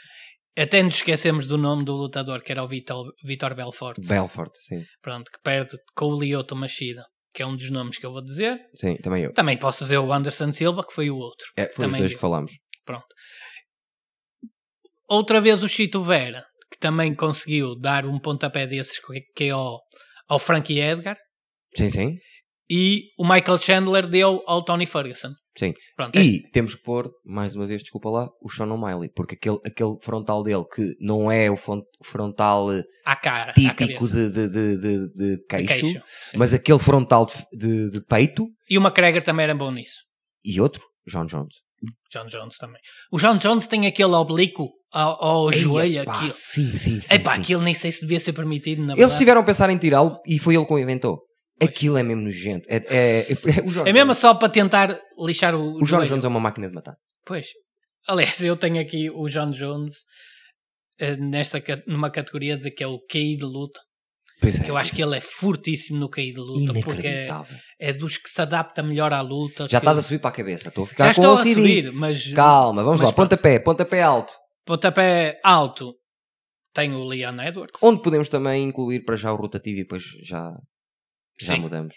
Até 0.56 0.82
nos 0.82 0.96
esquecemos 0.96 1.46
do 1.46 1.56
nome 1.56 1.84
do 1.84 1.94
lutador, 1.94 2.42
que 2.42 2.52
era 2.52 2.62
o 2.62 2.68
Vitor, 2.68 3.10
Vitor 3.24 3.54
Belfort. 3.54 3.96
Belfort, 4.06 4.50
sim. 4.68 4.84
Pronto, 5.00 5.30
que 5.30 5.38
perde 5.42 5.70
com 5.96 6.06
o 6.06 6.20
Lyoto 6.20 6.54
Machida, 6.54 7.02
que 7.32 7.42
é 7.42 7.46
um 7.46 7.56
dos 7.56 7.70
nomes 7.70 7.96
que 7.96 8.04
eu 8.04 8.12
vou 8.12 8.22
dizer. 8.22 8.58
Sim, 8.74 8.96
também 8.96 9.24
eu. 9.24 9.32
Também 9.32 9.56
posso 9.56 9.84
dizer 9.84 9.98
o 9.98 10.12
Anderson 10.12 10.52
Silva, 10.52 10.84
que 10.86 10.92
foi 10.92 11.08
o 11.08 11.16
outro. 11.16 11.46
É, 11.56 11.62
foi 11.66 11.70
os 11.70 11.76
Também 11.76 12.00
dois 12.00 12.12
eu. 12.12 12.16
que 12.18 12.20
falámos. 12.20 12.52
Pronto. 12.84 13.06
Outra 15.08 15.40
vez 15.40 15.62
o 15.62 15.68
Chito 15.68 16.02
Vera, 16.02 16.44
que 16.70 16.78
também 16.78 17.14
conseguiu 17.14 17.74
dar 17.78 18.06
um 18.06 18.18
pontapé 18.18 18.66
desses 18.66 18.98
que 19.34 19.44
é 19.44 19.50
ao, 19.50 19.80
ao 20.28 20.38
Frankie 20.38 20.78
Edgar. 20.80 21.16
Sim, 21.76 21.88
sim. 21.90 22.16
E 22.68 23.06
o 23.18 23.24
Michael 23.28 23.58
Chandler 23.58 24.06
deu 24.06 24.42
ao 24.46 24.64
Tony 24.64 24.86
Ferguson. 24.86 25.30
Sim. 25.58 25.74
Pronto, 25.96 26.16
este- 26.16 26.36
E 26.36 26.50
temos 26.52 26.76
que 26.76 26.82
pôr, 26.82 27.10
mais 27.24 27.56
uma 27.56 27.66
vez, 27.66 27.82
desculpa 27.82 28.08
lá, 28.08 28.28
o 28.40 28.48
Sean 28.48 28.72
O'Malley, 28.72 29.10
porque 29.12 29.34
aquele, 29.34 29.58
aquele 29.66 29.96
frontal 30.00 30.44
dele, 30.44 30.64
que 30.72 30.94
não 31.00 31.30
é 31.30 31.50
o 31.50 31.56
fron- 31.56 31.82
frontal 32.04 32.72
eh, 32.72 32.84
à 33.04 33.16
cara, 33.16 33.50
à 33.50 33.54
típico 33.54 34.06
cabeça. 34.06 34.14
de, 34.14 34.30
de, 34.30 34.48
de, 34.48 34.80
de, 34.80 35.14
de 35.16 35.36
De 35.36 35.44
queixo, 35.48 35.66
queixo, 35.80 36.02
sim. 36.30 36.38
mas 36.38 36.54
aquele 36.54 36.78
frontal 36.78 37.26
de, 37.26 37.58
de, 37.58 37.90
de 37.90 38.00
peito, 38.06 38.46
E 38.70 38.78
o 38.78 38.80
McGregor 38.80 39.22
também 39.24 39.42
era 39.42 39.54
bom 39.54 39.72
nisso. 39.72 39.96
e 40.44 40.60
outro, 40.60 40.82
John 41.08 41.26
Jones. 41.26 41.54
John 42.12 42.26
Jones 42.26 42.56
também. 42.56 42.80
O 43.10 43.18
John 43.18 43.36
Jones 43.36 43.66
tem 43.66 43.86
aquele 43.88 44.12
oblíquo 44.14 44.68
ao, 44.92 45.24
ao 45.24 45.52
joelho. 45.52 45.94
Ei, 45.94 45.98
epá, 45.98 46.12
Aquilo. 46.14 46.32
Sim, 46.34 46.68
sim, 46.70 47.00
sim. 47.00 47.14
Epá, 47.14 47.34
sim. 47.34 47.40
aquilo 47.42 47.62
nem 47.62 47.74
sei 47.74 47.92
se 47.92 48.00
devia 48.02 48.20
ser 48.20 48.32
permitido, 48.32 48.80
na 48.80 48.92
Eles 48.92 48.98
verdade. 48.98 49.18
tiveram 49.18 49.40
a 49.40 49.44
pensar 49.44 49.70
em 49.70 49.78
tirá-lo 49.78 50.18
e 50.26 50.38
foi 50.38 50.54
ele 50.56 50.64
que 50.66 50.72
o 50.72 50.78
inventou. 50.78 51.20
Aquilo 51.62 51.98
é 51.98 52.02
mesmo 52.02 52.22
nojento. 52.22 52.66
É, 52.70 52.76
é, 52.88 53.32
é- 53.32 53.60
o 53.62 53.70
John 53.70 53.86
É 53.86 53.92
mesmo 53.92 54.14
só 54.14 54.32
para 54.34 54.48
tentar 54.48 54.98
lixar 55.18 55.54
o, 55.54 55.74
O 55.74 55.78
John 55.80 55.86
joelho. 55.86 56.08
Jones 56.08 56.24
é 56.24 56.28
uma 56.28 56.40
máquina 56.40 56.68
de 56.68 56.74
matar. 56.74 56.94
Pois. 57.26 57.48
Aliás, 58.08 58.40
eu 58.42 58.56
tenho 58.56 58.80
aqui 58.80 59.10
o 59.10 59.28
John 59.28 59.50
Jones 59.50 59.94
eh, 60.98 61.16
nesta, 61.16 61.62
numa 61.86 62.10
categoria 62.10 62.56
de 62.56 62.70
que 62.70 62.82
é 62.82 62.86
o 62.86 62.98
KI 63.00 63.36
de 63.36 63.44
luta. 63.44 63.78
Pois 64.40 64.58
é. 64.58 64.64
Que 64.64 64.70
eu 64.70 64.76
acho 64.78 64.92
que 64.96 65.02
ele 65.02 65.18
é 65.18 65.20
fortíssimo 65.20 65.98
no 65.98 66.08
KI 66.08 66.32
de 66.32 66.40
luta. 66.40 66.72
Porque 66.82 67.06
é, 67.06 67.28
é 67.78 67.92
dos 67.92 68.16
que 68.16 68.30
se 68.30 68.40
adapta 68.40 68.82
melhor 68.82 69.12
à 69.12 69.20
luta. 69.20 69.64
Já 69.64 69.68
que- 69.68 69.76
estás 69.76 69.98
a 69.98 70.02
subir 70.02 70.18
para 70.18 70.30
a 70.30 70.32
cabeça. 70.32 70.68
Estou 70.68 70.84
a 70.84 70.86
Já 70.86 70.90
ficar 70.90 71.04
com 71.14 71.20
estou 71.20 71.34
a 71.36 71.42
subir, 71.42 71.92
mas 71.92 72.32
Calma, 72.32 72.82
vamos 72.82 73.02
Mas 73.02 73.10
lá. 73.10 73.14
pronto. 73.14 73.28
Pontapé, 73.28 73.58
pontapé 73.58 74.00
alto. 74.02 74.32
Pontapé 74.64 75.38
alto 75.44 75.96
tem 76.72 76.92
o 76.94 77.04
Leon 77.04 77.40
Edwards. 77.40 77.82
Onde 77.82 78.02
podemos 78.02 78.28
também 78.28 78.64
incluir 78.64 79.04
para 79.04 79.16
já 79.16 79.32
o 79.32 79.36
rotativo 79.36 79.78
e 79.78 79.82
depois 79.82 80.02
já, 80.22 80.50
já 81.40 81.54
Sim. 81.54 81.60
mudamos. 81.60 81.94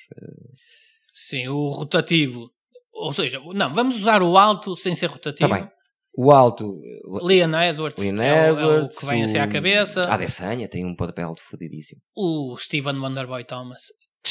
Sim, 1.14 1.48
o 1.50 1.70
rotativo. 1.70 2.50
Ou 2.92 3.14
seja, 3.14 3.40
não, 3.54 3.74
vamos 3.74 3.96
usar 3.98 4.22
o 4.24 4.38
alto 4.38 4.76
sem 4.76 4.96
ser 4.96 5.08
rotativo. 5.08 5.48
Tá 5.50 5.56
bem. 5.56 5.70
O 6.16 6.32
alto, 6.32 6.80
Leon 7.24 7.52
Edwards, 7.60 7.98
Leon 8.04 8.22
é, 8.22 8.52
o- 8.52 8.60
é 8.60 8.66
o 8.66 8.72
Edwards, 8.74 8.98
que 9.00 9.06
vem 9.06 9.24
assim 9.24 9.38
à 9.40 9.46
o- 9.46 9.52
cabeça. 9.52 10.04
A 10.06 10.14
Adesanya 10.14 10.68
tem 10.70 10.86
um 10.86 10.96
pontapé 10.96 11.24
alto 11.24 11.42
fodidíssimo. 11.44 12.00
O 12.16 12.56
Steven 12.58 12.98
Wonderboy 13.00 13.44
Thomas 13.46 13.82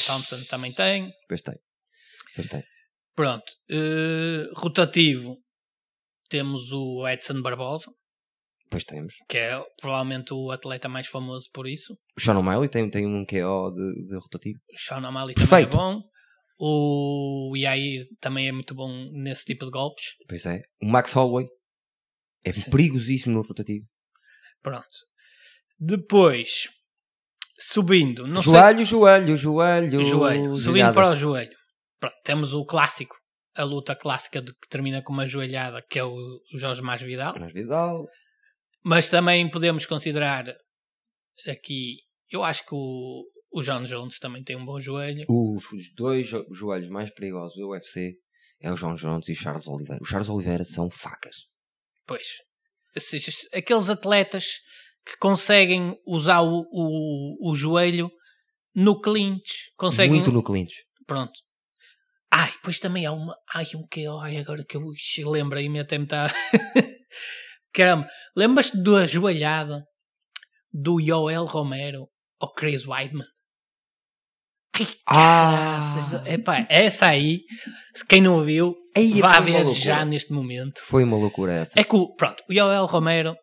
Thompson 0.07 0.41
também 0.49 0.71
tem. 0.73 1.11
Pois 1.27 1.41
tem. 1.41 1.55
Pois 2.35 2.47
tem. 2.47 2.63
Pronto. 3.15 3.43
Eh, 3.69 4.47
rotativo, 4.55 5.37
temos 6.29 6.71
o 6.71 7.05
Edson 7.07 7.41
Barbosa, 7.41 7.91
Pois 8.73 8.83
temos. 8.83 9.13
que 9.29 9.37
é 9.37 9.61
provavelmente 9.79 10.33
o 10.33 10.49
atleta 10.51 10.89
mais 10.89 11.05
famoso 11.07 11.47
por 11.53 11.67
isso. 11.67 11.95
O 12.17 12.21
Sean 12.21 12.37
O'Malley 12.37 12.67
tem, 12.67 12.89
tem 12.89 13.05
um 13.05 13.23
QO 13.23 13.71
de, 13.71 14.07
de 14.07 14.15
rotativo. 14.15 14.59
O 14.73 14.77
Sean 14.77 15.07
O'Malley 15.07 15.35
também 15.35 15.47
Perfeito. 15.47 15.75
é 15.75 15.77
bom. 15.77 16.01
O 16.59 17.53
Yair 17.55 18.03
também 18.19 18.47
é 18.47 18.51
muito 18.51 18.73
bom 18.73 19.09
nesse 19.11 19.45
tipo 19.45 19.65
de 19.65 19.71
golpes. 19.71 20.15
Pois 20.27 20.45
é. 20.45 20.61
O 20.81 20.87
Max 20.87 21.11
Holloway 21.13 21.45
é 22.43 22.51
Sim. 22.51 22.71
perigosíssimo 22.71 23.35
no 23.35 23.41
rotativo. 23.41 23.85
Pronto. 24.61 24.87
Depois, 25.79 26.69
subindo, 27.59 28.25
não 28.25 28.41
joelho, 28.41 28.85
joelho, 28.85 29.35
joelho, 29.35 30.01
sei, 30.01 30.09
joelho, 30.11 30.55
subindo 30.55 30.63
joelhadas. 30.63 30.95
para 30.95 31.09
o 31.11 31.15
joelho. 31.15 31.57
Pronto, 31.99 32.15
temos 32.23 32.53
o 32.53 32.65
clássico, 32.65 33.15
a 33.55 33.63
luta 33.63 33.95
clássica 33.95 34.41
de 34.41 34.53
que 34.53 34.67
termina 34.69 35.01
com 35.01 35.13
uma 35.13 35.25
joelhada, 35.27 35.83
que 35.89 35.99
é 35.99 36.03
o, 36.03 36.17
Jorge 36.55 36.81
Masvidal. 36.81 37.35
Mas 37.39 37.53
Vidal. 37.53 38.07
Mas 38.83 39.09
também 39.09 39.49
podemos 39.49 39.85
considerar 39.85 40.45
aqui, 41.47 41.97
eu 42.29 42.43
acho 42.43 42.65
que 42.65 42.73
o, 42.75 43.23
o 43.51 43.61
John 43.61 43.83
Jones 43.83 44.19
também 44.19 44.43
tem 44.43 44.55
um 44.55 44.65
bom 44.65 44.79
joelho. 44.79 45.25
Os, 45.29 45.71
os 45.71 45.93
dois 45.95 46.27
jo- 46.27 46.45
joelhos 46.51 46.89
mais 46.89 47.09
perigosos 47.13 47.55
do 47.55 47.69
UFC 47.69 48.13
é 48.61 48.71
o 48.71 48.75
João 48.75 48.95
Jones 48.95 49.27
e 49.29 49.31
o 49.31 49.35
Charles 49.35 49.67
Oliveira. 49.67 50.01
Os 50.01 50.09
Charles 50.09 50.29
Oliveira 50.29 50.63
são 50.63 50.89
facas. 50.89 51.35
Pois, 52.05 52.27
ou 52.95 53.01
seja, 53.01 53.31
aqueles 53.53 53.89
atletas 53.89 54.45
que 55.05 55.17
conseguem 55.17 55.97
usar 56.05 56.41
o, 56.41 56.65
o, 56.71 57.51
o 57.51 57.55
joelho 57.55 58.11
no 58.75 58.99
clinch, 58.99 59.71
conseguem 59.77 60.15
Muito 60.15 60.31
no 60.31 60.43
clinch. 60.43 60.73
Pronto. 61.05 61.33
Ai, 62.31 62.51
depois 62.51 62.79
também 62.79 63.05
há 63.05 63.11
uma. 63.11 63.35
Ai, 63.53 63.65
um 63.75 63.85
que 63.85 64.05
Ai, 64.21 64.37
agora 64.37 64.65
que 64.65 64.75
eu 64.75 64.91
ixi, 64.93 65.23
lembrei-me 65.23 65.79
até 65.79 65.97
me 65.97 66.05
está. 66.05 66.33
Caramba, 67.73 68.07
lembras-te 68.35 68.81
da 68.81 69.07
joelhada 69.07 69.83
do 70.71 70.99
Yoel 70.99 71.45
Romero 71.45 72.07
ao 72.39 72.53
Chris 72.53 72.85
Weidman? 72.85 73.25
Ai, 74.75 74.87
Ah! 75.05 75.79
caraças. 75.79 76.27
Epá, 76.27 76.65
essa 76.69 77.07
aí, 77.07 77.41
se 77.93 78.05
quem 78.05 78.21
não 78.21 78.43
viu, 78.43 78.75
Ei, 78.95 79.19
vá 79.19 79.39
ver 79.39 79.67
já 79.73 80.05
neste 80.05 80.31
momento. 80.31 80.81
Foi 80.83 81.03
uma 81.03 81.17
loucura 81.17 81.53
essa. 81.53 81.79
É 81.79 81.83
que, 81.83 81.95
o, 81.95 82.13
pronto, 82.15 82.43
o 82.49 82.53
Yoel 82.53 82.85
Romero, 82.85 83.35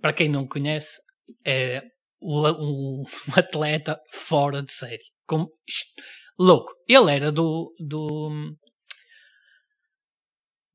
para 0.00 0.12
quem 0.12 0.28
não 0.28 0.46
conhece, 0.46 0.98
é 1.44 1.82
um, 2.22 3.04
atleta 3.36 3.98
fora 4.12 4.62
de 4.62 4.72
série. 4.72 5.04
Com, 5.26 5.46
louco. 6.38 6.72
Ele 6.88 7.14
era 7.14 7.32
do, 7.32 7.74
do, 7.78 8.30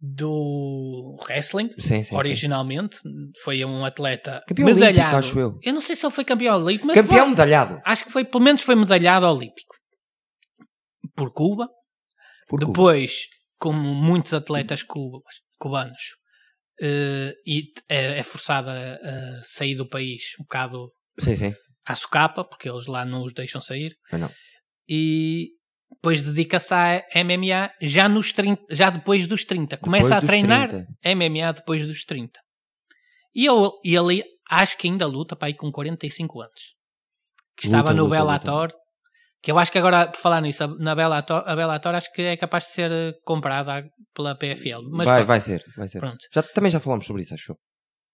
do 0.04 1.16
wrestling, 1.28 1.70
Sim, 1.78 1.80
sim, 1.80 2.04
sim. 2.04 2.16
originalmente. 2.16 2.98
Foi 3.44 3.64
um 3.64 3.86
atleta 3.86 4.44
Campeão 4.48 4.68
olímpico, 4.68 4.86
medalhado. 4.88 5.18
acho 5.18 5.40
eu. 5.40 5.60
Eu 5.62 5.74
não 5.74 5.82
sei 5.82 5.96
se 5.96 6.06
ele 6.06 6.14
foi 6.14 6.26
campeão 6.26 6.56
olímpico, 6.60 6.88
mas 6.88 6.96
Campeão 6.96 7.20
foi- 7.20 7.30
medalhado. 7.30 7.80
acho 7.86 8.06
que 8.06 8.12
foi, 8.12 8.26
pelo 8.26 8.44
menos 8.44 8.62
foi 8.64 8.76
medalhado 8.76 9.28
olímpico. 9.28 9.76
Por 11.16 11.32
Cuba. 11.34 11.68
Por 12.48 12.60
Cuba. 12.60 12.72
Depois, 12.72 13.28
como 13.60 13.94
muitos 13.94 14.34
atletas 14.34 14.82
cubas, 14.84 15.36
cubanos, 15.60 16.02
eh, 16.82 17.34
e 17.46 17.64
t- 17.72 17.84
é, 17.88 18.18
é 18.20 18.24
forçado 18.24 18.70
a, 18.70 18.94
a 18.96 19.44
sair 19.44 19.76
do 19.76 19.88
país 19.88 20.24
um 20.40 20.44
bocado 20.44 20.92
Sim, 21.20 21.36
sim. 21.36 21.54
à 21.86 21.94
socapa, 21.96 22.44
porque 22.44 22.68
eles 22.68 22.88
lá 22.88 23.06
não 23.06 23.24
os 23.24 23.34
deixam 23.34 23.62
sair, 23.62 23.96
não. 24.12 24.32
e 24.90 25.50
depois 25.92 26.24
dedica-se 26.24 26.74
à 26.74 27.04
MMA 27.16 27.72
já, 27.82 28.08
nos 28.10 28.32
30, 28.34 28.62
já 28.72 28.90
depois 28.90 29.28
dos 29.28 29.44
30. 29.46 29.78
Começa 29.78 30.06
Depois 30.06 30.24
a 30.24 30.26
treinar 30.28 30.70
30. 30.70 31.16
MMA 31.16 31.52
depois 31.54 31.86
dos 31.86 32.04
30. 32.06 32.40
E 33.36 33.46
eu, 33.46 33.72
ele 33.84 34.24
acho 34.50 34.78
que 34.78 34.88
ainda 34.88 35.06
luta 35.06 35.36
para 35.36 35.48
aí 35.48 35.54
com 35.54 35.72
45 35.72 36.42
anos. 36.42 36.76
Que 37.58 37.68
Luta, 37.68 37.78
estava 37.78 37.94
no 37.94 38.04
luta, 38.06 38.16
Bellator. 38.16 38.74
Que 39.44 39.52
eu 39.52 39.58
acho 39.58 39.72
que 39.72 39.78
agora, 39.78 40.08
por 40.08 40.18
falar 40.20 40.42
nisso, 40.42 40.64
a- 40.64 40.68
na 40.68 40.94
Bellator, 40.96 41.44
a 41.46 41.56
Bellator 41.56 41.96
acho 41.96 42.12
que 42.14 42.22
é 42.22 42.38
capaz 42.38 42.66
de 42.66 42.72
ser 42.74 42.92
comprada 43.24 43.84
pela 44.14 44.36
PFL. 44.36 44.82
Mas 44.92 45.08
vai, 45.08 45.18
pronto, 45.18 45.28
vai 45.28 45.40
ser, 45.40 45.64
vai 45.76 45.88
ser. 45.88 46.00
pronto. 46.00 46.18
Já, 46.34 46.44
também 46.44 46.70
já 46.72 46.80
falámos 46.80 47.06
sobre 47.06 47.22
isso, 47.24 47.34
acho. 47.34 47.56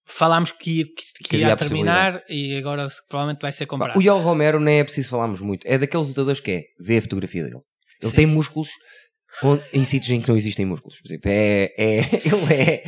Falámos 0.07 0.51
que, 0.51 0.85
que, 0.85 1.03
que 1.19 1.29
Que 1.29 1.37
ia 1.37 1.55
terminar 1.55 2.23
e 2.29 2.57
agora 2.57 2.87
provavelmente 3.09 3.41
vai 3.41 3.51
ser 3.51 3.65
comprado. 3.65 3.97
O 3.97 4.01
Yoel 4.01 4.19
Romero 4.19 4.59
nem 4.59 4.79
é 4.79 4.83
preciso 4.83 5.09
falarmos 5.09 5.41
muito. 5.41 5.65
É 5.67 5.77
daqueles 5.77 6.07
lutadores 6.07 6.39
que 6.39 6.51
é, 6.51 6.63
vê 6.79 6.97
a 6.97 7.01
fotografia 7.01 7.43
dele. 7.43 7.59
Ele 8.01 8.11
Sim. 8.11 8.15
tem 8.15 8.25
músculos 8.25 8.69
onde- 9.43 9.63
em 9.73 9.83
sítios 9.83 10.11
em 10.11 10.21
que 10.21 10.29
não 10.29 10.37
existem 10.37 10.65
músculos. 10.65 10.97
Por 10.99 11.07
exemplo, 11.07 11.29
é, 11.29 11.73
é, 11.77 11.97
ele 12.25 12.53
é... 12.53 12.83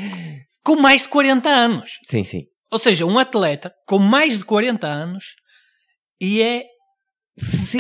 Com 0.64 0.76
mais 0.76 1.04
de 1.04 1.10
40 1.10 1.50
anos. 1.50 1.90
Sim, 2.04 2.24
sim. 2.24 2.44
Ou 2.72 2.80
seja, 2.80 3.06
um 3.06 3.18
atleta 3.18 3.74
com 3.88 3.98
mais 3.98 4.38
de 4.38 4.46
40 4.46 4.86
anos 4.88 5.36
e 6.22 6.42
é 6.42 6.64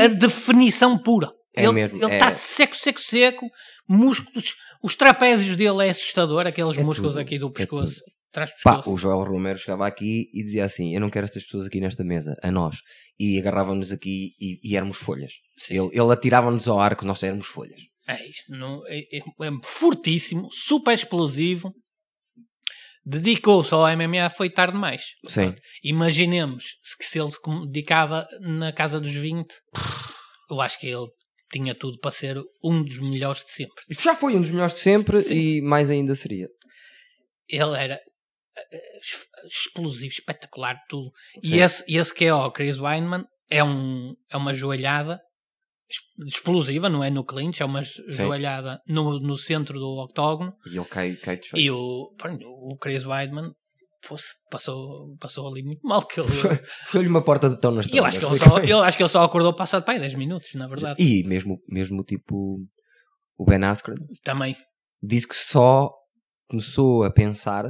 a 0.01 0.07
definição 0.07 0.97
pura. 0.97 1.31
É 1.55 1.65
ele 1.65 1.81
ele 1.81 2.05
é. 2.05 2.13
está 2.17 2.35
seco, 2.35 2.75
seco, 2.75 2.99
seco, 2.99 3.45
músculos, 3.87 4.55
os 4.81 4.95
trapézios 4.95 5.55
dele 5.55 5.85
é 5.85 5.89
assustador, 5.89 6.47
aqueles 6.47 6.77
É 6.77 6.83
músculos 6.83 7.13
tudo, 7.13 7.21
aqui 7.21 7.37
do 7.37 7.47
é 7.47 7.51
pescoço, 7.51 8.01
do 8.33 8.63
Pá, 8.63 8.81
o 8.85 8.97
Joel 8.97 9.23
Romero 9.23 9.57
chegava 9.57 9.87
aqui 9.87 10.29
e 10.33 10.43
dizia 10.43 10.65
assim: 10.65 10.93
Eu 10.93 11.01
não 11.01 11.09
quero 11.09 11.25
estas 11.25 11.43
pessoas 11.43 11.65
aqui 11.67 11.79
nesta 11.79 12.03
mesa, 12.03 12.33
a 12.43 12.51
nós. 12.51 12.77
E 13.19 13.37
agarravam-nos 13.39 13.91
aqui 13.91 14.33
e, 14.39 14.59
e 14.63 14.75
éramos 14.77 14.97
folhas. 14.97 15.33
Sim. 15.57 15.75
Ele, 15.75 15.89
ele 15.99 16.13
atirava-nos 16.13 16.67
ao 16.67 16.79
ar 16.79 16.95
que 16.95 17.05
nós 17.05 17.21
éramos 17.23 17.47
folhas. 17.47 17.81
É 18.07 18.27
isto, 18.27 18.51
não, 18.51 18.81
é, 18.87 18.99
é- 19.17 19.19
é 19.19 19.51
fortíssimo, 19.63 20.47
super 20.51 20.93
explosivo. 20.93 21.73
Dedicou-se 23.05 23.73
ao 23.73 23.87
MMA, 23.87 24.29
foi 24.29 24.49
tarde 24.49 24.73
demais. 24.73 25.03
Sim. 25.25 25.55
Imaginemos 25.83 26.63
que 26.97 27.05
se 27.05 27.19
ele 27.19 27.29
se 27.31 27.39
dedicava 27.71 28.27
na 28.41 28.71
casa 28.71 28.99
dos 28.99 29.13
20, 29.13 29.47
eu 30.51 30.61
acho 30.61 30.79
que 30.79 30.87
ele 30.87 31.07
tinha 31.51 31.73
tudo 31.73 31.97
para 31.99 32.11
ser 32.11 32.37
um 32.63 32.83
dos 32.83 32.99
melhores 32.99 33.43
de 33.43 33.51
sempre. 33.51 33.83
Já 33.89 34.15
foi 34.15 34.35
um 34.35 34.41
dos 34.41 34.51
melhores 34.51 34.75
de 34.75 34.81
sempre 34.81 35.21
Sim. 35.21 35.33
e 35.35 35.61
mais 35.61 35.89
ainda 35.89 36.13
seria. 36.13 36.47
Ele 37.47 37.75
era 37.77 37.99
explosivo, 39.45 40.11
espetacular, 40.11 40.77
tudo. 40.87 41.11
E 41.43 41.57
esse, 41.57 41.83
esse 41.87 42.13
que 42.13 42.25
é 42.25 42.33
o 42.33 42.51
Chris 42.51 42.77
Weinman 42.77 43.23
é, 43.49 43.63
um, 43.63 44.13
é 44.31 44.37
uma 44.37 44.53
joelhada 44.53 45.19
explosiva, 46.25 46.87
não 46.87 47.03
é 47.03 47.09
no 47.09 47.23
clinch, 47.23 47.61
é 47.61 47.65
uma 47.65 47.81
joelhada 48.07 48.79
no, 48.87 49.19
no 49.19 49.35
centro 49.35 49.79
do 49.79 50.03
octógono. 50.03 50.53
E 50.65 50.77
ele 50.77 50.85
cai, 50.85 51.15
cai 51.15 51.37
desfeito. 51.37 51.59
E 51.59 51.71
o, 51.71 52.11
o 52.71 52.77
Chris 52.77 53.05
Weidman 53.05 53.51
passou, 54.49 55.15
passou 55.19 55.47
ali 55.47 55.63
muito 55.63 55.85
mal. 55.85 56.05
Que 56.05 56.19
ele, 56.19 56.29
Foi-lhe 56.87 57.07
uma 57.07 57.23
porta 57.23 57.49
de 57.49 57.59
tão 57.59 57.71
nas 57.71 57.87
eu, 57.91 58.05
acho 58.05 58.19
que 58.19 58.25
ele 58.25 58.37
só, 58.37 58.59
eu 58.59 58.83
acho 58.83 58.97
que 58.97 59.03
ele 59.03 59.09
só 59.09 59.23
acordou 59.23 59.53
passado 59.55 59.83
aí 59.87 59.99
10 59.99 60.15
minutos, 60.15 60.53
na 60.53 60.67
verdade. 60.67 61.01
E 61.01 61.23
mesmo, 61.23 61.59
mesmo 61.67 62.03
tipo 62.03 62.59
o 63.37 63.45
Ben 63.45 63.63
Askren 63.63 63.97
Também. 64.23 64.55
disse 65.01 65.27
que 65.27 65.35
só 65.35 65.91
começou 66.47 67.03
a 67.03 67.11
pensar 67.11 67.65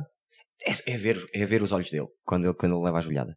é, 0.66 0.94
é 0.94 0.98
ver, 0.98 1.24
é 1.34 1.46
ver 1.46 1.62
os 1.64 1.72
olhos 1.72 1.90
dele 1.92 2.08
quando 2.24 2.46
ele, 2.46 2.54
quando 2.54 2.76
ele 2.76 2.84
leva 2.86 2.98
a 2.98 3.02
joelhada. 3.02 3.36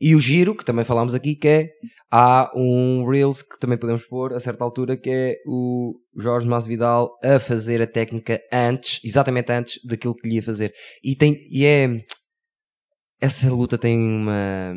E 0.00 0.16
o 0.16 0.20
giro, 0.20 0.56
que 0.56 0.64
também 0.64 0.84
falámos 0.84 1.14
aqui, 1.14 1.36
que 1.36 1.46
é 1.46 1.68
há 2.10 2.50
um 2.56 3.08
Reels 3.08 3.40
que 3.42 3.56
também 3.60 3.78
podemos 3.78 4.04
pôr 4.04 4.32
a 4.32 4.40
certa 4.40 4.64
altura, 4.64 4.96
que 4.96 5.08
é 5.08 5.36
o 5.46 5.94
Jorge 6.18 6.48
Masvidal 6.48 7.16
a 7.22 7.38
fazer 7.38 7.80
a 7.80 7.86
técnica 7.86 8.40
antes, 8.52 8.98
exatamente 9.04 9.52
antes 9.52 9.78
daquilo 9.84 10.16
que 10.16 10.28
lhe 10.28 10.36
ia 10.36 10.42
fazer. 10.42 10.74
E, 11.04 11.14
tem, 11.14 11.36
e 11.48 11.64
é 11.64 11.88
essa 13.20 13.48
luta 13.50 13.78
tem 13.78 13.96
uma 13.98 14.74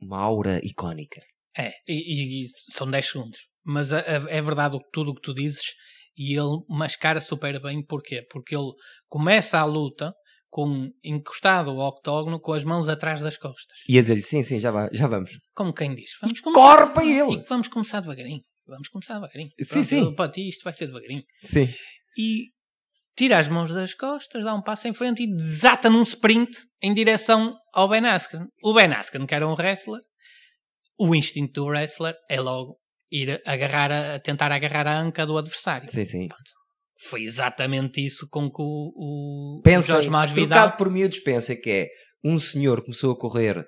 uma 0.00 0.18
aura 0.18 0.60
icónica. 0.64 1.20
É, 1.56 1.70
e, 1.88 2.44
e- 2.44 2.46
são 2.72 2.90
10 2.90 3.06
segundos. 3.10 3.38
Mas 3.64 3.92
a- 3.92 4.00
a- 4.00 4.30
é 4.30 4.42
verdade 4.42 4.76
tudo 4.92 5.12
o 5.12 5.14
que 5.14 5.20
tu 5.22 5.32
dizes 5.32 5.62
e 6.16 6.36
ele 6.36 6.58
mascara 6.68 7.20
super 7.20 7.60
bem. 7.62 7.84
Porquê? 7.84 8.26
Porque 8.30 8.54
ele 8.54 8.72
começa 9.08 9.58
a 9.58 9.64
luta 9.64 10.12
com 10.52 10.90
encostado 11.02 11.70
ao 11.70 11.78
octógono 11.78 12.38
com 12.38 12.52
as 12.52 12.62
mãos 12.62 12.86
atrás 12.86 13.22
das 13.22 13.38
costas. 13.38 13.78
E 13.88 13.98
a 13.98 14.02
dizer-lhe, 14.02 14.20
sim, 14.20 14.42
sim, 14.42 14.60
já, 14.60 14.70
vai, 14.70 14.86
já 14.92 15.06
vamos. 15.06 15.30
Como 15.54 15.72
quem 15.72 15.94
diz. 15.94 16.10
Vamos 16.20 16.40
Corre 16.40 16.90
para 16.92 17.04
ele! 17.06 17.36
E 17.36 17.44
vamos 17.48 17.68
começar 17.68 18.00
devagarinho. 18.00 18.42
Vamos 18.66 18.88
começar 18.88 19.14
devagarinho. 19.14 19.48
Sim, 19.58 19.66
Pronto, 19.66 19.84
sim. 19.84 20.00
eu- 20.00 20.14
Para 20.14 20.30
ti 20.30 20.46
isto 20.46 20.62
vai 20.62 20.74
ser 20.74 20.88
devagarinho. 20.88 21.22
Sim. 21.42 21.72
E 22.18 22.48
tira 23.16 23.38
as 23.38 23.48
mãos 23.48 23.72
das 23.72 23.94
costas, 23.94 24.44
dá 24.44 24.54
um 24.54 24.60
passo 24.62 24.86
em 24.88 24.92
frente 24.92 25.22
e 25.22 25.26
desata 25.34 25.88
num 25.88 26.02
sprint 26.02 26.58
em 26.82 26.92
direção 26.92 27.56
ao 27.72 27.88
Ben 27.88 28.04
Askren. 28.04 28.44
O 28.62 28.74
Ben 28.74 28.92
Askren, 28.92 29.24
que 29.26 29.34
era 29.34 29.48
um 29.48 29.54
wrestler, 29.54 30.00
o 30.98 31.14
instinto 31.14 31.62
do 31.62 31.66
wrestler 31.68 32.14
é 32.28 32.38
logo 32.38 32.76
ir 33.10 33.40
agarrar 33.46 33.90
a, 33.90 34.18
tentar 34.18 34.52
agarrar 34.52 34.86
a 34.86 34.98
anca 34.98 35.24
do 35.24 35.38
adversário. 35.38 35.90
Sim, 35.90 36.04
sim. 36.04 36.28
Foi 37.08 37.22
exatamente 37.22 38.04
isso 38.04 38.28
com 38.30 38.50
que 38.50 38.62
o, 38.62 38.92
o, 39.58 39.60
Pensa, 39.62 39.94
Jorge 39.94 40.10
Masvidal... 40.10 40.46
trocado 40.48 40.76
por 40.76 40.90
miúdos, 40.90 41.18
pensa 41.18 41.54
que 41.56 41.70
é 41.70 41.88
um 42.24 42.38
senhor 42.38 42.82
começou 42.82 43.12
a 43.12 43.18
correr 43.18 43.66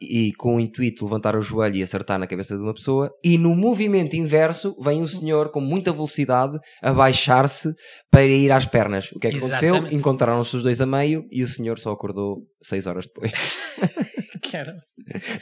e 0.00 0.32
com 0.34 0.56
o 0.56 0.60
intuito 0.60 0.98
de 0.98 1.04
levantar 1.04 1.34
o 1.34 1.42
joelho 1.42 1.76
e 1.76 1.82
acertar 1.82 2.18
na 2.18 2.26
cabeça 2.26 2.56
de 2.56 2.62
uma 2.62 2.72
pessoa, 2.72 3.10
e 3.24 3.36
no 3.36 3.54
movimento 3.54 4.14
inverso 4.14 4.76
vem 4.80 5.02
um 5.02 5.08
senhor 5.08 5.50
com 5.50 5.60
muita 5.60 5.92
velocidade 5.92 6.56
a 6.80 6.92
baixar-se 6.92 7.74
para 8.08 8.24
ir 8.24 8.52
às 8.52 8.64
pernas. 8.64 9.10
O 9.12 9.18
que 9.18 9.26
é 9.26 9.30
que 9.30 9.38
aconteceu? 9.38 9.74
Exatamente. 9.74 9.96
Encontraram-se 9.96 10.56
os 10.56 10.62
dois 10.62 10.80
a 10.80 10.86
meio 10.86 11.26
e 11.32 11.42
o 11.42 11.48
senhor 11.48 11.80
só 11.80 11.90
acordou 11.90 12.46
seis 12.62 12.86
horas 12.86 13.06
depois. 13.06 13.32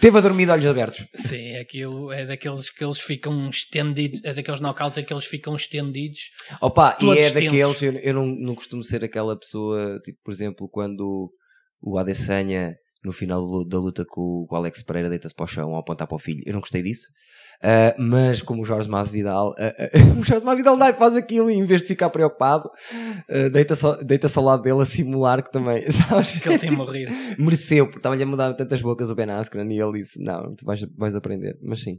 Teve 0.00 0.18
a 0.18 0.20
dormir 0.20 0.46
de 0.46 0.52
olhos 0.52 0.66
abertos. 0.66 1.07
Sim, 1.14 1.57
aquilo 1.57 2.12
é 2.12 2.24
daqueles 2.26 2.70
que 2.70 2.84
eles 2.84 3.00
ficam 3.00 3.48
estendidos, 3.48 4.20
é 4.24 4.32
daqueles 4.32 4.61
knockouts 4.61 4.98
em 4.98 5.04
que 5.04 5.12
eles 5.12 5.24
ficam 5.24 5.54
estendidos. 5.54 6.20
Opa, 6.61 6.96
e 7.00 7.18
é 7.18 7.30
daqueles, 7.30 7.82
eu, 7.82 7.92
eu 7.92 8.14
não, 8.14 8.26
não 8.26 8.54
costumo 8.54 8.82
ser 8.82 9.04
aquela 9.04 9.38
pessoa, 9.38 10.00
tipo, 10.04 10.18
por 10.24 10.32
exemplo, 10.32 10.68
quando 10.68 11.30
o 11.80 11.98
Adesanya 11.98 12.76
no 13.05 13.12
final 13.12 13.64
da 13.64 13.78
luta 13.78 14.05
com 14.09 14.47
o 14.51 14.57
Alex 14.57 14.82
Pereira 14.82 15.09
deita-se 15.09 15.34
para 15.34 15.44
o 15.44 15.49
chão 15.49 15.70
ao 15.70 15.78
apontar 15.80 16.07
para 16.09 16.16
o 16.16 16.18
filho. 16.18 16.42
Eu 16.47 16.53
não 16.55 16.61
gostei 16.61 16.82
disso. 16.82 17.07
Ah, 17.62 17.94
mas 17.99 18.42
como 18.42 18.62
o 18.62 18.64
Jorge 18.66 18.88
Masvidal, 18.88 19.55
ah, 19.59 19.72
ah, 19.78 19.88
o 20.20 20.24
Jorge 20.24 20.44
Masvidal 20.44 20.76
dá 20.76 20.92
faz 20.92 21.16
aquilo 21.16 21.51
e 21.51 21.55
em 21.55 21.64
vez 21.64 21.80
de 21.82 21.86
ficar 21.88 22.11
preocupado, 22.11 22.68
ah, 23.30 23.49
deita-se 23.51 23.84
ao- 23.86 24.05
deita-se 24.05 24.36
ao 24.38 24.44
lado 24.44 24.62
dele 24.62 24.82
a 24.82 24.84
simular 24.84 25.42
que 25.42 25.51
também, 25.51 25.88
sabes? 25.92 26.38
Que 26.40 26.49
ele 26.49 26.59
tem 26.59 26.70
morrido. 26.70 27.12
Mereceu, 27.38 27.86
porque 27.86 27.99
estava-lhe 27.99 28.22
a 28.22 28.26
mudar 28.26 28.53
tantas 28.55 28.82
bocas 28.82 29.09
o 29.11 29.14
Ben 29.14 29.30
Askren 29.30 29.70
e 29.72 29.80
ele 29.80 29.99
disse, 30.01 30.22
não, 30.22 30.55
tu 30.55 30.64
vais, 30.66 30.80
vais 30.99 31.14
aprender. 31.14 31.57
Mas 31.62 31.80
sim. 31.80 31.97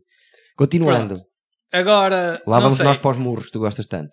Continuando. 0.56 1.16
Pronto. 1.16 1.24
Agora, 1.72 2.41
Lá 2.48 2.60
vamos 2.60 2.78
sei, 2.78 2.86
nós 2.86 2.98
para 2.98 3.12
os 3.12 3.18
murros, 3.18 3.50
tu 3.52 3.60
gostas 3.60 3.86
tanto. 3.88 4.10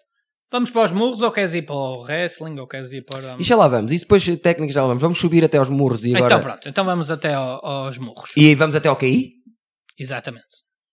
Vamos 0.55 0.71
para 0.71 0.85
os 0.85 0.93
murros 0.93 1.21
ou 1.21 1.33
queres 1.33 1.53
ir 1.53 1.63
para 1.63 1.75
o 1.75 2.03
wrestling 2.03 2.59
ou 2.61 2.67
queres 2.69 2.93
ir 2.93 3.05
para... 3.05 3.37
E 3.41 3.43
já 3.43 3.57
lá 3.57 3.67
vamos. 3.67 3.91
Isso 3.91 4.05
depois 4.05 4.25
técnicas 4.39 4.73
já 4.73 4.83
lá 4.83 4.87
vamos. 4.89 5.03
Vamos 5.03 5.19
subir 5.19 5.45
até 5.45 5.59
aos 5.59 5.69
murros 5.69 6.05
e 6.05 6.15
agora. 6.15 6.27
Então 6.35 6.41
pronto, 6.41 6.69
então 6.69 6.85
vamos 6.85 7.11
até 7.11 7.35
ao- 7.35 7.65
aos 7.67 7.99
murros. 7.99 8.31
E 8.37 8.55
vamos 8.55 8.77
até 8.77 8.89
ao 8.89 8.97
QI. 8.97 9.33
Exatamente. 9.99 10.47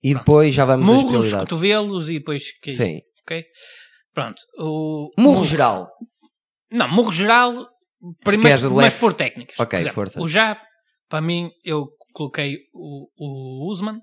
E 0.04 0.12
Pronto. 0.14 0.24
depois 0.26 0.56
já 0.56 0.66
vamos 0.66 0.88
Murros, 0.88 1.32
cotovelos 1.32 2.10
e 2.10 2.14
depois 2.18 2.44
que 2.60 2.72
Sim. 2.72 3.02
ok? 3.24 3.46
Pronto. 4.14 4.42
O 4.58 5.10
Murro 5.18 5.44
geral. 5.44 5.88
Não, 6.72 6.88
murro 6.90 7.12
geral, 7.12 7.68
primeiro, 8.24 8.72
mas 8.74 8.96
por 8.96 9.14
técnicas. 9.14 9.60
Ok, 9.60 9.70
Por 9.70 9.82
exemplo, 9.82 9.94
força. 9.94 10.22
O 10.22 10.28
jab, 10.28 10.60
para 11.10 11.22
mim, 11.22 11.50
eu 11.64 11.88
coloquei 12.14 12.58
o, 12.74 13.08
o 13.18 13.70
Usman. 13.72 14.00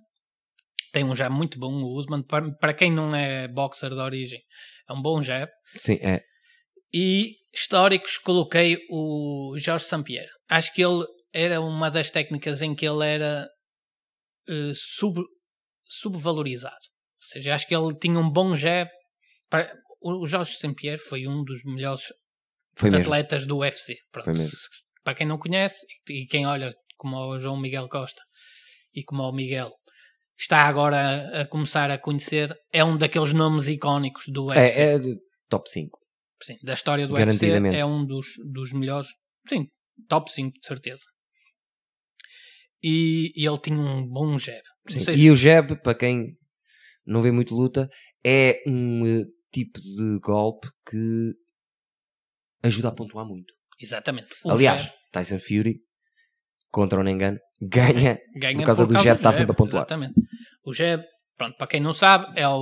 Tem 0.92 1.02
um 1.02 1.16
jab 1.16 1.34
muito 1.34 1.58
bom, 1.58 1.72
o 1.82 1.98
Usman. 1.98 2.22
Para, 2.22 2.48
para 2.60 2.74
quem 2.74 2.92
não 2.92 3.14
é 3.14 3.48
boxer 3.48 3.90
de 3.90 3.96
origem, 4.00 4.40
é 4.88 4.92
um 4.92 5.02
bom 5.02 5.22
jab. 5.22 5.50
Sim, 5.76 5.98
é. 6.02 6.22
E 6.92 7.36
históricos, 7.52 8.16
coloquei 8.18 8.78
o 8.90 9.54
Jorge 9.58 9.84
Sampierre. 9.84 10.30
Acho 10.48 10.72
que 10.72 10.82
ele 10.82 11.04
era 11.32 11.60
uma 11.60 11.90
das 11.90 12.10
técnicas 12.10 12.62
em 12.62 12.74
que 12.74 12.86
ele 12.86 13.04
era 13.06 13.46
eh, 14.48 14.72
sub, 14.74 15.20
subvalorizado. 15.84 16.74
Ou 16.74 17.28
seja, 17.28 17.54
acho 17.54 17.66
que 17.66 17.74
ele 17.74 17.94
tinha 17.98 18.18
um 18.18 18.30
bom 18.30 18.54
jab. 18.56 18.90
Para, 19.50 19.72
o 20.00 20.26
Jorge 20.26 20.56
Sampierre 20.56 20.98
foi 20.98 21.26
um 21.26 21.42
dos 21.44 21.62
melhores 21.64 22.04
Foi 22.76 22.90
mesmo. 22.90 23.04
atletas 23.04 23.44
do 23.46 23.58
UFC. 23.58 23.96
Mesmo. 24.26 24.58
Para 25.02 25.14
quem 25.14 25.26
não 25.26 25.38
conhece 25.38 25.84
e 26.08 26.26
quem 26.26 26.46
olha 26.46 26.74
como 26.96 27.16
o 27.16 27.38
João 27.38 27.60
Miguel 27.60 27.88
Costa 27.88 28.22
e 28.94 29.02
como 29.04 29.22
o 29.22 29.32
Miguel 29.32 29.72
está 30.38 30.62
agora 30.62 30.96
a, 30.96 31.40
a 31.42 31.46
começar 31.46 31.90
a 31.90 31.98
conhecer, 31.98 32.54
é 32.72 32.84
um 32.84 32.96
daqueles 32.96 33.32
nomes 33.32 33.66
icónicos 33.66 34.24
do 34.28 34.46
UFC. 34.46 34.80
É, 34.80 34.94
é 34.94 34.98
top 35.48 35.68
5. 35.70 35.98
Sim, 36.42 36.56
da 36.62 36.74
história 36.74 37.06
do 37.06 37.14
UFC 37.14 37.48
é 37.74 37.84
um 37.84 38.06
dos, 38.06 38.26
dos 38.52 38.72
melhores, 38.72 39.08
sim, 39.48 39.66
top 40.08 40.30
5 40.30 40.52
de 40.60 40.66
certeza. 40.66 41.02
E, 42.82 43.32
e 43.34 43.46
ele 43.46 43.58
tinha 43.58 43.76
um 43.76 44.06
bom 44.06 44.38
jab. 44.38 44.62
E 44.88 45.00
se- 45.00 45.30
o 45.30 45.36
jab, 45.36 45.82
para 45.82 45.94
quem 45.96 46.36
não 47.04 47.22
vê 47.22 47.32
muito 47.32 47.54
luta, 47.56 47.88
é 48.24 48.62
um 48.66 49.04
eh, 49.04 49.24
tipo 49.52 49.80
de 49.80 50.20
golpe 50.20 50.68
que 50.88 51.32
ajuda 52.62 52.88
a 52.88 52.92
pontuar 52.92 53.26
muito. 53.26 53.52
Exatamente. 53.80 54.28
O 54.44 54.52
Aliás, 54.52 54.82
jab 54.82 54.94
Tyson 55.10 55.40
Fury, 55.40 55.80
contra 56.70 57.00
o 57.00 57.02
não 57.02 57.10
engano, 57.10 57.38
ganha 57.60 58.18
ganha 58.36 58.58
por 58.58 58.66
causa 58.66 58.86
do 58.86 58.94
jab, 58.94 59.16
está 59.18 59.32
sempre 59.32 59.52
a 59.52 59.54
pontuar. 59.54 59.80
Exatamente. 59.82 60.14
O 60.64 60.72
jab, 60.72 61.02
pronto, 61.36 61.56
para 61.56 61.66
quem 61.66 61.80
não 61.80 61.92
sabe, 61.92 62.38
é 62.38 62.46
o, 62.48 62.52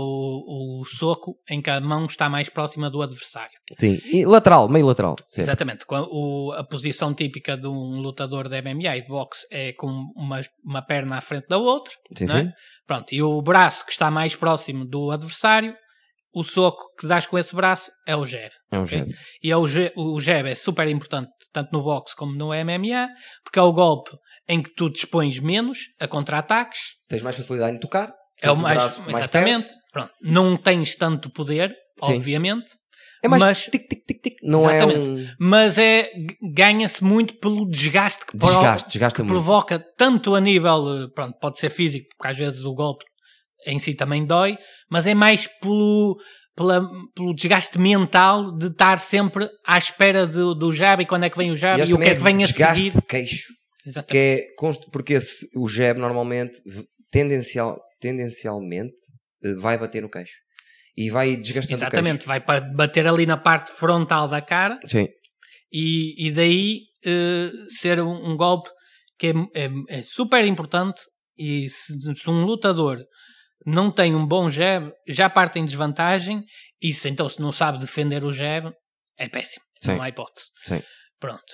o 0.81 0.85
soco 0.87 1.35
em 1.51 1.61
que 1.61 1.71
a 1.71 1.81
mão 1.81 2.07
está 2.07 2.29
mais 2.29 2.49
próxima 2.49 2.89
do 2.91 3.03
adversário. 3.03 3.53
Sim. 3.79 3.99
E 4.05 4.25
lateral, 4.25 4.69
meio 4.69 4.87
lateral. 4.87 5.17
sempre. 5.29 5.43
Exatamente. 5.43 5.85
O- 5.91 6.53
a 6.57 6.65
posição 6.65 7.13
típica 7.15 7.57
de 7.57 7.67
um 7.69 8.01
lutador 8.01 8.49
de 8.49 8.61
MMA 8.63 8.97
e 8.97 9.03
de 9.03 9.09
boxe 9.09 9.47
é 9.51 9.73
com 9.73 9.89
uma, 10.17 10.41
uma 10.65 10.83
perna 10.83 11.17
à 11.17 11.21
frente 11.21 11.47
da 11.49 11.59
outra. 11.59 11.93
Sim, 12.17 12.25
é? 12.25 12.27
sim. 12.29 12.51
Pronto, 12.87 13.13
e 13.13 13.21
o 13.23 13.43
braço 13.43 13.85
que 13.85 13.91
está 13.93 14.11
mais 14.11 14.37
próximo 14.37 14.85
do 14.87 15.11
adversário, 15.11 15.75
o 16.33 16.45
soco 16.45 16.85
que 17.01 17.07
dás 17.07 17.27
com 17.27 17.37
esse 17.39 17.53
braço 17.57 17.91
é 18.07 18.15
o 18.15 18.25
jab. 18.25 18.51
É 18.71 18.79
um 18.79 18.87
jab. 18.87 19.11
E 19.43 19.51
é 19.51 19.57
o, 19.57 19.67
je- 19.67 19.93
o 19.97 20.21
jab 20.21 20.49
é 20.49 20.55
super 20.55 20.87
importante, 20.87 21.29
tanto 21.53 21.71
no 21.73 21.83
boxe 21.83 22.15
como 22.15 22.33
no 22.37 22.49
MMA, 22.55 23.09
porque 23.43 23.59
é 23.59 23.63
o 23.63 23.73
golpe 23.73 24.11
em 24.49 24.63
que 24.63 24.71
tu 24.75 24.89
dispões 24.91 25.39
menos 25.39 25.79
a 26.01 26.07
contra-ataques. 26.07 26.81
Tens 27.09 27.23
mais 27.23 27.37
facilidade 27.37 27.77
em 27.77 27.81
tocar. 27.81 28.13
É 28.41 28.51
o 28.51 28.57
mais, 28.57 28.99
mais 28.99 29.17
exatamente. 29.17 29.73
Pronto, 29.93 30.11
não 30.23 30.57
tens 30.57 30.95
tanto 30.95 31.31
poder, 31.31 31.71
Sim. 32.05 32.15
obviamente, 32.17 32.73
É 33.25 33.29
mais 33.29 33.43
Mas- 33.43 33.65
tic, 33.65 33.89
tic, 33.89 34.05
tic, 34.07 34.21
tic. 34.23 34.35
Não 34.43 34.61
Exatamente. 34.71 35.09
é 35.09 35.11
um 35.11 35.27
mas 35.41 35.79
é 35.79 36.11
ganha-se 36.55 37.03
muito 37.03 37.35
pelo 37.41 37.67
desgaste 37.69 38.25
que, 38.27 38.37
desgaste, 38.37 38.89
desgasta 38.91 39.17
que 39.17 39.23
muito. 39.23 39.33
provoca 39.33 39.83
tanto 39.97 40.35
a 40.35 40.41
nível, 40.41 40.85
eh, 41.05 41.09
pronto, 41.15 41.37
pode 41.41 41.59
ser 41.59 41.71
físico, 41.71 42.07
porque 42.17 42.29
às 42.31 42.37
vezes 42.37 42.63
o 42.65 42.75
golpe 42.75 43.05
em 43.67 43.79
si 43.79 43.95
também 43.95 44.25
dói, 44.25 44.59
mas 44.91 45.07
é 45.07 45.15
mais 45.15 45.47
pelo, 45.61 46.17
pela- 46.55 46.87
pelo 47.15 47.35
desgaste 47.35 47.79
mental 47.79 48.53
de 48.57 48.67
estar 48.67 48.99
sempre 49.01 49.49
à 49.67 49.79
espera 49.79 50.27
do, 50.27 50.55
do 50.55 50.71
jab 50.71 51.03
e 51.03 51.07
quando 51.07 51.25
é 51.25 51.31
que 51.31 51.39
vem 51.39 51.51
o 51.51 51.57
jab 51.57 51.81
este 51.81 51.91
e 51.91 51.95
o 51.95 51.99
que 51.99 52.11
é 52.11 52.15
que 52.15 52.23
vem 52.23 52.45
a 52.45 52.47
desgaste 52.47 52.77
seguir. 52.85 52.95
de 52.95 53.03
queixo. 53.03 53.53
Que 53.87 53.91
Exatamente. 53.91 54.43
é 54.43 54.55
const- 54.57 54.91
porque 54.91 55.13
esse- 55.15 55.49
o 55.57 55.69
jab 55.69 55.99
normalmente 56.01 56.61
tendencial, 57.11 57.81
tendencialmente 58.01 58.95
eh, 59.45 59.55
vai 59.55 59.79
bater 59.79 60.03
no 60.03 60.11
queixo. 60.11 60.35
E 60.97 61.11
vai 61.11 61.37
desgastando 61.37 61.77
Exatamente, 61.77 62.27
vai 62.27 62.41
para 62.41 62.61
bater 62.63 63.07
ali 63.07 63.27
na 63.27 63.37
parte 63.37 63.71
frontal 63.71 64.29
da 64.29 64.41
cara 64.41 64.75
o 64.75 64.79
queixo. 64.81 64.97
Sim. 64.99 65.09
e, 65.73 66.27
e 66.29 66.33
daí 66.33 66.81
eh, 67.05 67.51
ser 67.79 68.01
um, 68.01 68.33
um 68.33 68.37
golpe 68.37 68.69
que 69.19 69.29
é, 69.55 69.65
é- 69.67 69.99
é 69.99 70.03
super 70.03 70.45
importante 70.45 71.03
e 71.39 71.69
se, 71.69 71.93
se 72.15 72.31
um 72.31 72.45
lutador 72.45 72.99
não 73.65 73.91
tem 73.93 74.15
um 74.15 74.27
bom 74.27 74.49
jab, 74.51 74.91
já 75.09 75.29
parte 75.31 75.59
em 75.59 75.65
desvantagem 75.65 76.43
e 76.83 76.93
se 76.93 77.09
então 77.09 77.29
se 77.29 77.41
não 77.41 77.53
sabe 77.53 77.79
defender 77.79 78.25
o 78.25 78.33
jab, 78.33 78.73
é 79.19 79.29
péssimo. 79.29 79.65
Sim. 79.83 79.93
Não 79.95 80.03
há 80.03 80.09
hipótese. 80.09 80.47
Sim. 80.65 80.83
Pronto. 81.21 81.53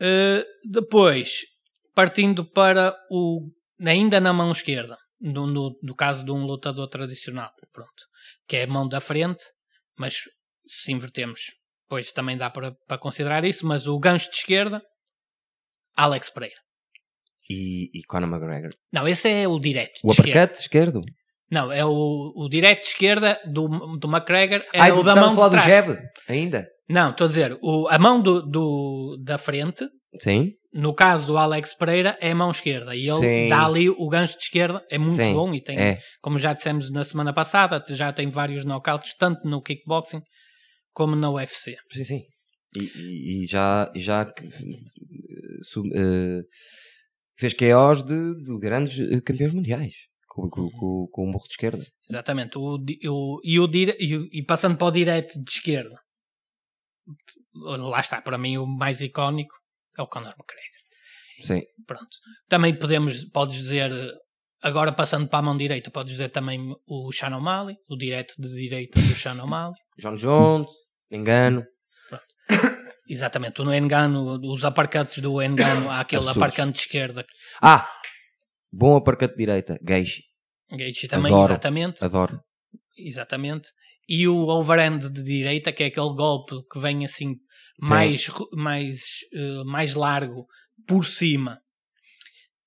Eh, 0.00 0.44
depois, 0.70 1.40
partindo 1.94 2.44
para 2.44 2.94
o 3.10 3.50
ainda 3.80 4.20
na 4.20 4.32
mão 4.32 4.50
esquerda, 4.50 4.96
no, 5.20 5.46
no, 5.46 5.78
no 5.82 5.94
caso 5.94 6.24
de 6.24 6.30
um 6.30 6.44
lutador 6.44 6.88
tradicional, 6.88 7.50
pronto, 7.72 8.04
que 8.46 8.56
é 8.56 8.64
a 8.64 8.66
mão 8.66 8.88
da 8.88 9.00
frente, 9.00 9.44
mas 9.98 10.22
se 10.66 10.92
invertemos, 10.92 11.40
depois 11.84 12.12
também 12.12 12.36
dá 12.36 12.50
para, 12.50 12.72
para 12.86 12.98
considerar 12.98 13.44
isso, 13.44 13.66
mas 13.66 13.86
o 13.86 13.98
gancho 13.98 14.30
de 14.30 14.36
esquerda, 14.36 14.82
Alex 15.96 16.30
Pereira. 16.30 16.56
E, 17.48 17.90
e 17.92 18.02
Conor 18.04 18.28
McGregor. 18.28 18.70
Não, 18.90 19.06
esse 19.06 19.28
é 19.28 19.46
o 19.46 19.58
direto. 19.58 20.00
O 20.02 20.08
de 20.08 20.20
esquerda. 20.20 20.44
uppercut 20.44 20.60
esquerdo. 20.60 21.00
Não, 21.50 21.70
é 21.70 21.84
o, 21.84 22.32
o 22.34 22.48
direto 22.48 22.80
de 22.80 22.86
esquerda 22.88 23.40
do, 23.44 23.68
do 23.98 24.08
McGregor, 24.08 24.64
é 24.72 24.80
Ai, 24.80 24.92
o 24.92 25.02
da 25.02 25.14
mão 25.14 25.32
a 25.32 25.34
falar 25.34 25.48
do 25.50 25.58
jab 25.58 25.98
ainda? 26.26 26.66
Não, 26.88 27.10
estou 27.10 27.26
a 27.26 27.28
dizer, 27.28 27.58
o, 27.62 27.86
a 27.88 27.98
mão 27.98 28.20
do, 28.20 28.42
do, 28.42 29.18
da 29.22 29.38
frente, 29.38 29.86
Sim. 30.20 30.52
no 30.72 30.92
caso 30.94 31.26
do 31.26 31.36
Alex 31.36 31.72
Pereira, 31.74 32.18
é 32.20 32.32
a 32.32 32.34
mão 32.34 32.50
esquerda. 32.50 32.94
E 32.96 33.08
ele 33.08 33.18
Sim. 33.20 33.48
dá 33.48 33.64
ali 33.66 33.88
o 33.88 34.08
gancho 34.08 34.36
de 34.36 34.42
esquerda, 34.44 34.84
é 34.90 34.98
muito 34.98 35.16
Sim. 35.16 35.32
bom 35.34 35.54
e 35.54 35.60
tem, 35.60 35.78
É. 35.78 36.00
como 36.20 36.38
já 36.38 36.52
dissemos 36.52 36.90
na 36.90 37.04
semana 37.04 37.32
passada, 37.32 37.82
já 37.94 38.12
tem 38.12 38.30
vários 38.30 38.64
knockouts, 38.64 39.14
tanto 39.18 39.46
no 39.48 39.62
kickboxing 39.62 40.20
como 40.92 41.14
na 41.16 41.30
UFC. 41.30 41.76
Sim, 41.92 42.04
sim. 42.04 42.22
E, 42.76 43.42
e- 43.42 43.46
já, 43.46 43.90
já 43.94 44.32
sub- 45.62 45.90
eh, 45.94 46.42
fez 47.38 47.54
KOs 47.54 48.02
de, 48.02 48.34
de 48.44 48.58
grandes 48.58 48.98
eh, 48.98 49.20
campeões 49.20 49.54
mundiais 49.54 49.94
com, 50.28 50.48
com, 50.50 50.68
com, 50.70 51.06
com 51.12 51.22
o 51.22 51.26
morro 51.26 51.46
de 51.46 51.52
esquerda. 51.52 51.84
Exatamente. 52.10 52.58
O, 52.58 52.76
o- 52.78 53.40
e, 53.44 53.54
e, 53.54 53.60
o- 53.60 54.28
e 54.32 54.44
passando 54.44 54.76
para 54.76 54.88
o 54.88 54.90
direto 54.90 55.40
de 55.40 55.50
esquerda, 55.50 55.96
lá 57.54 58.00
está, 58.00 58.20
para 58.20 58.36
mim 58.38 58.56
o 58.58 58.66
mais 58.66 59.00
icónico 59.00 59.54
é 59.98 60.02
o 60.02 60.06
Conor 60.06 60.34
McGregor. 60.38 60.74
Sim. 61.42 61.62
Pronto. 61.86 62.16
Também 62.48 62.78
podemos, 62.78 63.24
podes 63.30 63.56
dizer, 63.56 63.90
agora 64.62 64.92
passando 64.92 65.28
para 65.28 65.40
a 65.40 65.42
mão 65.42 65.56
direita, 65.56 65.90
podes 65.90 66.12
dizer 66.12 66.28
também 66.30 66.74
o 66.86 67.12
Sean 67.12 67.36
O'Malley, 67.36 67.76
o 67.88 67.96
direto 67.96 68.34
de 68.38 68.48
direita 68.48 69.00
do 69.00 69.14
Sean 69.14 69.42
O'Malley. 69.42 69.74
John 69.98 70.14
Jones. 70.14 70.70
Engano. 71.10 71.64
Exatamente, 73.08 73.60
o 73.60 73.74
Engano, 73.74 74.40
os 74.42 74.64
aparcantes 74.64 75.18
do 75.18 75.42
Engano, 75.42 75.90
há 75.90 76.00
aquele 76.00 76.22
Absurdos. 76.22 76.42
aparcante 76.42 76.72
de 76.76 76.78
esquerda. 76.80 77.24
Ah! 77.60 77.88
Bom 78.72 78.96
aparcate 78.96 79.34
de 79.34 79.38
direita. 79.38 79.78
Geishi. 79.86 80.22
Gage 80.70 81.06
também, 81.06 81.32
Adoro. 81.32 81.52
exatamente. 81.52 82.04
Adoro. 82.04 82.40
Exatamente. 82.96 83.68
E 84.08 84.26
o 84.26 84.48
overhand 84.48 84.98
de 84.98 85.22
direita, 85.22 85.72
que 85.72 85.82
é 85.82 85.86
aquele 85.86 86.14
golpe 86.14 86.56
que 86.70 86.78
vem 86.80 87.04
assim 87.04 87.34
mais, 87.80 88.26
mais, 88.52 89.00
eh, 89.32 89.64
mais 89.64 89.94
largo 89.94 90.46
por 90.86 91.04
cima. 91.04 91.60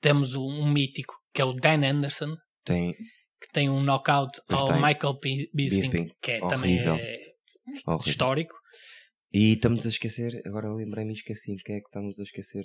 Temos 0.02 0.36
um, 0.36 0.42
um 0.46 0.72
mítico 0.72 1.14
que 1.34 1.42
é 1.42 1.46
o 1.46 1.54
Dan 1.54 1.84
Anderson, 1.88 2.36
Tem. 2.64 2.94
que 3.42 3.48
tem 3.54 3.70
um 3.70 3.82
knockout 3.84 4.40
ao 4.50 4.68
tem. 4.68 4.76
Michael 4.82 5.20
P- 5.20 5.50
Bisping, 5.54 5.80
Bisping. 5.82 6.12
que 6.22 6.32
é, 6.32 6.40
também 6.48 6.78
é 6.80 6.90
Horrível. 7.86 8.00
histórico. 8.06 8.56
E 9.34 9.54
estamos 9.54 9.86
a 9.86 9.90
esquecer. 9.90 10.42
Agora 10.46 10.74
lembrei-me 10.74 11.12
e 11.12 11.16
esqueci. 11.16 11.56
Quem 11.66 11.76
é 11.76 11.80
que 11.80 11.88
estamos 11.88 12.20
a 12.20 12.24
esquecer? 12.24 12.64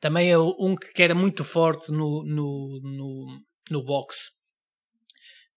Também 0.00 0.30
é 0.30 0.38
um 0.38 0.74
que 0.76 1.02
era 1.02 1.14
muito 1.14 1.42
forte 1.44 1.90
no, 1.90 2.22
no, 2.24 2.80
no, 2.82 3.40
no 3.70 3.84
boxe, 3.84 4.30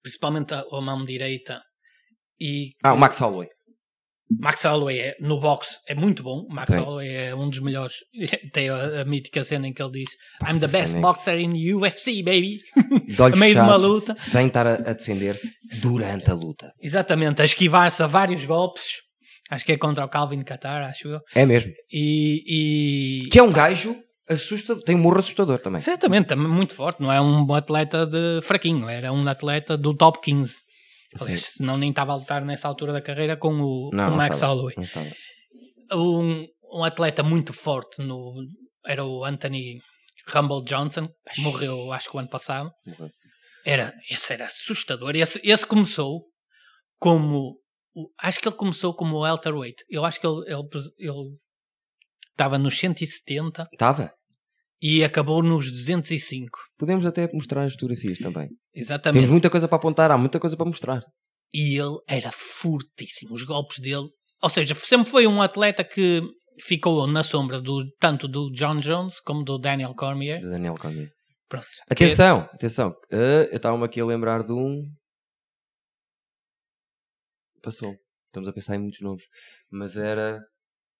principalmente 0.01 0.53
a, 0.53 0.61
a 0.71 0.81
mão 0.81 1.05
direita. 1.05 1.61
E 2.39 2.71
Ah, 2.83 2.93
o 2.93 2.97
Max 2.97 3.19
Holloway. 3.19 3.49
Max 4.39 4.63
Holloway 4.63 4.99
é, 4.99 5.15
no 5.19 5.39
boxe 5.39 5.79
é 5.87 5.95
muito 5.95 6.23
bom. 6.23 6.47
Max 6.49 6.71
Sim. 6.71 6.79
Holloway 6.79 7.15
é 7.15 7.35
um 7.35 7.49
dos 7.49 7.59
melhores. 7.59 7.95
Tem 8.53 8.69
a, 8.69 9.01
a 9.01 9.05
mítica 9.05 9.43
cena 9.43 9.67
em 9.67 9.73
que 9.73 9.81
ele 9.81 9.91
diz: 9.91 10.11
Pá, 10.39 10.51
I'm 10.51 10.59
the 10.59 10.67
best 10.67 10.95
é- 10.95 10.99
boxer 10.99 11.39
in 11.39 11.51
UFC, 11.73 12.23
baby. 12.23 12.61
A 13.19 13.35
meio 13.35 13.55
de 13.55 13.61
uma 13.61 13.75
luta. 13.75 14.15
Sem 14.15 14.47
estar 14.47 14.65
a, 14.65 14.73
a 14.73 14.93
defender-se 14.93 15.51
durante 15.81 16.29
a 16.29 16.33
luta. 16.33 16.71
Exatamente, 16.81 17.41
a 17.41 17.45
esquivar-se 17.45 18.01
a 18.01 18.07
vários 18.07 18.43
golpes. 18.45 19.01
Acho 19.49 19.65
que 19.65 19.73
é 19.73 19.77
contra 19.77 20.05
o 20.05 20.09
Calvin 20.09 20.43
Qatar, 20.43 20.89
acho 20.89 21.09
eu. 21.09 21.19
É 21.35 21.45
mesmo. 21.45 21.73
E. 21.91 23.25
e... 23.25 23.29
Que 23.29 23.39
é 23.39 23.43
um 23.43 23.51
gajo 23.51 23.97
assustador. 24.29 24.83
Tem 24.83 24.95
um 24.95 24.99
morro 24.99 25.19
assustador 25.19 25.59
também. 25.59 25.79
Exatamente, 25.79 26.27
também 26.27 26.47
muito 26.47 26.73
forte. 26.73 27.01
Não 27.01 27.11
é 27.11 27.19
um 27.19 27.53
atleta 27.53 28.05
de 28.05 28.41
fraquinho, 28.43 28.87
era 28.87 29.11
um 29.11 29.27
atleta 29.27 29.77
do 29.77 29.93
top 29.93 30.19
15. 30.21 30.53
Aliás, 31.19 31.41
senão 31.41 31.77
nem 31.77 31.89
estava 31.89 32.13
a 32.13 32.15
lutar 32.15 32.43
nessa 32.43 32.67
altura 32.67 32.93
da 32.93 33.01
carreira 33.01 33.35
com 33.35 33.53
o, 33.59 33.89
Não, 33.93 34.13
o 34.13 34.17
Max 34.17 34.35
estava. 34.35 34.53
Holloway. 34.53 34.75
Um, 35.91 36.47
um 36.73 36.83
atleta 36.83 37.21
muito 37.21 37.51
forte 37.51 38.01
no, 38.01 38.33
era 38.85 39.03
o 39.03 39.25
Anthony 39.25 39.81
Rumble 40.27 40.63
Johnson, 40.63 41.09
morreu 41.39 41.91
acho 41.91 42.09
que 42.09 42.15
o 42.15 42.19
ano 42.19 42.29
passado. 42.29 42.71
Morreu. 42.85 43.09
Era, 43.65 43.93
esse 44.09 44.33
era 44.33 44.45
assustador. 44.45 45.15
Esse, 45.15 45.39
esse 45.43 45.65
começou 45.65 46.25
como. 46.99 47.59
Acho 48.19 48.39
que 48.39 48.47
ele 48.47 48.55
começou 48.55 48.95
como 48.95 49.21
welterweight. 49.21 49.83
Eu 49.89 50.05
acho 50.05 50.19
que 50.19 50.25
ele, 50.25 50.43
ele, 50.47 50.67
ele 50.97 51.37
estava 52.31 52.57
nos 52.57 52.77
170 52.77 53.67
Estava. 53.71 54.13
E 54.81 55.03
acabou 55.03 55.43
nos 55.43 55.71
205. 55.71 56.57
Podemos 56.77 57.05
até 57.05 57.29
mostrar 57.31 57.63
as 57.63 57.73
fotografias 57.73 58.17
também. 58.17 58.49
Exatamente. 58.73 59.19
Temos 59.19 59.29
muita 59.29 59.49
coisa 59.49 59.67
para 59.67 59.77
apontar, 59.77 60.09
há 60.09 60.17
muita 60.17 60.39
coisa 60.39 60.57
para 60.57 60.65
mostrar. 60.65 61.03
E 61.53 61.77
ele 61.77 61.97
era 62.07 62.31
fortíssimo. 62.31 63.33
Os 63.33 63.43
golpes 63.43 63.79
dele. 63.79 64.09
Ou 64.41 64.49
seja, 64.49 64.73
sempre 64.73 65.11
foi 65.11 65.27
um 65.27 65.41
atleta 65.41 65.83
que 65.83 66.21
ficou 66.59 67.05
na 67.05 67.21
sombra 67.21 67.61
do, 67.61 67.85
tanto 67.99 68.27
do 68.27 68.49
John 68.51 68.79
Jones 68.79 69.19
como 69.19 69.43
do 69.43 69.59
Daniel 69.59 69.93
Cormier. 69.93 70.41
Daniel 70.41 70.75
Cormier. 70.75 71.11
Pronto. 71.47 71.67
Atenção, 71.89 72.49
atenção. 72.53 72.95
Eh, 73.11 73.49
eu 73.51 73.57
estava-me 73.57 73.83
aqui 73.83 73.99
a 73.99 74.05
lembrar 74.05 74.41
de 74.43 74.53
um. 74.53 74.83
Passou. 77.61 77.93
Estamos 78.27 78.47
a 78.47 78.53
pensar 78.53 78.75
em 78.77 78.79
muitos 78.79 79.01
nomes. 79.01 79.23
Mas 79.69 79.97
era. 79.97 80.39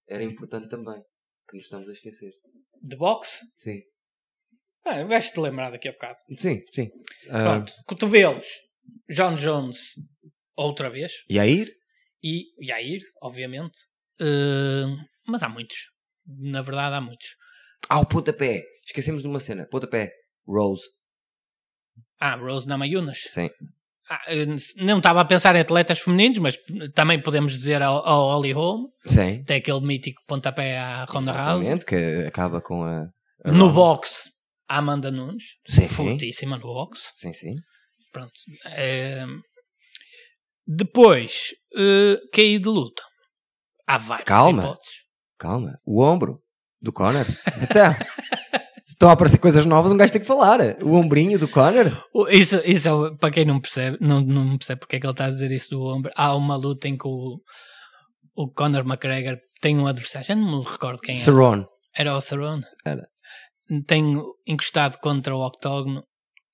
Era 0.07 0.23
importante 0.23 0.67
também. 0.67 1.01
Que 1.49 1.55
nos 1.55 1.63
estamos 1.63 1.87
a 1.87 1.93
esquecer. 1.93 2.33
De 2.81 2.95
boxe? 2.95 3.39
Sim. 3.57 3.81
Ah, 4.83 5.03
vais-te 5.03 5.39
lembrar 5.39 5.69
daqui 5.71 5.87
a 5.87 5.91
bocado. 5.91 6.17
Sim, 6.35 6.61
sim. 6.73 6.89
Ah, 7.29 7.43
Pronto. 7.43 7.73
Cotovelos. 7.85 8.47
John 9.09 9.35
Jones, 9.35 9.93
outra 10.55 10.89
vez. 10.89 11.13
Yair? 11.29 11.71
E 12.23 12.45
Yair, 12.59 13.01
obviamente. 13.21 13.77
Uh, 14.19 14.97
mas 15.27 15.43
há 15.43 15.49
muitos. 15.49 15.91
Na 16.25 16.61
verdade, 16.61 16.95
há 16.95 17.01
muitos. 17.01 17.35
Ah, 17.89 17.99
o 17.99 18.05
pontapé. 18.05 18.63
Esquecemos 18.85 19.21
de 19.21 19.27
uma 19.27 19.39
cena. 19.39 19.67
Pontapé. 19.69 20.11
Rose. 20.47 20.83
Ah, 22.19 22.35
Rose 22.35 22.67
Namayunas. 22.67 23.19
Sim. 23.29 23.49
Ah, 24.13 24.19
não 24.75 24.97
estava 24.97 25.21
a 25.21 25.25
pensar 25.25 25.55
em 25.55 25.61
atletas 25.61 25.99
femininos, 25.99 26.37
mas 26.39 26.57
também 26.93 27.17
podemos 27.21 27.53
dizer 27.53 27.81
ao, 27.81 28.05
ao 28.05 28.27
Holly 28.27 28.51
Holm. 28.51 28.87
Sim. 29.07 29.41
Tem 29.45 29.55
aquele 29.57 29.79
mítico 29.79 30.21
pontapé 30.27 30.77
à 30.77 31.05
Ronda. 31.05 31.31
Exatamente, 31.31 31.85
que 31.85 32.25
acaba 32.27 32.59
com 32.59 32.83
a. 32.83 33.07
a 33.45 33.51
No 33.53 33.71
boxe, 33.71 34.29
a 34.67 34.79
Amanda 34.79 35.09
Nunes. 35.11 35.43
Sim, 35.65 35.83
sim. 35.83 35.87
Fortíssima 35.87 36.57
no 36.57 36.63
boxe. 36.63 37.03
Sim, 37.15 37.31
sim. 37.31 37.55
Pronto. 38.11 38.33
Eh, 38.65 39.25
Depois, 40.67 41.47
caí 42.33 42.59
de 42.59 42.67
luta. 42.67 43.01
Há 43.87 43.97
várias 43.97 44.27
Calma. 44.27 44.63
hipóteses. 44.63 44.93
Calma. 45.39 45.79
O 45.85 46.03
ombro 46.03 46.41
do 46.81 46.91
Conor. 46.91 47.25
Então. 47.63 47.95
estão 49.01 49.09
a 49.09 49.13
aparecer 49.13 49.39
coisas 49.39 49.65
novas, 49.65 49.91
um 49.91 49.97
gajo 49.97 50.13
tem 50.13 50.21
que 50.21 50.27
falar. 50.27 50.59
O 50.83 50.93
ombrinho 50.93 51.39
do 51.39 51.47
Conor. 51.47 52.05
O- 52.13 52.27
Isso, 52.29 52.61
isso 52.63 52.87
é, 53.07 53.15
para 53.17 53.31
quem 53.31 53.45
não 53.45 53.59
percebe, 53.59 53.97
não, 53.99 54.21
não 54.21 54.57
percebe 54.57 54.79
porque 54.79 54.95
é 54.95 54.99
que 54.99 55.05
ele 55.05 55.11
está 55.11 55.25
a 55.25 55.29
dizer 55.29 55.51
isso 55.51 55.69
do 55.71 55.81
ombro. 55.81 56.11
Há 56.15 56.35
uma 56.35 56.55
luta 56.55 56.87
em 56.87 56.95
que 56.97 57.07
o, 57.07 57.39
o 58.35 58.51
Conor 58.51 58.81
McGregor 58.85 59.37
tem 59.59 59.77
um 59.79 59.87
adversário, 59.87 60.27
já 60.27 60.35
não 60.35 60.59
me 60.59 60.63
recordo 60.63 60.99
quem 61.01 61.15
era. 61.15 61.23
Cerrone. 61.23 61.65
Era 61.97 62.15
o 62.15 62.21
Cerrone. 62.21 62.63
Era. 62.85 63.07
Tem 63.87 64.03
encostado 64.47 64.97
contra 64.99 65.35
o 65.35 65.45
octógono. 65.45 66.03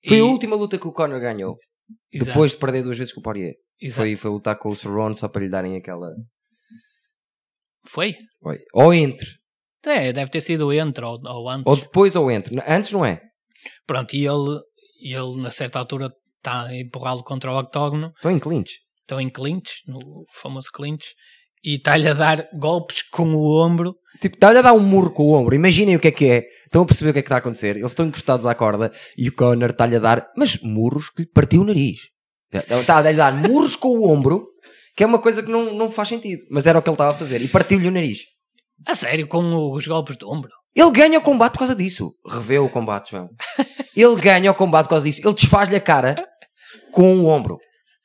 Foi 0.06 0.16
e- 0.16 0.20
a 0.20 0.24
última 0.24 0.56
luta 0.56 0.78
que 0.78 0.88
o 0.88 0.92
Conor 0.92 1.20
ganhou. 1.20 1.56
Exato, 2.12 2.30
Depois 2.30 2.52
de 2.52 2.58
perder 2.58 2.82
duas 2.82 2.96
vezes 2.98 3.12
com 3.12 3.20
o 3.20 3.22
Poirier. 3.22 3.54
exato. 3.80 4.00
Foi, 4.00 4.16
foi 4.16 4.30
lutar 4.30 4.56
com 4.58 4.68
o 4.70 4.74
Cerrone 4.76 5.14
só 5.14 5.28
para 5.28 5.42
lhe 5.42 5.48
darem 5.50 5.76
aquela. 5.76 6.08
Foi? 7.86 8.14
Foi. 8.42 8.58
Ou 8.74 8.92
entre. 8.92 9.26
É, 9.86 10.12
deve 10.12 10.30
ter 10.30 10.40
sido 10.40 10.72
entre 10.72 11.04
ou, 11.04 11.18
ou 11.24 11.48
antes. 11.48 11.66
Ou 11.66 11.76
depois 11.76 12.16
ou 12.16 12.30
entre. 12.30 12.60
Antes 12.66 12.92
não 12.92 13.04
é. 13.04 13.20
Pronto, 13.86 14.14
e 14.14 14.26
ele, 14.26 14.60
e 15.02 15.14
ele, 15.14 15.40
na 15.40 15.50
certa 15.50 15.78
altura, 15.78 16.10
está 16.36 16.66
a 16.66 16.76
empurrá-lo 16.76 17.22
contra 17.22 17.52
o 17.52 17.58
octógono. 17.58 18.12
Estão 18.16 18.30
em 18.30 18.38
clinch. 18.38 18.78
Estão 19.00 19.20
em 19.20 19.28
clinch, 19.28 19.82
no 19.86 20.24
famoso 20.34 20.68
clinch. 20.72 21.14
E 21.64 21.76
está-lhe 21.76 22.08
a 22.08 22.14
dar 22.14 22.48
golpes 22.54 23.02
com 23.02 23.34
o 23.34 23.64
ombro. 23.64 23.96
Tipo, 24.20 24.36
está-lhe 24.36 24.58
a 24.58 24.62
dar 24.62 24.72
um 24.72 24.80
murro 24.80 25.10
com 25.10 25.24
o 25.24 25.32
ombro. 25.32 25.54
Imaginem 25.54 25.96
o 25.96 26.00
que 26.00 26.08
é 26.08 26.12
que 26.12 26.30
é. 26.30 26.44
Estão 26.64 26.82
a 26.82 26.86
perceber 26.86 27.10
o 27.10 27.12
que 27.12 27.18
é 27.18 27.22
que 27.22 27.26
está 27.26 27.36
a 27.36 27.38
acontecer. 27.38 27.76
Eles 27.76 27.90
estão 27.90 28.06
encostados 28.06 28.46
à 28.46 28.54
corda 28.54 28.92
e 29.16 29.28
o 29.28 29.34
Conor 29.34 29.70
está-lhe 29.70 29.96
a 29.96 29.98
dar, 29.98 30.28
mas 30.36 30.60
murros 30.62 31.10
que 31.10 31.22
lhe 31.22 31.28
partiu 31.28 31.62
o 31.62 31.64
nariz. 31.64 32.00
Está 32.52 32.98
a 32.98 33.02
lhe 33.02 33.14
dar 33.14 33.32
murros 33.34 33.76
com 33.76 33.88
o 33.88 34.08
ombro, 34.08 34.46
que 34.96 35.02
é 35.02 35.06
uma 35.06 35.18
coisa 35.18 35.42
que 35.42 35.50
não, 35.50 35.74
não 35.74 35.90
faz 35.90 36.08
sentido. 36.08 36.42
Mas 36.50 36.66
era 36.66 36.78
o 36.78 36.82
que 36.82 36.88
ele 36.88 36.94
estava 36.94 37.12
a 37.12 37.18
fazer. 37.18 37.42
E 37.42 37.48
partiu-lhe 37.48 37.88
o 37.88 37.92
nariz. 37.92 38.20
A 38.86 38.94
sério, 38.94 39.26
com 39.26 39.72
os 39.72 39.86
golpes 39.86 40.16
de 40.16 40.24
ombro. 40.24 40.50
Ele 40.74 40.90
ganha 40.90 41.18
o 41.18 41.22
combate 41.22 41.52
por 41.52 41.60
causa 41.60 41.74
disso. 41.74 42.14
Revê 42.26 42.58
o 42.58 42.68
combate, 42.68 43.10
João. 43.10 43.28
Ele 43.96 44.14
ganha 44.16 44.50
o 44.50 44.54
combate 44.54 44.84
por 44.84 44.90
causa 44.90 45.06
disso. 45.06 45.20
Ele 45.24 45.34
desfaz-lhe 45.34 45.74
a 45.74 45.80
cara 45.80 46.14
com 46.92 47.18
o 47.18 47.26
ombro. 47.26 47.58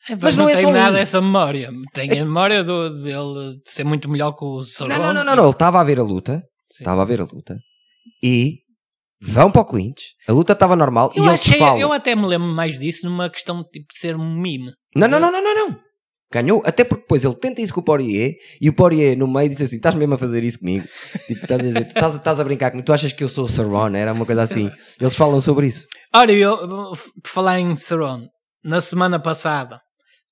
É, 0.09 0.15
Mas 0.19 0.35
não 0.35 0.45
não 0.45 0.49
é 0.49 0.55
tem 0.55 0.71
nada 0.71 0.97
um. 0.97 0.99
essa 0.99 1.21
memória. 1.21 1.69
Tem 1.93 2.11
a 2.11 2.25
memória 2.25 2.63
do, 2.63 2.89
dele 2.89 3.61
de 3.63 3.69
ser 3.69 3.83
muito 3.85 4.09
melhor 4.09 4.33
que 4.33 4.43
o 4.43 4.63
Cerrone. 4.63 4.95
Não, 4.95 5.05
não, 5.05 5.13
não, 5.13 5.23
não, 5.23 5.35
não. 5.35 5.43
Ele 5.43 5.51
estava 5.51 5.79
a 5.79 5.83
ver 5.83 5.99
a 5.99 6.03
luta. 6.03 6.43
Estava 6.71 7.03
a 7.03 7.05
ver 7.05 7.21
a 7.21 7.25
luta. 7.25 7.57
E 8.21 8.57
vão 9.21 9.51
para 9.51 9.61
o 9.61 9.65
clinch. 9.65 10.01
A 10.27 10.33
luta 10.33 10.53
estava 10.53 10.75
normal. 10.75 11.11
Eu, 11.15 11.23
e 11.23 11.25
ele 11.27 11.35
achei, 11.35 11.51
desfala. 11.53 11.79
eu 11.79 11.93
até 11.93 12.15
me 12.15 12.25
lembro 12.25 12.47
mais 12.47 12.79
disso 12.79 13.05
numa 13.05 13.29
questão 13.29 13.63
tipo, 13.63 13.85
de 13.93 13.97
ser 13.97 14.15
um 14.15 14.35
mime. 14.35 14.71
Não, 14.95 15.07
não, 15.07 15.19
não, 15.19 15.31
não, 15.31 15.41
não, 15.43 15.55
não. 15.55 15.79
Ganhou, 16.33 16.63
até 16.65 16.83
porque 16.83 17.03
depois 17.03 17.23
ele 17.23 17.35
tenta 17.35 17.61
isso 17.61 17.71
com 17.71 17.81
o 17.81 17.83
Poirier 17.83 18.33
e 18.59 18.67
o 18.67 18.73
Poirier 18.73 19.15
no 19.15 19.27
meio 19.27 19.49
disse 19.49 19.63
assim: 19.63 19.75
estás 19.75 19.93
mesmo 19.93 20.15
a 20.15 20.17
fazer 20.17 20.43
isso 20.43 20.57
comigo? 20.57 20.87
Tipo, 21.27 21.43
estás 21.43 21.59
a 21.59 21.63
dizer, 21.63 21.85
tu 21.85 21.95
estás, 21.95 22.15
estás 22.15 22.39
a 22.39 22.43
brincar 22.43 22.71
comigo, 22.71 22.87
tu 22.87 22.91
achas 22.91 23.13
que 23.13 23.23
eu 23.23 23.29
sou 23.29 23.45
o 23.45 23.47
Cerrone? 23.47 23.99
Era 23.99 24.13
uma 24.13 24.25
coisa 24.25 24.41
assim. 24.41 24.71
Eles 24.99 25.15
falam 25.15 25.39
sobre 25.39 25.67
isso. 25.67 25.85
Ora, 26.11 26.31
eu, 26.31 26.57
por 27.21 27.29
falar 27.29 27.59
em 27.59 27.75
Cerrone, 27.75 28.27
na 28.63 28.81
semana 28.81 29.19
passada, 29.19 29.79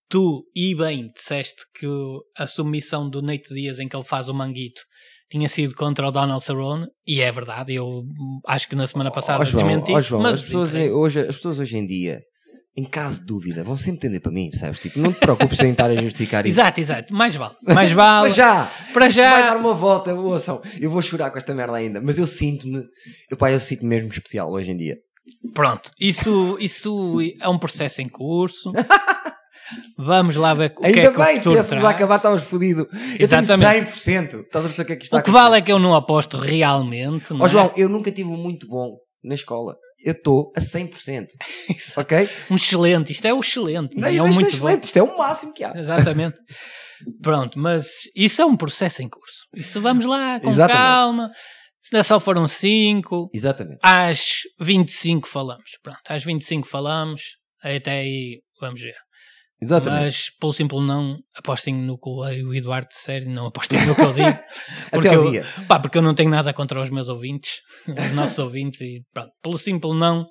tu 0.09 0.43
e 0.55 0.75
bem 0.75 1.11
disseste 1.15 1.61
que 1.79 1.87
a 2.35 2.47
submissão 2.47 3.07
do 3.07 3.21
Nate 3.21 3.53
Dias 3.53 3.77
em 3.77 3.87
que 3.87 3.95
ele 3.95 4.03
faz 4.03 4.27
o 4.27 4.33
manguito 4.33 4.81
tinha 5.29 5.47
sido 5.47 5.75
contra 5.75 6.07
o 6.07 6.11
Donald 6.11 6.43
Cerrone, 6.43 6.87
e 7.07 7.21
é 7.21 7.31
verdade, 7.31 7.73
eu 7.73 8.03
acho 8.45 8.67
que 8.67 8.75
na 8.75 8.85
semana 8.85 9.09
passada 9.09 9.39
Ó, 9.39 9.45
João, 9.45 9.63
desmenti, 9.63 9.93
ó, 9.93 10.01
João, 10.01 10.21
mas 10.21 10.39
as, 10.39 10.43
pessoas, 10.43 10.73
hoje, 10.73 11.19
as 11.21 11.35
pessoas 11.37 11.59
hoje 11.59 11.77
em 11.77 11.87
dia, 11.87 12.19
em 12.75 12.83
caso 12.85 13.19
de 13.19 13.25
dúvida, 13.25 13.63
vão 13.63 13.75
sempre 13.75 13.97
entender 13.97 14.19
para 14.21 14.31
mim, 14.31 14.49
percebes? 14.49 14.79
Tipo, 14.79 14.99
não 14.99 15.11
te 15.11 15.19
preocupes 15.19 15.59
em 15.59 15.71
estar 15.71 15.89
a 15.89 15.95
justificar 15.95 16.45
isso. 16.47 16.59
Exato, 16.59 16.79
exato, 16.79 17.13
mais 17.13 17.35
vale, 17.35 17.55
mais 17.63 17.91
vale, 17.91 18.27
Mas 18.29 18.35
já, 18.35 18.71
para 18.93 19.09
vai 19.09 19.13
dar 19.13 19.49
já, 19.53 19.57
uma 19.57 19.73
volta, 19.73 20.13
ouçam. 20.13 20.61
Eu 20.79 20.89
vou 20.89 21.01
chorar 21.01 21.31
com 21.31 21.37
esta 21.37 21.53
merda 21.53 21.75
ainda, 21.75 21.99
mas 22.01 22.17
eu 22.17 22.25
sinto-me, 22.25 22.83
eu, 23.29 23.35
pá, 23.37 23.51
eu 23.51 23.59
sinto-me 23.59 23.89
mesmo 23.89 24.09
especial 24.09 24.49
hoje 24.51 24.71
em 24.71 24.77
dia. 24.77 24.97
pronto, 25.53 25.91
isso, 25.99 26.57
isso 26.59 27.17
é 27.41 27.49
um 27.49 27.59
processo 27.59 28.01
em 28.01 28.07
curso, 28.07 28.71
Vamos 29.97 30.35
lá 30.35 30.53
ver 30.53 30.73
o 30.77 30.81
que 30.81 30.85
Ainda 30.87 30.99
é 30.99 31.01
que 31.03 31.07
o 31.07 31.23
bem, 31.23 31.27
se 31.27 31.37
futuro 31.37 31.55
estivéssemos 31.59 31.83
a 31.85 31.87
traz. 31.87 31.95
acabar, 31.95 32.15
estavas 32.17 32.43
fodido. 32.43 32.89
Eu 32.91 33.23
Exatamente. 33.23 33.85
tenho 34.03 34.25
100%. 34.27 34.41
Estás 34.41 34.65
a 34.65 34.69
perceber 34.69 34.81
o 34.81 34.85
que 34.85 34.91
é 34.91 34.95
que 34.97 35.03
está 35.05 35.17
O 35.19 35.23
que 35.23 35.31
vale 35.31 35.57
é 35.57 35.61
que 35.61 35.71
eu 35.71 35.79
não 35.79 35.95
aposto 35.95 36.35
realmente. 36.37 37.31
não 37.33 37.45
é? 37.45 37.49
João, 37.49 37.71
eu 37.77 37.87
nunca 37.87 38.11
tive 38.11 38.29
muito 38.31 38.67
bom 38.67 38.97
na 39.23 39.33
escola. 39.35 39.77
Eu 40.03 40.13
estou 40.13 40.51
a 40.55 40.59
100%. 40.59 41.27
ok? 41.97 42.29
Um 42.49 42.55
excelente, 42.55 43.11
isto 43.11 43.25
é 43.25 43.33
o 43.33 43.39
excelente, 43.39 43.95
não, 43.95 44.01
Não, 44.01 44.07
é 44.07 44.11
isto 44.11 44.23
um 44.23 44.27
é 44.27 44.31
muito 44.31 44.49
bom. 44.51 44.57
excelente. 44.57 44.83
Isto 44.85 44.97
é 44.97 45.03
o 45.03 45.17
máximo 45.17 45.53
que 45.53 45.63
há. 45.63 45.73
Exatamente. 45.75 46.37
Pronto, 47.21 47.57
mas 47.57 47.87
isso 48.15 48.41
é 48.41 48.45
um 48.45 48.55
processo 48.55 49.01
em 49.01 49.09
curso. 49.09 49.47
Isso 49.55 49.81
vamos 49.81 50.05
lá, 50.05 50.39
com 50.39 50.51
Exatamente. 50.51 50.83
calma. 50.83 51.31
Se 51.81 51.95
ainda 51.95 52.03
só 52.03 52.19
foram 52.19 52.47
5, 52.47 53.31
Exatamente. 53.33 53.79
às 53.83 54.41
25 54.59 55.27
falamos. 55.27 55.71
Pronto, 55.81 55.99
às 56.07 56.23
25 56.23 56.67
falamos, 56.67 57.21
até 57.63 58.01
aí 58.01 58.39
vamos 58.59 58.81
ver. 58.81 58.95
Exatamente. 59.61 60.03
Mas, 60.05 60.29
pelo 60.39 60.53
simples 60.53 60.83
não, 60.83 61.19
apostem 61.35 61.75
no 61.75 61.97
que 61.99 62.09
o 62.09 62.53
Eduardo 62.53 62.87
disser, 62.87 63.27
não 63.29 63.45
apostem 63.47 63.85
no 63.85 63.95
que 63.95 64.01
eu 64.01 64.13
digo. 64.13 64.39
Até 64.91 65.15
eu, 65.15 65.29
dia. 65.29 65.45
Pá, 65.67 65.79
porque 65.79 65.99
eu 65.99 66.01
não 66.01 66.15
tenho 66.15 66.31
nada 66.31 66.51
contra 66.51 66.81
os 66.81 66.89
meus 66.89 67.07
ouvintes, 67.07 67.61
os 67.87 68.11
nossos 68.11 68.37
ouvintes, 68.39 68.81
e 68.81 69.03
pronto, 69.13 69.31
pelo 69.41 69.57
simples 69.59 69.95
não, 69.95 70.25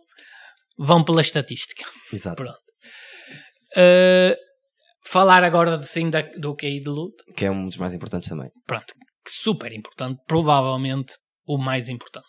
vão 0.76 1.04
pela 1.04 1.20
estatística. 1.20 1.84
Exato. 2.12 2.42
Pronto. 2.42 2.58
Uh, 3.76 4.34
falar 5.06 5.44
agora 5.44 5.78
de, 5.78 5.86
sim 5.86 6.10
da, 6.10 6.22
do 6.22 6.56
QI 6.56 6.80
de 6.80 6.88
luta, 6.88 7.22
Que 7.36 7.44
é 7.44 7.50
um 7.50 7.66
dos 7.66 7.76
mais 7.76 7.94
importantes 7.94 8.28
também. 8.28 8.50
pronto, 8.66 8.92
super 9.28 9.72
importante, 9.72 10.20
provavelmente 10.26 11.14
o 11.46 11.56
mais 11.56 11.88
importante. 11.88 12.26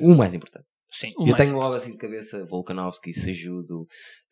O 0.00 0.16
mais 0.16 0.34
importante. 0.34 0.66
Sim, 0.90 1.12
eu 1.18 1.26
mais 1.26 1.36
tenho 1.36 1.56
logo 1.56 1.74
assim 1.74 1.92
de 1.92 1.98
cabeça 1.98 2.44
Volkanovski, 2.46 3.12
Sejudo, 3.12 3.82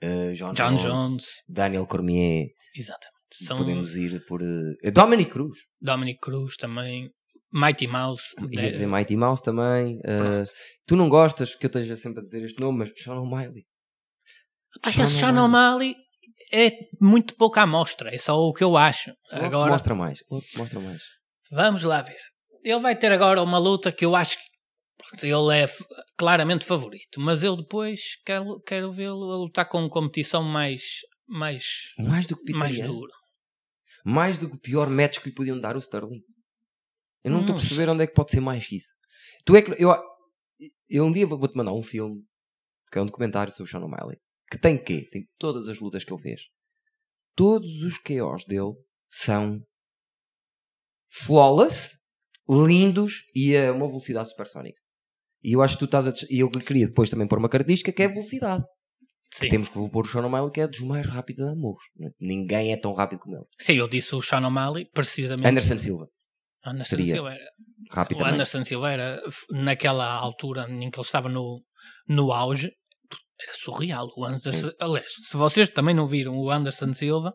uh, 0.02 0.32
John, 0.34 0.52
John 0.52 0.76
Jones, 0.76 0.82
Jones, 0.82 1.26
Daniel 1.48 1.86
Cormier. 1.86 2.46
exatamente. 2.74 3.14
São 3.32 3.58
Podemos 3.58 3.96
ir 3.96 4.24
por. 4.26 4.40
Uh, 4.42 4.92
Dominic 4.92 5.30
Cruz. 5.30 5.58
Dominic 5.80 6.20
Cruz 6.20 6.56
também, 6.56 7.10
Mighty 7.52 7.88
Mouse, 7.88 8.22
Ia 8.52 8.70
dizer 8.70 8.86
Mighty 8.86 9.16
Mouse 9.16 9.42
também. 9.42 9.96
uh, 9.98 10.44
tu 10.86 10.94
não 10.94 11.08
gostas 11.08 11.54
que 11.56 11.66
eu 11.66 11.68
esteja 11.68 11.96
sempre 11.96 12.20
a 12.20 12.24
dizer 12.24 12.44
este 12.44 12.60
nome, 12.60 12.78
mas 12.78 12.92
Sean 12.96 13.16
O'Malley. 13.20 13.64
Acho 14.82 14.96
que 14.96 15.02
esse 15.02 15.18
Sean 15.18 15.44
O'Malley 15.44 15.96
é 16.52 16.70
muito 17.00 17.34
pouca 17.34 17.62
amostra, 17.62 18.14
é 18.14 18.18
só 18.18 18.36
o 18.38 18.52
que 18.52 18.62
eu 18.62 18.76
acho. 18.76 19.12
Agora, 19.30 19.72
Mostra 19.72 19.94
mais. 19.94 20.20
Mostra 20.56 20.78
mais. 20.78 21.02
vamos 21.50 21.82
lá 21.82 22.02
ver. 22.02 22.18
Ele 22.62 22.80
vai 22.80 22.96
ter 22.96 23.10
agora 23.12 23.42
uma 23.42 23.58
luta 23.58 23.90
que 23.90 24.04
eu 24.04 24.14
acho 24.14 24.36
que 24.36 24.53
ele 25.22 25.56
é 25.62 25.66
claramente 26.16 26.64
favorito, 26.64 27.20
mas 27.20 27.42
eu 27.42 27.56
depois 27.56 28.16
quero, 28.24 28.60
quero 28.60 28.92
vê-lo 28.92 29.30
a 29.30 29.36
lutar 29.36 29.68
com 29.68 29.88
competição 29.88 30.42
mais, 30.42 30.82
mais, 31.26 31.92
Mais 31.98 32.26
do 32.26 32.36
que 32.36 32.52
mais 32.52 32.80
dura. 32.80 33.12
Mais 34.04 34.38
do 34.38 34.48
que 34.48 34.56
o 34.56 34.60
pior 34.60 34.88
match 34.90 35.18
que 35.20 35.28
lhe 35.28 35.34
podiam 35.34 35.60
dar 35.60 35.76
o 35.76 35.78
Sterling. 35.78 36.22
Eu 37.22 37.30
não 37.30 37.40
estou 37.40 37.54
a 37.54 37.58
perceber 37.58 37.88
onde 37.88 38.02
é 38.04 38.06
que 38.06 38.12
pode 38.14 38.30
ser 38.30 38.40
mais 38.40 38.66
que 38.66 38.76
isso. 38.76 38.92
Tu 39.46 39.56
é 39.56 39.62
que. 39.62 39.70
Eu, 39.82 39.90
eu 40.88 41.04
um 41.06 41.12
dia 41.12 41.26
vou- 41.26 41.38
vou-te 41.38 41.56
mandar 41.56 41.72
um 41.72 41.82
filme 41.82 42.22
que 42.92 42.98
é 42.98 43.02
um 43.02 43.06
documentário 43.06 43.52
sobre 43.52 43.68
o 43.68 43.72
Sean 43.72 43.80
O'Malley. 43.84 44.18
Que 44.50 44.58
tem 44.58 44.76
quê? 44.82 45.08
Tem 45.10 45.26
todas 45.38 45.68
as 45.68 45.80
lutas 45.80 46.04
que 46.04 46.12
ele 46.12 46.20
fez. 46.22 46.42
Todos 47.34 47.82
os 47.82 47.96
KOs 47.98 48.44
dele 48.44 48.74
são 49.08 49.60
flawless, 51.10 51.98
lindos 52.48 53.24
e 53.34 53.56
a 53.56 53.72
uma 53.72 53.86
velocidade 53.86 54.28
supersónica. 54.28 54.78
E 55.44 55.52
eu 55.52 55.62
acho 55.62 55.74
que 55.74 55.80
tu 55.80 55.84
estás 55.84 56.08
a. 56.08 56.12
E 56.30 56.40
eu 56.40 56.50
queria 56.50 56.86
depois 56.86 57.10
também 57.10 57.28
pôr 57.28 57.38
uma 57.38 57.50
característica 57.50 57.92
que 57.92 58.02
é 58.02 58.06
a 58.06 58.08
velocidade. 58.08 58.64
Sim. 59.30 59.48
Temos 59.48 59.68
que 59.68 59.74
pôr 59.74 60.06
o 60.06 60.08
Sean 60.08 60.24
O'Malley 60.24 60.50
que 60.50 60.60
é 60.60 60.66
dos 60.66 60.80
mais 60.80 61.06
rápidos 61.06 61.46
a 61.46 61.54
morros. 61.54 61.82
Ninguém 62.18 62.72
é 62.72 62.76
tão 62.76 62.94
rápido 62.94 63.18
como 63.18 63.36
ele. 63.36 63.44
Sim, 63.58 63.74
eu 63.74 63.88
disse 63.88 64.14
o 64.14 64.22
Sean 64.22 64.46
O'Malley, 64.46 64.86
precisamente. 64.94 65.46
Anderson 65.46 65.78
Silva. 65.78 66.06
Anderson 66.64 66.88
seria 66.88 67.14
Silva 67.14 67.34
era, 67.34 67.44
Rápido 67.90 68.16
o 68.16 68.18
também. 68.20 68.34
Anderson 68.34 68.64
Silva 68.64 68.92
era, 68.92 69.20
naquela 69.50 70.06
altura 70.14 70.66
em 70.70 70.90
que 70.90 70.98
ele 70.98 71.04
estava 71.04 71.28
no, 71.28 71.62
no 72.08 72.32
auge, 72.32 72.70
era 73.38 73.52
surreal. 73.52 74.08
O 74.16 74.24
Anderson, 74.24 74.70
aliás, 74.80 75.10
se 75.28 75.36
vocês 75.36 75.68
também 75.68 75.94
não 75.94 76.06
viram 76.06 76.38
o 76.38 76.50
Anderson 76.50 76.94
Silva, 76.94 77.34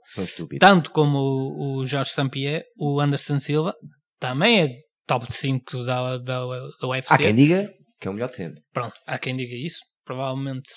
tanto 0.60 0.90
como 0.92 1.20
o, 1.20 1.80
o 1.80 1.86
Jorge 1.86 2.12
Sampierre, 2.12 2.64
o 2.78 3.00
Anderson 3.00 3.38
Silva 3.38 3.76
também 4.20 4.62
é 4.62 4.70
top 5.06 5.32
5 5.32 5.84
da, 5.84 6.18
da, 6.18 6.46
da 6.82 6.88
UFC. 6.88 7.14
Há 7.14 7.18
quem 7.18 7.36
diga 7.36 7.70
que 8.00 8.08
é 8.08 8.12
o 8.12 8.14
melhor 8.14 8.30
de 8.30 8.36
sempre. 8.38 8.62
Pronto, 8.74 8.94
há 9.06 9.18
quem 9.18 9.36
diga 9.36 9.56
isso, 9.56 9.80
provavelmente. 10.06 10.70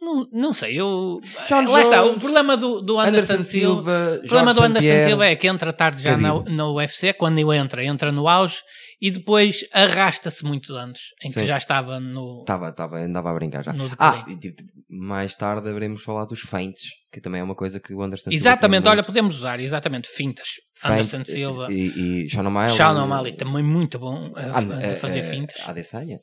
Não, 0.00 0.28
não 0.32 0.52
sei, 0.52 0.78
eu. 0.78 1.18
John 1.48 1.64
Lá 1.66 1.80
está, 1.80 2.02
Jones, 2.02 2.16
o 2.16 2.20
problema 2.20 2.56
do, 2.58 2.82
do 2.82 2.98
Anderson, 2.98 3.42
Silva. 3.42 4.16
O 4.22 4.26
problema 4.28 4.52
Jorge 4.52 4.60
do 4.60 4.64
Anderson 4.66 4.80
St-Pierre. 4.88 5.08
Silva 5.08 5.26
é 5.26 5.36
que 5.36 5.46
entra 5.46 5.72
tarde 5.72 6.02
já 6.02 6.16
na, 6.18 6.42
na 6.42 6.68
UFC, 6.70 7.14
quando 7.14 7.38
ele 7.38 7.56
entra, 7.56 7.82
entra 7.82 8.12
no 8.12 8.28
auge 8.28 8.58
e 9.00 9.10
depois 9.10 9.64
arrasta-se 9.72 10.44
muitos 10.44 10.70
anos, 10.72 11.00
em 11.24 11.28
que 11.28 11.40
Sim. 11.40 11.46
já 11.46 11.56
estava 11.56 11.98
no, 12.00 12.40
Estava, 12.40 12.68
estava, 12.68 12.98
andava 12.98 13.30
a 13.30 13.34
brincar 13.34 13.64
já. 13.64 13.74
Ah, 13.98 14.26
tipo, 14.38 14.62
mais 14.90 15.34
tarde 15.36 15.70
haveremos 15.70 16.02
falar 16.02 16.26
dos 16.26 16.40
feints, 16.40 16.82
que 17.10 17.20
também 17.20 17.40
é 17.40 17.44
uma 17.44 17.54
coisa 17.54 17.80
que 17.80 17.94
o 17.94 18.02
Anderson 18.02 18.24
Silva 18.24 18.34
exatamente, 18.36 18.86
olha, 18.88 18.96
muito. 18.96 19.06
podemos 19.06 19.36
usar, 19.36 19.58
exatamente, 19.58 20.08
fintas. 20.08 20.48
Feints, 20.76 21.14
Anderson 21.14 21.24
Silva, 21.32 21.72
e, 21.72 22.24
e 22.26 22.28
Sean 22.28 22.46
O'Malley. 22.46 22.76
Sean 22.76 23.02
O'Malley 23.02 23.36
também 23.36 23.62
muito 23.62 23.98
bom 23.98 24.18
a, 24.36 24.58
Ah, 24.58 24.92
a 24.92 24.96
fazer 24.96 25.20
eh, 25.20 25.22
fintas. 25.22 25.60
eh, 25.60 25.70
Adesanya. 25.70 26.18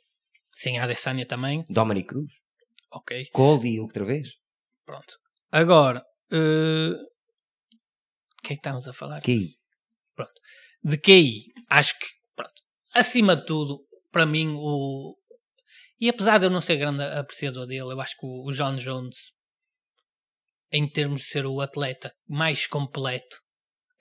Sim, 0.54 0.78
a 0.78 0.84
Adesanya 0.84 1.26
também, 1.26 1.64
Dominic 1.70 2.08
Cruz. 2.10 2.32
ok, 2.91 3.30
Cody 3.34 3.80
outra 3.80 4.04
vez. 4.06 4.30
pronto. 4.86 5.16
Agora, 5.52 6.04
eh, 6.32 6.91
o 6.93 8.41
que 8.43 8.54
é 8.54 8.56
que 8.56 8.60
estamos 8.60 8.88
a 8.88 8.93
falar? 8.93 9.22
QI. 9.22 9.56
de 10.84 10.97
QI, 10.97 11.45
acho 11.70 11.97
que, 11.99 12.06
pronto, 12.36 12.62
acima 12.93 13.36
de 13.36 13.45
tudo, 13.45 13.86
para 14.12 14.26
mim, 14.26 14.54
o. 14.58 15.16
E 15.99 16.10
apesar 16.10 16.39
de 16.39 16.45
eu 16.45 16.49
não 16.49 16.62
ser 16.62 16.78
grande 16.78 17.04
apreciador 17.04 17.68
dele, 17.68 17.93
eu 17.93 18.02
acho 18.02 18.16
que 18.18 18.26
o 18.26 18.52
John 18.52 18.76
Jones, 18.76 19.32
em 20.72 20.89
termos 20.89 21.22
de 21.22 21.28
ser 21.28 21.45
o 21.45 21.62
atleta 21.62 22.12
mais 22.28 22.66
completo, 22.66 23.38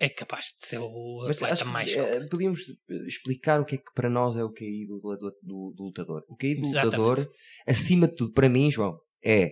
é 0.00 0.08
capaz 0.08 0.46
de 0.58 0.66
ser 0.66 0.78
o 0.78 1.24
Mas 1.26 1.36
atleta 1.36 1.52
acho 1.52 1.64
que, 1.64 1.70
mais 1.70 1.94
eh, 1.94 2.26
podíamos 2.30 2.62
explicar 3.06 3.60
o 3.60 3.64
que 3.66 3.74
é 3.74 3.78
que 3.78 3.92
para 3.94 4.08
nós 4.08 4.34
é 4.36 4.42
o 4.42 4.50
QI 4.50 4.86
do, 4.86 4.98
do, 4.98 5.16
do- 5.42 5.72
do 5.76 5.82
lutador. 5.84 6.24
O 6.28 6.34
QI 6.36 6.54
do 6.56 6.66
Exatamente. 6.66 6.96
lutador, 6.96 7.30
acima 7.68 8.08
de 8.08 8.14
tudo, 8.16 8.32
para 8.32 8.48
mim, 8.48 8.70
João, 8.70 8.98
é 9.22 9.50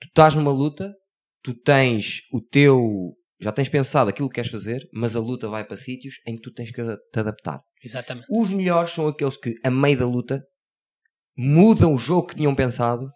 tu 0.00 0.08
estás 0.08 0.34
numa 0.34 0.50
luta, 0.52 0.92
tu 1.42 1.54
tens 1.54 2.22
o 2.32 2.40
teu. 2.40 3.14
Já 3.38 3.52
tens 3.52 3.68
pensado 3.68 4.08
aquilo 4.10 4.28
que 4.30 4.34
queres 4.36 4.50
fazer, 4.50 4.88
mas 4.92 5.14
a 5.14 5.20
luta 5.20 5.46
vai 5.48 5.62
para 5.64 5.76
sítios 5.76 6.14
em 6.26 6.34
que 6.36 6.42
tu 6.42 6.50
tens 6.52 6.70
que 6.72 6.82
te 6.82 7.18
adaptar. 7.20 7.60
Exatamente. 7.84 8.26
Os 8.30 8.50
melhores 8.50 8.92
são 8.92 9.06
aqueles 9.06 9.36
que, 9.36 9.54
a 9.62 9.70
meio 9.70 9.98
da 9.98 10.06
luta, 10.06 10.42
mudam 11.36 11.94
o 11.94 11.98
jogo 11.98 12.28
que 12.28 12.34
tinham 12.36 12.54
pensado 12.54 13.08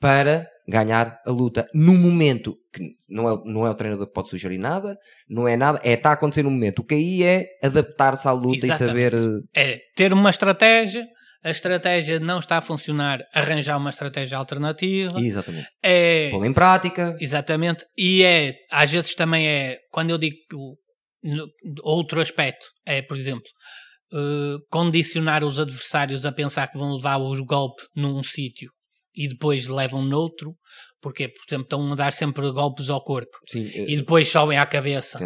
para 0.00 0.48
ganhar 0.68 1.18
a 1.26 1.30
luta 1.30 1.66
no 1.74 1.96
momento 1.96 2.54
que 2.72 2.82
não 3.08 3.28
é, 3.28 3.42
não 3.46 3.66
é 3.66 3.70
o 3.70 3.74
treinador 3.74 4.06
que 4.06 4.12
pode 4.12 4.28
sugerir 4.28 4.58
nada, 4.58 4.96
não 5.28 5.48
é 5.48 5.56
nada, 5.56 5.80
é 5.82 5.94
está 5.94 6.10
a 6.10 6.12
acontecer 6.12 6.42
no 6.42 6.50
momento. 6.50 6.80
O 6.80 6.84
que 6.84 6.94
aí 6.94 7.22
é 7.22 7.46
adaptar-se 7.62 8.28
à 8.28 8.32
luta 8.32 8.66
e 8.66 8.70
Exatamente. 8.70 9.18
saber. 9.18 9.42
eh, 9.54 9.72
É 9.74 9.78
ter 9.96 10.12
uma 10.12 10.28
estratégia, 10.30 11.06
a 11.42 11.50
estratégia 11.50 12.20
não 12.20 12.38
está 12.38 12.58
a 12.58 12.60
funcionar, 12.60 13.20
arranjar 13.32 13.78
uma 13.78 13.90
estratégia 13.90 14.36
alternativa. 14.36 15.18
Exatamente. 15.18 15.68
É, 15.82 16.28
Pô-la 16.30 16.46
em 16.46 16.52
prática. 16.52 17.16
Exatamente. 17.18 17.84
E 17.96 18.22
é, 18.22 18.54
às 18.70 18.90
vezes 18.92 19.14
também 19.14 19.48
é, 19.48 19.78
quando 19.90 20.10
eu 20.10 20.18
digo 20.18 20.36
no- 21.22 21.48
outro 21.82 22.20
aspecto, 22.20 22.66
é, 22.86 23.00
por 23.00 23.16
exemplo, 23.16 23.48
eh, 24.12 24.56
condicionar 24.70 25.42
os 25.44 25.58
adversários 25.58 26.26
a 26.26 26.32
pensar 26.32 26.66
que 26.68 26.78
vão 26.78 26.94
levar 26.94 27.16
o 27.16 27.44
golpe 27.44 27.82
num 27.96 28.22
sítio 28.22 28.70
e 29.18 29.28
depois 29.28 29.66
levam 29.68 30.02
noutro, 30.04 30.54
porque, 31.02 31.28
por 31.28 31.44
exemplo, 31.48 31.64
estão 31.64 31.92
a 31.92 31.94
dar 31.96 32.12
sempre 32.12 32.50
golpes 32.52 32.88
ao 32.88 33.02
corpo 33.02 33.36
Sim, 33.48 33.66
eh, 33.74 33.86
e 33.92 33.96
depois 33.96 34.28
sobem 34.28 34.56
à 34.58 34.64
cabeça. 34.66 35.18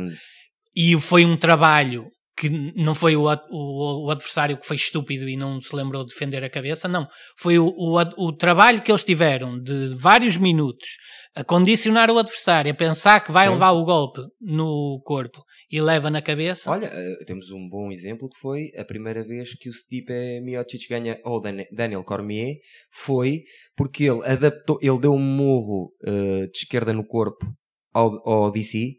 E 0.74 0.98
foi 1.00 1.24
um 1.26 1.36
trabalho 1.36 2.06
que 2.34 2.48
não 2.74 2.94
foi 2.94 3.14
o, 3.14 3.24
o- 3.50 4.06
o 4.06 4.10
adversário 4.10 4.56
que 4.58 4.66
foi 4.66 4.76
estúpido 4.76 5.28
e 5.28 5.36
não 5.36 5.60
se 5.60 5.76
lembrou 5.76 6.02
de 6.02 6.12
defender 6.14 6.42
a 6.42 6.48
cabeça, 6.50 6.88
não. 6.88 7.06
Foi 7.38 7.58
o, 7.58 7.66
o 7.68 8.00
o 8.28 8.32
trabalho 8.32 8.80
que 8.82 8.90
eles 8.90 9.04
tiveram 9.04 9.58
de 9.60 9.94
vários 9.94 10.38
minutos 10.38 10.88
a 11.36 11.44
condicionar 11.44 12.10
o 12.10 12.18
adversário, 12.18 12.72
a 12.72 12.74
pensar 12.74 13.20
que 13.20 13.30
vai 13.30 13.46
Sim. 13.46 13.52
levar 13.52 13.72
o 13.72 13.84
golpe 13.84 14.22
no 14.40 14.98
corpo 15.04 15.42
e 15.72 15.80
leva 15.80 16.10
na 16.10 16.20
cabeça. 16.20 16.70
Olha, 16.70 16.90
eh, 16.92 17.24
temos 17.24 17.50
um 17.50 17.66
bom 17.68 17.90
exemplo 17.90 18.28
que 18.28 18.38
foi 18.38 18.70
a 18.76 18.84
primeira 18.84 19.24
vez 19.24 19.54
que 19.54 19.70
o 19.70 19.72
Stipe 19.72 20.12
Miocic 20.42 20.86
ganha 20.88 21.18
ou 21.24 21.40
Dan- 21.40 21.64
Daniel 21.72 22.04
Cormier 22.04 22.56
foi 22.90 23.44
porque 23.74 24.04
ele 24.04 24.20
adaptou, 24.26 24.78
ele 24.82 24.98
deu 25.00 25.14
um 25.14 25.18
murro 25.18 25.90
eh, 26.04 26.46
de 26.52 26.58
esquerda 26.58 26.92
no 26.92 27.04
corpo 27.06 27.46
ao, 27.92 28.28
ao 28.28 28.50
DC 28.52 28.96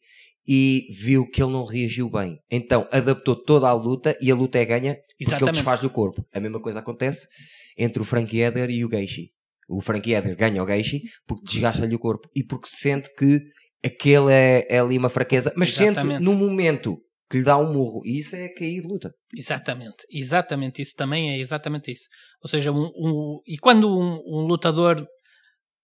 e 0.48 0.88
viu 0.92 1.30
que 1.30 1.42
ele 1.42 1.52
não 1.54 1.64
reagiu 1.64 2.10
bem. 2.10 2.38
Então 2.50 2.88
adaptou 2.92 3.36
toda 3.36 3.68
a 3.70 3.74
luta 3.74 4.18
e 4.20 4.32
a 4.32 4.36
luta 4.36 4.58
é 4.58 4.66
ganha 4.66 4.96
porque 4.96 5.24
ele 5.24 5.30
Exatamente. 5.30 5.56
desfaz 5.56 5.84
o 5.84 5.90
corpo. 5.90 6.26
A 6.34 6.40
mesma 6.40 6.60
coisa 6.60 6.80
acontece 6.80 7.28
entre 7.78 8.02
o 8.02 8.06
Frankie 8.06 8.42
Eder 8.42 8.70
e 8.70 8.84
o 8.84 8.90
Gaethje. 8.90 9.30
O 9.70 9.80
Frankie 9.80 10.14
Eder 10.14 10.36
ganha 10.36 10.62
o 10.62 10.66
Gaethje 10.66 11.02
porque 11.26 11.46
desgasta-lhe 11.46 11.96
o 11.96 12.00
corpo 12.00 12.28
e 12.36 12.44
porque 12.44 12.68
sente 12.70 13.10
que 13.18 13.40
aquele 13.86 14.32
é, 14.32 14.68
é 14.70 14.80
ali 14.80 14.98
uma 14.98 15.10
fraqueza, 15.10 15.54
mas 15.56 15.72
sente 15.74 15.92
Exatamente. 16.00 16.22
no 16.24 16.34
momento 16.34 16.98
que 17.30 17.38
lhe 17.40 17.44
dá 17.44 17.58
um 17.58 17.72
murro. 17.74 18.02
E 18.06 18.20
isso 18.20 18.36
é 18.36 18.48
cair 18.50 18.82
de 18.82 18.88
luta. 18.88 19.12
Exatamente, 19.36 20.06
exatamente 20.12 20.82
isso 20.82 20.94
também 20.96 21.32
é 21.32 21.40
exatamente 21.40 21.92
isso. 21.92 22.08
Ou 22.42 22.50
seja, 22.50 22.72
um, 22.72 22.86
um- 22.96 23.40
e 23.48 23.58
quando 23.58 23.90
um, 23.90 24.22
um 24.26 24.46
lutador 24.46 25.06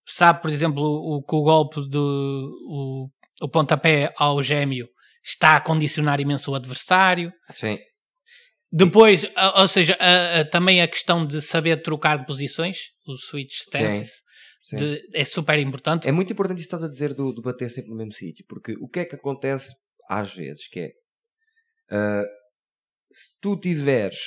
sabe, 0.07 0.41
por 0.41 0.49
exemplo, 0.51 0.83
o, 0.83 1.23
que 1.23 1.35
o 1.35 1.41
golpe 1.43 1.81
do 1.89 2.51
o, 2.67 3.09
o 3.45 3.49
pontapé 3.49 4.11
ao 4.17 4.41
gêmeo 4.41 4.87
está 5.23 5.55
a 5.57 5.61
condicionar 5.61 6.19
imenso 6.19 6.51
o 6.51 6.55
adversário. 6.55 7.31
Sim. 7.55 7.77
Depois, 8.71 9.25
ou 9.55 9.67
seja, 9.67 9.97
a- 9.99 10.41
a- 10.41 10.45
também 10.45 10.81
a 10.81 10.87
questão 10.87 11.25
de 11.25 11.41
saber 11.41 11.81
trocar 11.81 12.19
de 12.19 12.25
posições, 12.25 12.77
o 13.07 13.15
switch 13.17 13.53
stances, 13.65 14.07
sim. 14.09 14.21
De- 14.78 15.09
é 15.13 15.24
super 15.24 15.57
importante. 15.59 16.07
É 16.07 16.11
muito 16.11 16.32
importante 16.34 16.59
isso 16.59 16.70
que 16.70 16.76
estás 16.76 16.84
a 16.89 16.91
dizer 16.91 17.13
do, 17.13 17.32
do 17.34 17.41
bater 17.41 17.70
sempre 17.70 17.89
no 17.91 17.97
mesmo 17.97 18.13
sítio, 18.13 18.45
porque 18.47 18.74
o 18.80 18.88
que 18.88 18.99
é 19.01 19.05
que 19.05 19.15
acontece 19.15 19.74
às 20.09 20.34
vezes, 20.34 20.67
que 20.67 20.80
é 20.80 20.91
ah, 21.91 22.24
se 23.11 23.30
tu 23.41 23.57
tiveres 23.59 24.17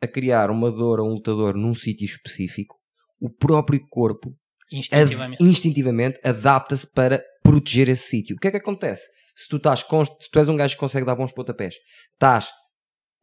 a 0.00 0.06
criar 0.06 0.50
uma 0.50 0.70
dor 0.70 1.00
a 1.00 1.02
um 1.02 1.14
lutador 1.14 1.54
num 1.56 1.74
sítio 1.74 2.04
específico, 2.04 2.76
o 3.20 3.28
próprio 3.28 3.80
corpo 3.88 4.34
instintivamente. 4.72 5.42
ad- 5.42 5.50
instintivamente 5.50 6.20
adapta-se 6.24 6.86
para 6.90 7.22
proteger 7.42 7.88
esse 7.88 8.08
sítio. 8.08 8.36
O 8.36 8.38
que 8.38 8.48
é 8.48 8.50
que 8.50 8.56
acontece? 8.56 9.02
Se 9.36 9.48
tu, 9.48 9.56
estás 9.56 9.80
se 9.80 10.30
tu 10.30 10.38
és 10.38 10.48
um 10.48 10.56
gajo 10.56 10.74
que 10.74 10.80
consegue 10.80 11.04
dar 11.06 11.14
bons 11.16 11.32
pontapés, 11.32 11.74
estás 12.12 12.48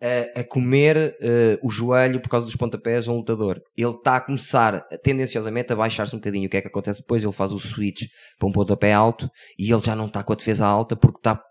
a, 0.02 0.40
a 0.42 0.44
comer 0.44 1.18
eh, 1.20 1.58
o 1.64 1.70
joelho 1.70 2.20
por 2.22 2.30
causa 2.30 2.46
dos 2.46 2.56
pontapés 2.56 3.08
a 3.08 3.12
um 3.12 3.18
lutador, 3.18 3.62
ele 3.76 3.92
está 3.92 4.18
a 4.18 4.22
começar 4.22 4.82
tendenciosamente 5.04 5.74
a 5.74 5.76
baixar-se 5.76 6.16
um 6.16 6.20
bocadinho. 6.20 6.48
O 6.48 6.50
que 6.50 6.58
é 6.58 6.62
que 6.62 6.68
acontece 6.68 7.02
depois? 7.02 7.24
Ele 7.24 7.32
faz 7.34 7.52
o 7.52 7.60
switch 7.60 8.04
para 8.38 8.48
um 8.48 8.52
pontapé 8.52 8.94
alto 8.94 9.30
e 9.58 9.72
ele 9.72 9.82
já 9.82 9.96
não 9.96 10.06
está 10.06 10.24
com 10.24 10.34
a 10.34 10.36
defesa 10.36 10.66
alta 10.66 10.96
porque 10.96 11.18
está 11.20 11.42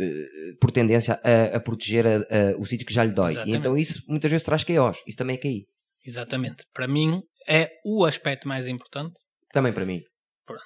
eh, 0.00 0.26
por 0.60 0.70
tendência 0.72 1.20
a, 1.22 1.56
a 1.56 1.60
proteger 1.60 2.06
a- 2.06 2.20
o 2.58 2.64
sítio 2.66 2.86
que 2.86 2.94
já 2.94 3.04
lhe 3.04 3.12
dói. 3.12 3.34
E 3.46 3.54
então 3.54 3.76
isso 3.76 4.02
muitas 4.08 4.30
vezes 4.30 4.44
traz 4.44 4.62
chaos. 4.62 4.98
Isso 5.06 5.16
também 5.18 5.36
é 5.36 5.38
cair. 5.38 5.64
Exatamente. 6.04 6.64
Para 6.74 6.88
mim, 6.88 7.20
é 7.48 7.70
o 7.84 8.04
aspecto 8.04 8.48
mais 8.48 8.66
importante. 8.66 9.14
Também 9.52 9.72
para 9.72 9.84
mim. 9.86 10.00
Pronto. 10.44 10.62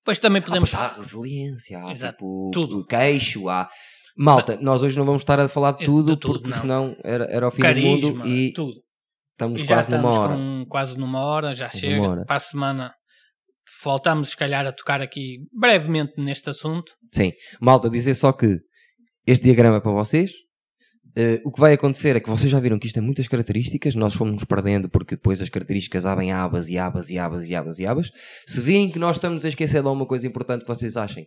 Depois 0.00 0.18
também 0.18 0.42
Ah, 0.42 0.44
podemos. 0.44 0.70
pois 0.70 0.82
há 0.82 0.88
resiliência, 0.88 1.78
há 1.82 1.90
Exato, 1.90 2.14
tipo, 2.16 2.50
tudo. 2.52 2.84
queixo, 2.86 3.48
há. 3.48 3.68
Malta, 4.16 4.56
nós 4.60 4.82
hoje 4.82 4.96
não 4.96 5.04
vamos 5.04 5.22
estar 5.22 5.40
a 5.40 5.48
falar 5.48 5.72
de 5.72 5.78
De 5.80 5.84
tudo, 5.86 6.16
tudo, 6.16 6.34
porque 6.34 6.50
não. 6.50 6.60
senão 6.60 6.96
era, 7.02 7.24
era 7.24 7.48
o 7.48 7.50
fim 7.50 7.62
carisma, 7.62 7.98
do 8.00 8.16
mundo 8.16 8.28
e 8.28 8.52
tudo. 8.52 8.74
estamos 9.32 9.62
E 9.62 9.66
quase 9.66 9.90
numa 9.90 9.98
estamos 10.10 10.18
hora. 10.18 10.34
com 10.34 10.66
quase 10.68 10.98
numa 10.98 11.20
hora, 11.24 11.54
já 11.54 11.70
chega. 11.70 11.96
numa 11.96 12.08
hora. 12.10 12.24
Para 12.24 12.36
a 12.36 12.40
semana 12.40 12.94
voltamos, 13.82 14.30
se 14.30 14.36
calhar, 14.36 14.66
a 14.66 14.72
tocar 14.72 15.00
aqui 15.00 15.38
brevemente 15.52 16.12
neste 16.18 16.48
assunto. 16.50 16.92
Sim, 17.12 17.32
malta, 17.60 17.90
dizer 17.90 18.14
só 18.14 18.32
que 18.32 18.58
este 19.26 19.44
diagrama 19.44 19.78
é 19.78 19.80
para 19.80 19.90
vocês. 19.92 20.30
Eh, 21.16 21.40
o 21.44 21.52
que 21.52 21.60
vai 21.60 21.72
acontecer 21.72 22.16
é 22.16 22.20
que 22.20 22.28
vocês 22.28 22.50
já 22.50 22.58
viram 22.58 22.78
que 22.78 22.86
isto 22.86 22.94
tem 22.96 23.02
muitas 23.02 23.28
características, 23.28 23.94
nós 23.94 24.14
fomos 24.14 24.42
perdendo 24.44 24.88
porque 24.88 25.14
depois 25.14 25.40
as 25.40 25.48
características 25.48 26.04
abrem 26.04 26.32
abas 26.32 26.68
e 26.68 26.76
abas 26.76 27.08
e 27.08 27.18
abas 27.18 27.48
e 27.48 27.54
abas 27.54 27.78
e 27.78 27.86
abas. 27.86 28.10
Se 28.46 28.60
virem 28.60 28.90
que 28.90 28.98
nós 28.98 29.16
estamos 29.16 29.44
a 29.44 29.48
esquecer 29.48 29.80
de 29.80 29.86
alguma 29.88 30.06
coisa 30.06 30.26
importante 30.26 30.62
que 30.62 30.68
vocês 30.68 30.96
achem, 30.96 31.26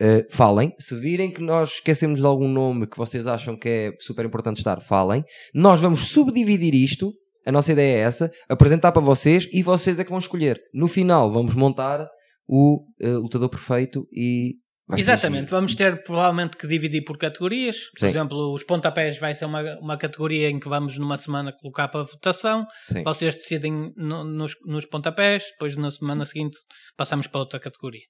eh, 0.00 0.26
falem. 0.30 0.72
Se 0.78 0.98
virem 0.98 1.30
que 1.30 1.42
nós 1.42 1.74
esquecemos 1.74 2.20
de 2.20 2.26
algum 2.26 2.48
nome 2.48 2.86
que 2.86 2.96
vocês 2.96 3.26
acham 3.26 3.56
que 3.56 3.68
é 3.68 3.92
super 4.00 4.24
importante 4.24 4.58
estar, 4.58 4.80
falem. 4.80 5.24
Nós 5.54 5.80
vamos 5.80 6.08
subdividir 6.08 6.74
isto, 6.74 7.12
a 7.46 7.52
nossa 7.52 7.72
ideia 7.72 7.98
é 7.98 8.00
essa, 8.00 8.30
apresentar 8.48 8.92
para 8.92 9.02
vocês 9.02 9.48
e 9.52 9.62
vocês 9.62 9.98
é 9.98 10.04
que 10.04 10.10
vão 10.10 10.18
escolher. 10.18 10.60
No 10.72 10.88
final 10.88 11.32
vamos 11.32 11.54
montar 11.54 12.06
o 12.46 12.84
eh, 13.00 13.08
lutador 13.08 13.48
perfeito 13.48 14.06
e 14.12 14.54
vai 14.86 15.00
Exatamente, 15.00 15.50
vamos 15.50 15.74
ter 15.74 16.02
provavelmente 16.02 16.56
que 16.56 16.66
dividir 16.66 17.02
por 17.04 17.16
categorias. 17.16 17.90
Por 17.90 18.00
Sim. 18.00 18.06
exemplo, 18.08 18.52
os 18.52 18.62
pontapés 18.62 19.18
vai 19.18 19.34
ser 19.34 19.46
uma, 19.46 19.62
uma 19.80 19.96
categoria 19.96 20.50
em 20.50 20.60
que 20.60 20.68
vamos 20.68 20.98
numa 20.98 21.16
semana 21.16 21.52
colocar 21.52 21.88
para 21.88 22.04
votação. 22.04 22.66
Sim. 22.92 23.02
Vocês 23.02 23.34
decidem 23.34 23.92
no- 23.96 24.24
nos, 24.24 24.54
nos 24.66 24.84
pontapés, 24.86 25.44
depois 25.52 25.76
na 25.76 25.90
semana 25.90 26.24
seguinte 26.26 26.58
passamos 26.96 27.26
para 27.26 27.40
outra 27.40 27.58
categoria. 27.58 28.04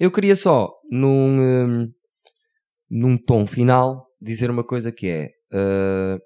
Eu 0.00 0.10
queria 0.10 0.34
só, 0.34 0.68
num, 0.90 1.38
hum, 1.40 1.92
num 2.90 3.16
tom 3.16 3.46
final, 3.46 4.06
dizer 4.20 4.50
uma 4.50 4.64
coisa 4.64 4.90
que 4.90 5.06
é: 5.08 5.28
uh, 5.52 6.18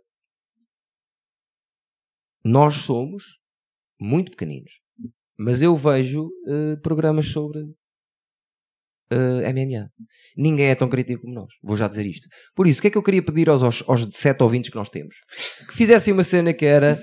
nós 2.44 2.74
somos 2.76 3.24
muito 4.00 4.30
pequeninos, 4.30 4.72
mas 5.38 5.60
eu 5.60 5.76
vejo 5.76 6.24
uh, 6.26 6.80
programas 6.82 7.26
sobre 7.26 7.60
uh, 9.12 9.52
MMA. 9.52 9.88
Ninguém 10.36 10.66
é 10.66 10.74
tão 10.74 10.88
criativo 10.88 11.22
como 11.22 11.34
nós. 11.34 11.48
Vou 11.62 11.76
já 11.76 11.88
dizer 11.88 12.06
isto. 12.06 12.28
Por 12.54 12.66
isso, 12.66 12.78
o 12.78 12.82
que 12.82 12.88
é 12.88 12.90
que 12.90 12.98
eu 12.98 13.02
queria 13.02 13.22
pedir 13.22 13.48
aos, 13.48 13.62
aos, 13.62 13.82
aos 13.86 14.08
sete 14.12 14.42
ouvintes 14.42 14.70
que 14.70 14.76
nós 14.76 14.88
temos? 14.88 15.14
Que 15.68 15.74
fizessem 15.74 16.12
uma 16.12 16.22
cena 16.22 16.52
que 16.52 16.64
era 16.64 17.00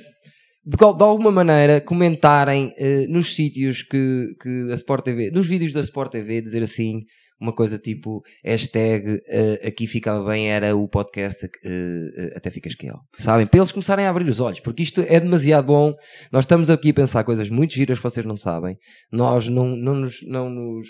de, 0.65 0.77
de 0.77 1.03
alguma 1.03 1.31
maneira 1.31 1.79
comentarem 1.79 2.73
eh, 2.77 3.05
nos 3.07 3.35
sítios 3.35 3.83
que, 3.83 4.27
que 4.41 4.71
a 4.71 4.75
Sport 4.75 5.05
TV, 5.05 5.31
nos 5.31 5.47
vídeos 5.47 5.71
da 5.71 5.81
Sport 5.81 6.11
TV, 6.11 6.41
dizer 6.41 6.63
assim 6.63 7.03
uma 7.39 7.53
coisa 7.53 7.77
tipo 7.77 8.23
hashtag 8.43 9.21
eh, 9.27 9.67
aqui 9.67 9.85
ficava 9.85 10.27
bem 10.29 10.49
era 10.49 10.75
o 10.75 10.87
podcast 10.87 11.45
eh, 11.45 11.49
eh, 11.63 12.33
até 12.35 12.49
ficas 12.49 12.73
que 12.73 12.87
sabem? 13.19 13.45
Para 13.45 13.59
eles 13.59 13.71
começarem 13.71 14.05
a 14.05 14.09
abrir 14.09 14.29
os 14.29 14.39
olhos, 14.39 14.59
porque 14.59 14.83
isto 14.83 15.01
é 15.07 15.19
demasiado 15.19 15.67
bom. 15.67 15.93
Nós 16.31 16.45
estamos 16.45 16.69
aqui 16.69 16.89
a 16.89 16.93
pensar 16.93 17.23
coisas 17.23 17.49
muito 17.49 17.73
giras 17.73 17.99
que 17.99 18.03
vocês 18.03 18.25
não 18.25 18.37
sabem. 18.37 18.77
Nós 19.11 19.47
não, 19.47 19.75
não 19.75 19.95
nos, 19.95 20.17
não 20.23 20.49
nos 20.49 20.87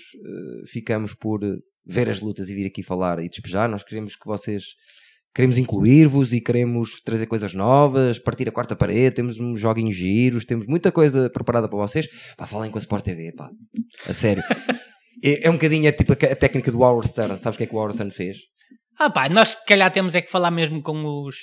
ficamos 0.72 1.14
por 1.14 1.41
ver 1.86 2.10
as 2.10 2.20
lutas 2.20 2.50
e 2.50 2.56
vir 2.56 2.66
aqui 2.66 2.84
falar 2.84 3.24
e 3.24 3.30
despejar. 3.30 3.70
Nós 3.70 3.84
queremos 3.84 4.16
que 4.16 4.26
vocês 4.26 4.64
queremos 5.34 5.58
incluir-vos 5.58 6.34
e 6.34 6.41
queremos 6.41 7.00
trazer 7.02 7.28
coisas 7.28 7.54
novas, 7.54 8.18
partir 8.18 8.48
a 8.50 8.52
quarta 8.52 8.76
parede, 8.76 9.16
temos 9.16 9.39
uns 9.39 9.60
joguinhos 9.60 9.95
giros, 9.95 10.45
temos 10.45 10.66
muita 10.66 10.91
coisa 10.91 11.30
preparada 11.30 11.70
para 11.70 11.78
vocês. 11.78 12.08
Pá, 12.36 12.48
falem 12.48 12.72
com 12.72 12.78
a 12.78 12.82
Sport 12.82 13.04
TV, 13.04 13.32
pá. 13.34 13.50
A 14.08 14.14
sério. 14.14 14.43
É, 15.24 15.47
é 15.47 15.49
um 15.49 15.53
bocadinho 15.53 15.88
é 15.88 15.91
tipo 15.91 16.13
a, 16.13 16.15
a 16.15 16.36
técnica 16.36 16.72
do 16.72 16.80
Howard 16.82 17.07
Stern. 17.09 17.41
Sabes 17.41 17.55
o 17.55 17.57
que 17.57 17.63
é 17.63 17.68
que 17.68 17.74
o 17.74 17.78
Howard 17.78 17.93
Stern 17.95 18.13
fez? 18.13 18.38
Ah 18.99 19.09
pá, 19.09 19.30
nós 19.30 19.49
se 19.49 19.65
calhar 19.65 19.91
temos 19.91 20.15
é 20.15 20.22
que 20.22 20.32
falar 20.32 20.51
mesmo 20.51 20.82
com 20.82 21.03
os 21.26 21.36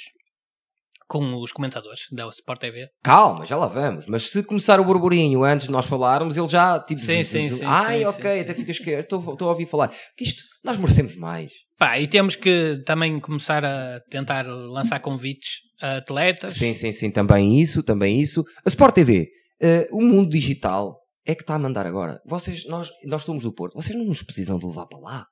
com 1.06 1.34
os 1.36 1.52
comentadores 1.52 2.00
da 2.10 2.26
Sport 2.28 2.60
TV. 2.60 2.88
Calma, 3.02 3.44
já 3.44 3.56
lá 3.56 3.66
vamos. 3.68 4.06
Mas 4.06 4.30
se 4.30 4.42
começar 4.42 4.80
o 4.80 4.84
burburinho 4.84 5.44
antes 5.44 5.66
de 5.66 5.72
nós 5.72 5.84
falarmos, 5.86 6.36
ele 6.36 6.48
já 6.48 6.80
tipo 6.80 6.98
Sim, 7.00 7.18
diz- 7.18 7.28
sim, 7.28 7.42
diz- 7.42 7.58
sim, 7.58 7.64
Ai, 7.66 7.98
sim, 7.98 8.04
ok, 8.06 8.32
sim, 8.34 8.40
até 8.40 8.54
ficas 8.54 8.76
sim. 8.76 8.84
que 8.84 8.90
estou 8.90 9.36
a 9.40 9.50
ouvir 9.50 9.66
falar. 9.66 9.94
Isto, 10.18 10.42
nós 10.64 10.78
merecemos 10.78 11.14
mais. 11.16 11.52
Pá, 11.78 11.98
e 12.00 12.06
temos 12.08 12.36
que 12.36 12.82
também 12.86 13.20
começar 13.20 13.64
a 13.64 14.00
tentar 14.10 14.46
lançar 14.46 14.98
convites 15.00 15.58
a 15.80 15.98
atletas. 15.98 16.54
Sim, 16.54 16.72
sim, 16.72 16.90
sim, 16.90 17.10
também 17.10 17.60
isso, 17.60 17.82
também 17.82 18.18
isso. 18.20 18.42
A 18.64 18.68
Sport 18.68 18.94
TV, 18.94 19.28
eh, 19.60 19.86
o 19.92 20.00
mundo 20.00 20.30
digital 20.30 20.96
é 21.26 21.34
que 21.34 21.42
está 21.42 21.54
a 21.54 21.58
mandar 21.58 21.86
agora. 21.86 22.20
Vocês, 22.26 22.66
nós, 22.66 22.90
nós 23.04 23.22
somos 23.22 23.42
do 23.42 23.52
Porto, 23.52 23.74
vocês 23.74 23.96
não 23.96 24.04
nos 24.04 24.22
precisam 24.22 24.58
de 24.58 24.66
levar 24.66 24.86
para 24.86 24.98
lá. 24.98 25.26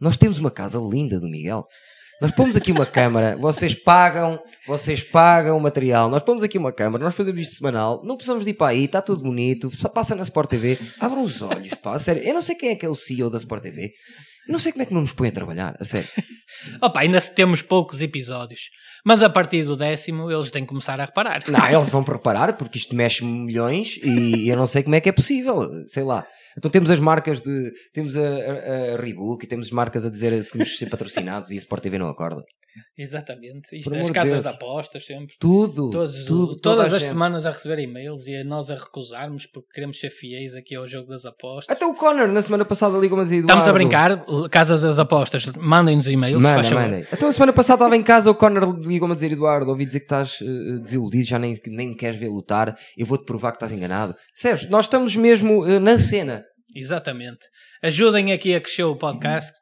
Nós 0.00 0.16
temos 0.16 0.38
uma 0.38 0.50
casa 0.50 0.78
linda 0.78 1.20
do 1.20 1.28
Miguel. 1.28 1.66
Nós 2.20 2.30
pomos 2.30 2.56
aqui 2.56 2.70
uma 2.70 2.86
câmara, 2.86 3.36
vocês 3.36 3.74
pagam, 3.74 4.40
vocês 4.64 5.02
pagam 5.02 5.56
o 5.56 5.60
material. 5.60 6.08
Nós 6.08 6.22
pomos 6.22 6.44
aqui 6.44 6.56
uma 6.56 6.72
câmara, 6.72 7.02
nós 7.02 7.16
fazemos 7.16 7.42
isto 7.42 7.56
semanal, 7.56 8.00
não 8.04 8.16
precisamos 8.16 8.44
de 8.44 8.50
ir 8.50 8.54
para 8.54 8.68
aí, 8.68 8.84
está 8.84 9.02
tudo 9.02 9.22
bonito, 9.22 9.74
só 9.74 9.88
passa 9.88 10.14
na 10.14 10.22
Sport 10.22 10.50
TV. 10.50 10.78
Abram 11.00 11.24
os 11.24 11.42
olhos, 11.42 11.74
pá, 11.74 11.96
a 11.96 11.98
sério. 11.98 12.22
Eu 12.22 12.34
não 12.34 12.42
sei 12.42 12.54
quem 12.54 12.70
é 12.70 12.76
que 12.76 12.86
é 12.86 12.88
o 12.88 12.94
CEO 12.94 13.28
da 13.28 13.38
Sport 13.38 13.62
TV. 13.62 13.92
Não 14.48 14.58
sei 14.58 14.70
como 14.70 14.82
é 14.82 14.86
que 14.86 14.94
não 14.94 15.00
nos 15.00 15.12
põe 15.12 15.28
a 15.28 15.32
trabalhar, 15.32 15.76
a 15.80 15.84
sério. 15.84 16.08
Opa, 16.80 17.00
ainda 17.00 17.20
temos 17.20 17.60
poucos 17.60 18.00
episódios. 18.00 18.60
Mas 19.04 19.22
a 19.22 19.28
partir 19.28 19.64
do 19.64 19.76
décimo 19.76 20.30
eles 20.30 20.50
têm 20.50 20.62
que 20.62 20.68
começar 20.68 21.00
a 21.00 21.04
reparar. 21.04 21.42
Não, 21.48 21.66
eles 21.68 21.88
vão 21.88 22.04
preparar 22.04 22.56
porque 22.56 22.78
isto 22.78 22.94
mexe 22.94 23.24
milhões 23.24 23.98
e 24.02 24.48
eu 24.48 24.56
não 24.56 24.66
sei 24.66 24.82
como 24.82 24.94
é 24.94 25.00
que 25.00 25.08
é 25.08 25.12
possível, 25.12 25.68
sei 25.86 26.04
lá. 26.04 26.24
Então 26.56 26.70
temos 26.70 26.90
as 26.90 26.98
marcas 27.00 27.40
de. 27.40 27.72
Temos 27.92 28.16
a, 28.16 28.20
a, 28.22 28.94
a 28.94 28.96
Reebok 29.00 29.44
e 29.44 29.48
temos 29.48 29.70
marcas 29.70 30.04
a 30.04 30.10
dizer 30.10 30.40
se 30.42 30.52
queremos 30.52 30.78
ser 30.78 30.86
patrocinados 30.90 31.50
e 31.50 31.54
a 31.54 31.58
Sport 31.58 31.82
TV 31.82 31.98
não 31.98 32.08
acorda. 32.08 32.42
Exatamente. 32.96 33.76
Isto 33.76 33.90
Por 33.90 33.98
é 33.98 34.00
as 34.02 34.10
casas 34.10 34.30
Deus. 34.32 34.42
de 34.42 34.48
apostas 34.48 35.04
sempre. 35.04 35.34
Tudo, 35.38 35.90
Todos- 35.90 36.24
tudo, 36.24 36.46
toda 36.56 36.76
todas 36.76 36.92
a 36.92 36.96
as 36.96 37.02
gente. 37.02 37.10
semanas 37.10 37.44
a 37.44 37.50
receber 37.50 37.78
e-mails 37.80 38.26
e 38.26 38.36
a 38.36 38.44
nós 38.44 38.70
a 38.70 38.74
recusarmos 38.76 39.46
porque 39.46 39.68
queremos 39.74 40.00
ser 40.00 40.08
fiéis 40.08 40.54
aqui 40.54 40.74
ao 40.74 40.86
jogo 40.86 41.08
das 41.08 41.26
apostas. 41.26 41.74
Até 41.74 41.84
o 41.84 41.94
Connor 41.94 42.28
na 42.28 42.40
semana 42.40 42.64
passada 42.64 42.96
ligou-me 42.98 43.22
a 43.22 43.24
dizer 43.24 43.40
Estamos 43.40 43.66
a 43.66 43.70
Eduardo, 43.70 44.24
brincar, 44.24 44.48
casas 44.48 44.80
das 44.80 44.98
apostas, 44.98 45.46
mandem-nos 45.56 46.08
e-mails. 46.08 46.38
se 46.42 46.48
Manda, 46.48 46.64
favor. 46.64 46.80
manda. 46.80 47.06
Então 47.12 47.28
a 47.28 47.32
semana 47.32 47.52
passada 47.52 47.76
estava 47.84 47.96
em 47.96 48.02
casa, 48.02 48.30
o 48.30 48.34
Connor 48.34 48.78
ligou-me 48.80 49.12
a 49.12 49.16
dizer 49.16 49.32
Eduardo, 49.32 49.70
ouvi 49.70 49.84
dizer 49.84 50.00
que 50.00 50.06
estás 50.06 50.38
eh, 50.40 50.78
desiludido, 50.80 51.28
já 51.28 51.38
nem, 51.38 51.60
nem 51.66 51.88
me 51.90 51.94
queres 51.94 52.18
ver 52.18 52.28
lutar, 52.28 52.74
eu 52.96 53.04
vou-te 53.04 53.24
provar 53.26 53.50
que 53.52 53.56
estás 53.56 53.72
enganado. 53.72 54.14
Sérgio, 54.34 54.70
nós 54.70 54.86
estamos 54.86 55.14
mesmo 55.14 55.66
eh, 55.66 55.78
na 55.78 55.98
cena. 55.98 56.42
Exatamente. 56.74 57.46
Ajudem 57.82 58.32
aqui 58.32 58.54
a 58.54 58.60
crescer 58.60 58.84
o 58.84 58.96
podcast. 58.96 59.52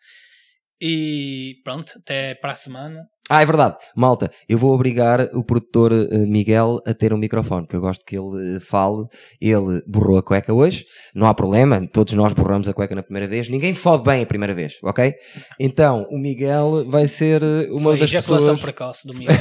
E 0.83 1.57
pronto, 1.63 1.93
até 1.99 2.35
para 2.35 2.53
a 2.53 2.55
semana. 2.55 3.05
Ah, 3.29 3.43
é 3.43 3.47
verdade. 3.47 3.77
Malta, 3.95 4.29
eu 4.49 4.59
vou 4.59 4.75
obrigar 4.75 5.29
o 5.35 5.45
produtor 5.45 5.93
eh, 5.93 6.27
Miguel 6.27 6.81
a 6.85 6.93
ter 6.93 7.13
um 7.13 7.19
microfone, 7.19 7.65
que 7.65 7.77
eu 7.77 7.81
gosto 7.81 8.05
que 8.05 8.17
ele 8.19 8.57
eh, 8.57 8.61
fale. 8.61 9.05
Ele 9.41 9.83
borrou 9.87 10.19
a 10.19 10.23
cueca 10.23 10.53
hoje, 10.53 10.85
não 11.15 11.29
há 11.29 11.35
problema, 11.35 11.87
todos 11.93 12.15
nós 12.15 12.33
borramos 12.33 12.69
a 12.69 12.73
cueca 12.73 12.95
na 12.95 13.05
primeira 13.05 13.29
vez. 13.29 13.49
Ninguém 13.49 13.73
fode 13.73 14.03
bem 14.03 14.23
a 14.23 14.27
primeira 14.27 14.53
vez, 14.53 14.79
ok? 14.83 15.15
Então, 15.61 16.09
o 16.11 16.19
Miguel 16.19 16.91
vai 16.91 17.07
ser 17.07 17.41
eh, 17.43 17.69
uma 17.71 17.91
Foi 17.91 18.01
das 18.01 18.11
ejaculação 18.11 18.55
pessoas... 18.55 18.61
precoce 18.63 19.07
do 19.07 19.15
Miguel. 19.15 19.37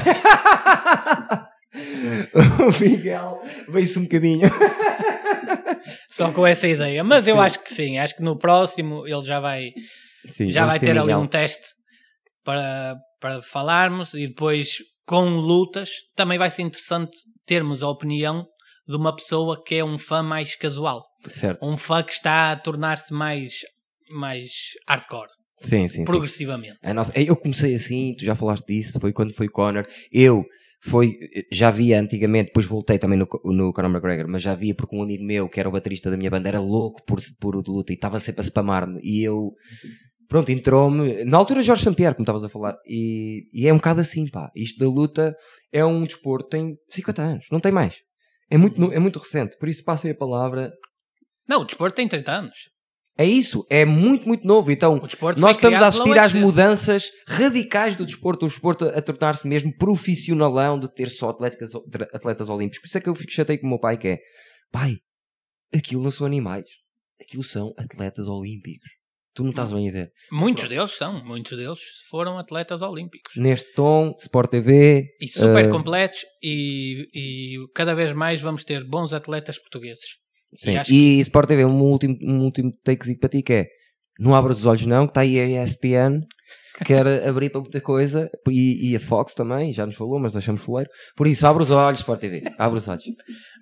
o 2.59 2.79
Miguel 2.79 3.41
veio-se 3.69 3.97
um 3.97 4.03
bocadinho. 4.03 4.49
Só 6.19 6.31
com 6.31 6.45
essa 6.45 6.67
ideia. 6.67 7.03
Mas 7.03 7.27
eu 7.27 7.39
acho 7.41 7.63
que 7.63 7.73
sim, 7.73 7.97
acho 7.97 8.15
que 8.15 8.21
no 8.23 8.37
próximo 8.37 9.07
ele 9.07 9.21
já 9.23 9.39
vai, 9.39 9.71
Sim, 10.29 10.51
já 10.51 10.65
vai 10.65 10.79
ter 10.79 10.91
ali 10.91 11.01
Miguel. 11.01 11.19
um 11.19 11.27
teste 11.27 11.67
para, 12.43 12.97
para 13.19 13.41
falarmos 13.41 14.13
e 14.13 14.27
depois 14.27 14.77
com 15.05 15.29
lutas 15.29 15.89
também 16.15 16.37
vai 16.37 16.49
ser 16.49 16.61
interessante 16.61 17.17
termos 17.45 17.81
a 17.81 17.89
opinião 17.89 18.45
de 18.87 18.95
uma 18.95 19.15
pessoa 19.15 19.61
que 19.63 19.75
é 19.75 19.83
um 19.83 19.97
fã 19.97 20.21
mais 20.23 20.55
casual. 20.55 21.03
Certo. 21.31 21.63
Um 21.65 21.77
fã 21.77 22.01
que 22.03 22.11
está 22.13 22.51
a 22.51 22.55
tornar-se 22.55 23.13
mais, 23.13 23.53
mais 24.09 24.49
hardcore, 24.87 25.29
Sim, 25.61 25.87
sim, 25.87 25.97
sim. 25.97 26.03
progressivamente. 26.05 26.77
A 26.83 26.93
nossa- 26.93 27.11
eu 27.19 27.35
comecei 27.35 27.75
assim, 27.75 28.13
tu 28.17 28.23
já 28.25 28.35
falaste 28.35 28.65
disso, 28.65 28.99
foi 28.99 29.11
quando 29.13 29.33
foi 29.33 29.47
o 29.47 29.51
Conor. 29.51 29.85
Eu 30.11 30.43
foi, 30.81 31.13
já 31.51 31.71
via 31.71 31.99
antigamente, 31.99 32.47
depois 32.47 32.65
voltei 32.65 32.97
também 32.97 33.19
no, 33.19 33.27
no 33.45 33.73
Conor 33.73 33.91
McGregor, 33.91 34.27
mas 34.29 34.41
já 34.41 34.55
via 34.55 34.73
porque 34.73 34.95
um 34.95 35.03
amigo 35.03 35.25
meu, 35.25 35.49
que 35.49 35.59
era 35.59 35.67
o 35.67 35.71
baterista 35.71 36.09
da 36.09 36.15
minha 36.15 36.29
banda, 36.29 36.47
era 36.47 36.59
louco 36.59 37.03
por, 37.05 37.19
por 37.39 37.61
de 37.61 37.69
luta 37.69 37.91
e 37.91 37.95
estava 37.95 38.19
sempre 38.19 38.41
a 38.41 38.43
spamar-me. 38.43 38.99
E 39.03 39.21
eu, 39.21 39.51
pronto, 40.29 40.49
entrou-me. 40.51 41.25
Na 41.25 41.37
altura, 41.37 41.61
Jorge 41.61 41.83
Sampierre, 41.83 42.15
como 42.15 42.23
estavas 42.23 42.45
a 42.45 42.49
falar. 42.49 42.77
E, 42.87 43.49
e 43.53 43.67
é 43.67 43.73
um 43.73 43.77
bocado 43.77 43.99
assim, 43.99 44.29
pá. 44.29 44.49
Isto 44.55 44.79
da 44.79 44.89
luta 44.89 45.35
é 45.71 45.83
um 45.83 46.03
desporto, 46.03 46.47
tem 46.47 46.77
50 46.91 47.21
anos, 47.21 47.45
não 47.51 47.59
tem 47.59 47.73
mais. 47.73 47.97
É 48.49 48.57
muito, 48.57 48.91
é 48.91 48.99
muito 48.99 49.19
recente, 49.19 49.57
por 49.59 49.67
isso 49.67 49.83
passei 49.83 50.11
a 50.11 50.15
palavra. 50.15 50.71
Não, 51.47 51.61
o 51.61 51.65
desporto 51.65 51.95
tem 51.95 52.07
30 52.07 52.31
anos. 52.31 52.57
É 53.19 53.25
isso, 53.25 53.67
é 53.69 53.83
muito, 53.83 54.25
muito 54.25 54.47
novo. 54.47 54.71
Então, 54.71 55.01
nós 55.35 55.57
estamos 55.57 55.81
a 55.81 55.87
assistir 55.87 56.17
às 56.17 56.33
mudanças 56.33 57.11
radicais 57.27 57.97
do 57.97 58.05
desporto, 58.05 58.45
o 58.45 58.47
desporto 58.47 58.85
a, 58.85 59.01
tornar-se 59.01 59.45
mesmo 59.45 59.75
profissionalão 59.77 60.79
de 60.79 60.89
ter 60.89 61.09
só 61.09 61.31
atletas, 61.31 61.71
atletas 62.13 62.47
olímpicos. 62.47 62.79
Por 62.79 62.87
isso 62.87 62.97
é 62.97 63.01
que 63.01 63.09
eu 63.09 63.15
fico 63.15 63.33
chateio 63.33 63.59
com 63.59 63.67
o 63.67 63.69
meu 63.71 63.79
pai, 63.79 63.97
que 63.97 64.07
é 64.07 64.19
pai, 64.71 64.99
aquilo 65.75 66.01
não 66.01 66.11
são 66.11 66.25
animais, 66.25 66.63
aquilo 67.19 67.43
são 67.43 67.73
atletas 67.77 68.25
olímpicos. 68.25 68.89
Tu 69.33 69.43
não 69.43 69.49
estás 69.49 69.73
bem 69.73 69.89
a 69.89 69.91
ver. 69.91 70.11
Muitos 70.31 70.69
deles 70.69 70.91
são, 70.91 71.21
muitos 71.23 71.57
deles 71.57 71.79
foram 72.09 72.39
atletas 72.39 72.81
olímpicos. 72.81 73.35
Neste 73.35 73.73
tom, 73.73 74.15
Sport 74.17 74.49
TV, 74.49 75.09
E 75.19 75.27
super 75.27 75.65
eh, 75.65 75.67
completos 75.67 76.21
e, 76.41 77.09
e 77.13 77.67
cada 77.75 77.93
vez 77.93 78.13
mais 78.13 78.39
vamos 78.39 78.63
ter 78.63 78.85
bons 78.85 79.11
atletas 79.11 79.57
portugueses. 79.57 80.19
Sim. 80.61 80.77
e 80.89 81.19
Sport 81.21 81.47
TV, 81.47 81.65
um 81.65 81.81
último, 81.81 82.17
um 82.21 82.39
último 82.43 82.71
takezinho 82.83 83.19
para 83.19 83.29
ti 83.29 83.41
que 83.41 83.53
é 83.53 83.67
não 84.19 84.35
abras 84.35 84.59
os 84.59 84.65
olhos 84.65 84.85
não, 84.85 85.05
que 85.05 85.11
está 85.11 85.21
aí 85.21 85.39
a 85.39 85.63
ESPN 85.63 86.21
que 86.79 86.85
quer 86.85 87.27
abrir 87.27 87.49
para 87.49 87.61
muita 87.61 87.81
coisa 87.81 88.29
e, 88.47 88.91
e 88.91 88.95
a 88.95 88.99
Fox 88.99 89.33
também, 89.33 89.73
já 89.73 89.85
nos 89.85 89.95
falou, 89.95 90.19
mas 90.19 90.31
deixamos 90.31 90.61
foleiro. 90.61 90.89
Por 91.15 91.27
isso, 91.27 91.45
abre 91.45 91.61
os 91.61 91.69
olhos, 91.69 91.99
Sport 91.99 92.21
TV. 92.21 92.43
Abre 92.57 92.77
os 92.77 92.87
olhos. 92.87 93.03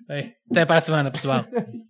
Bem, 0.06 0.32
Até 0.50 0.64
para 0.64 0.76
a 0.76 0.80
semana, 0.80 1.10
pessoal. 1.10 1.44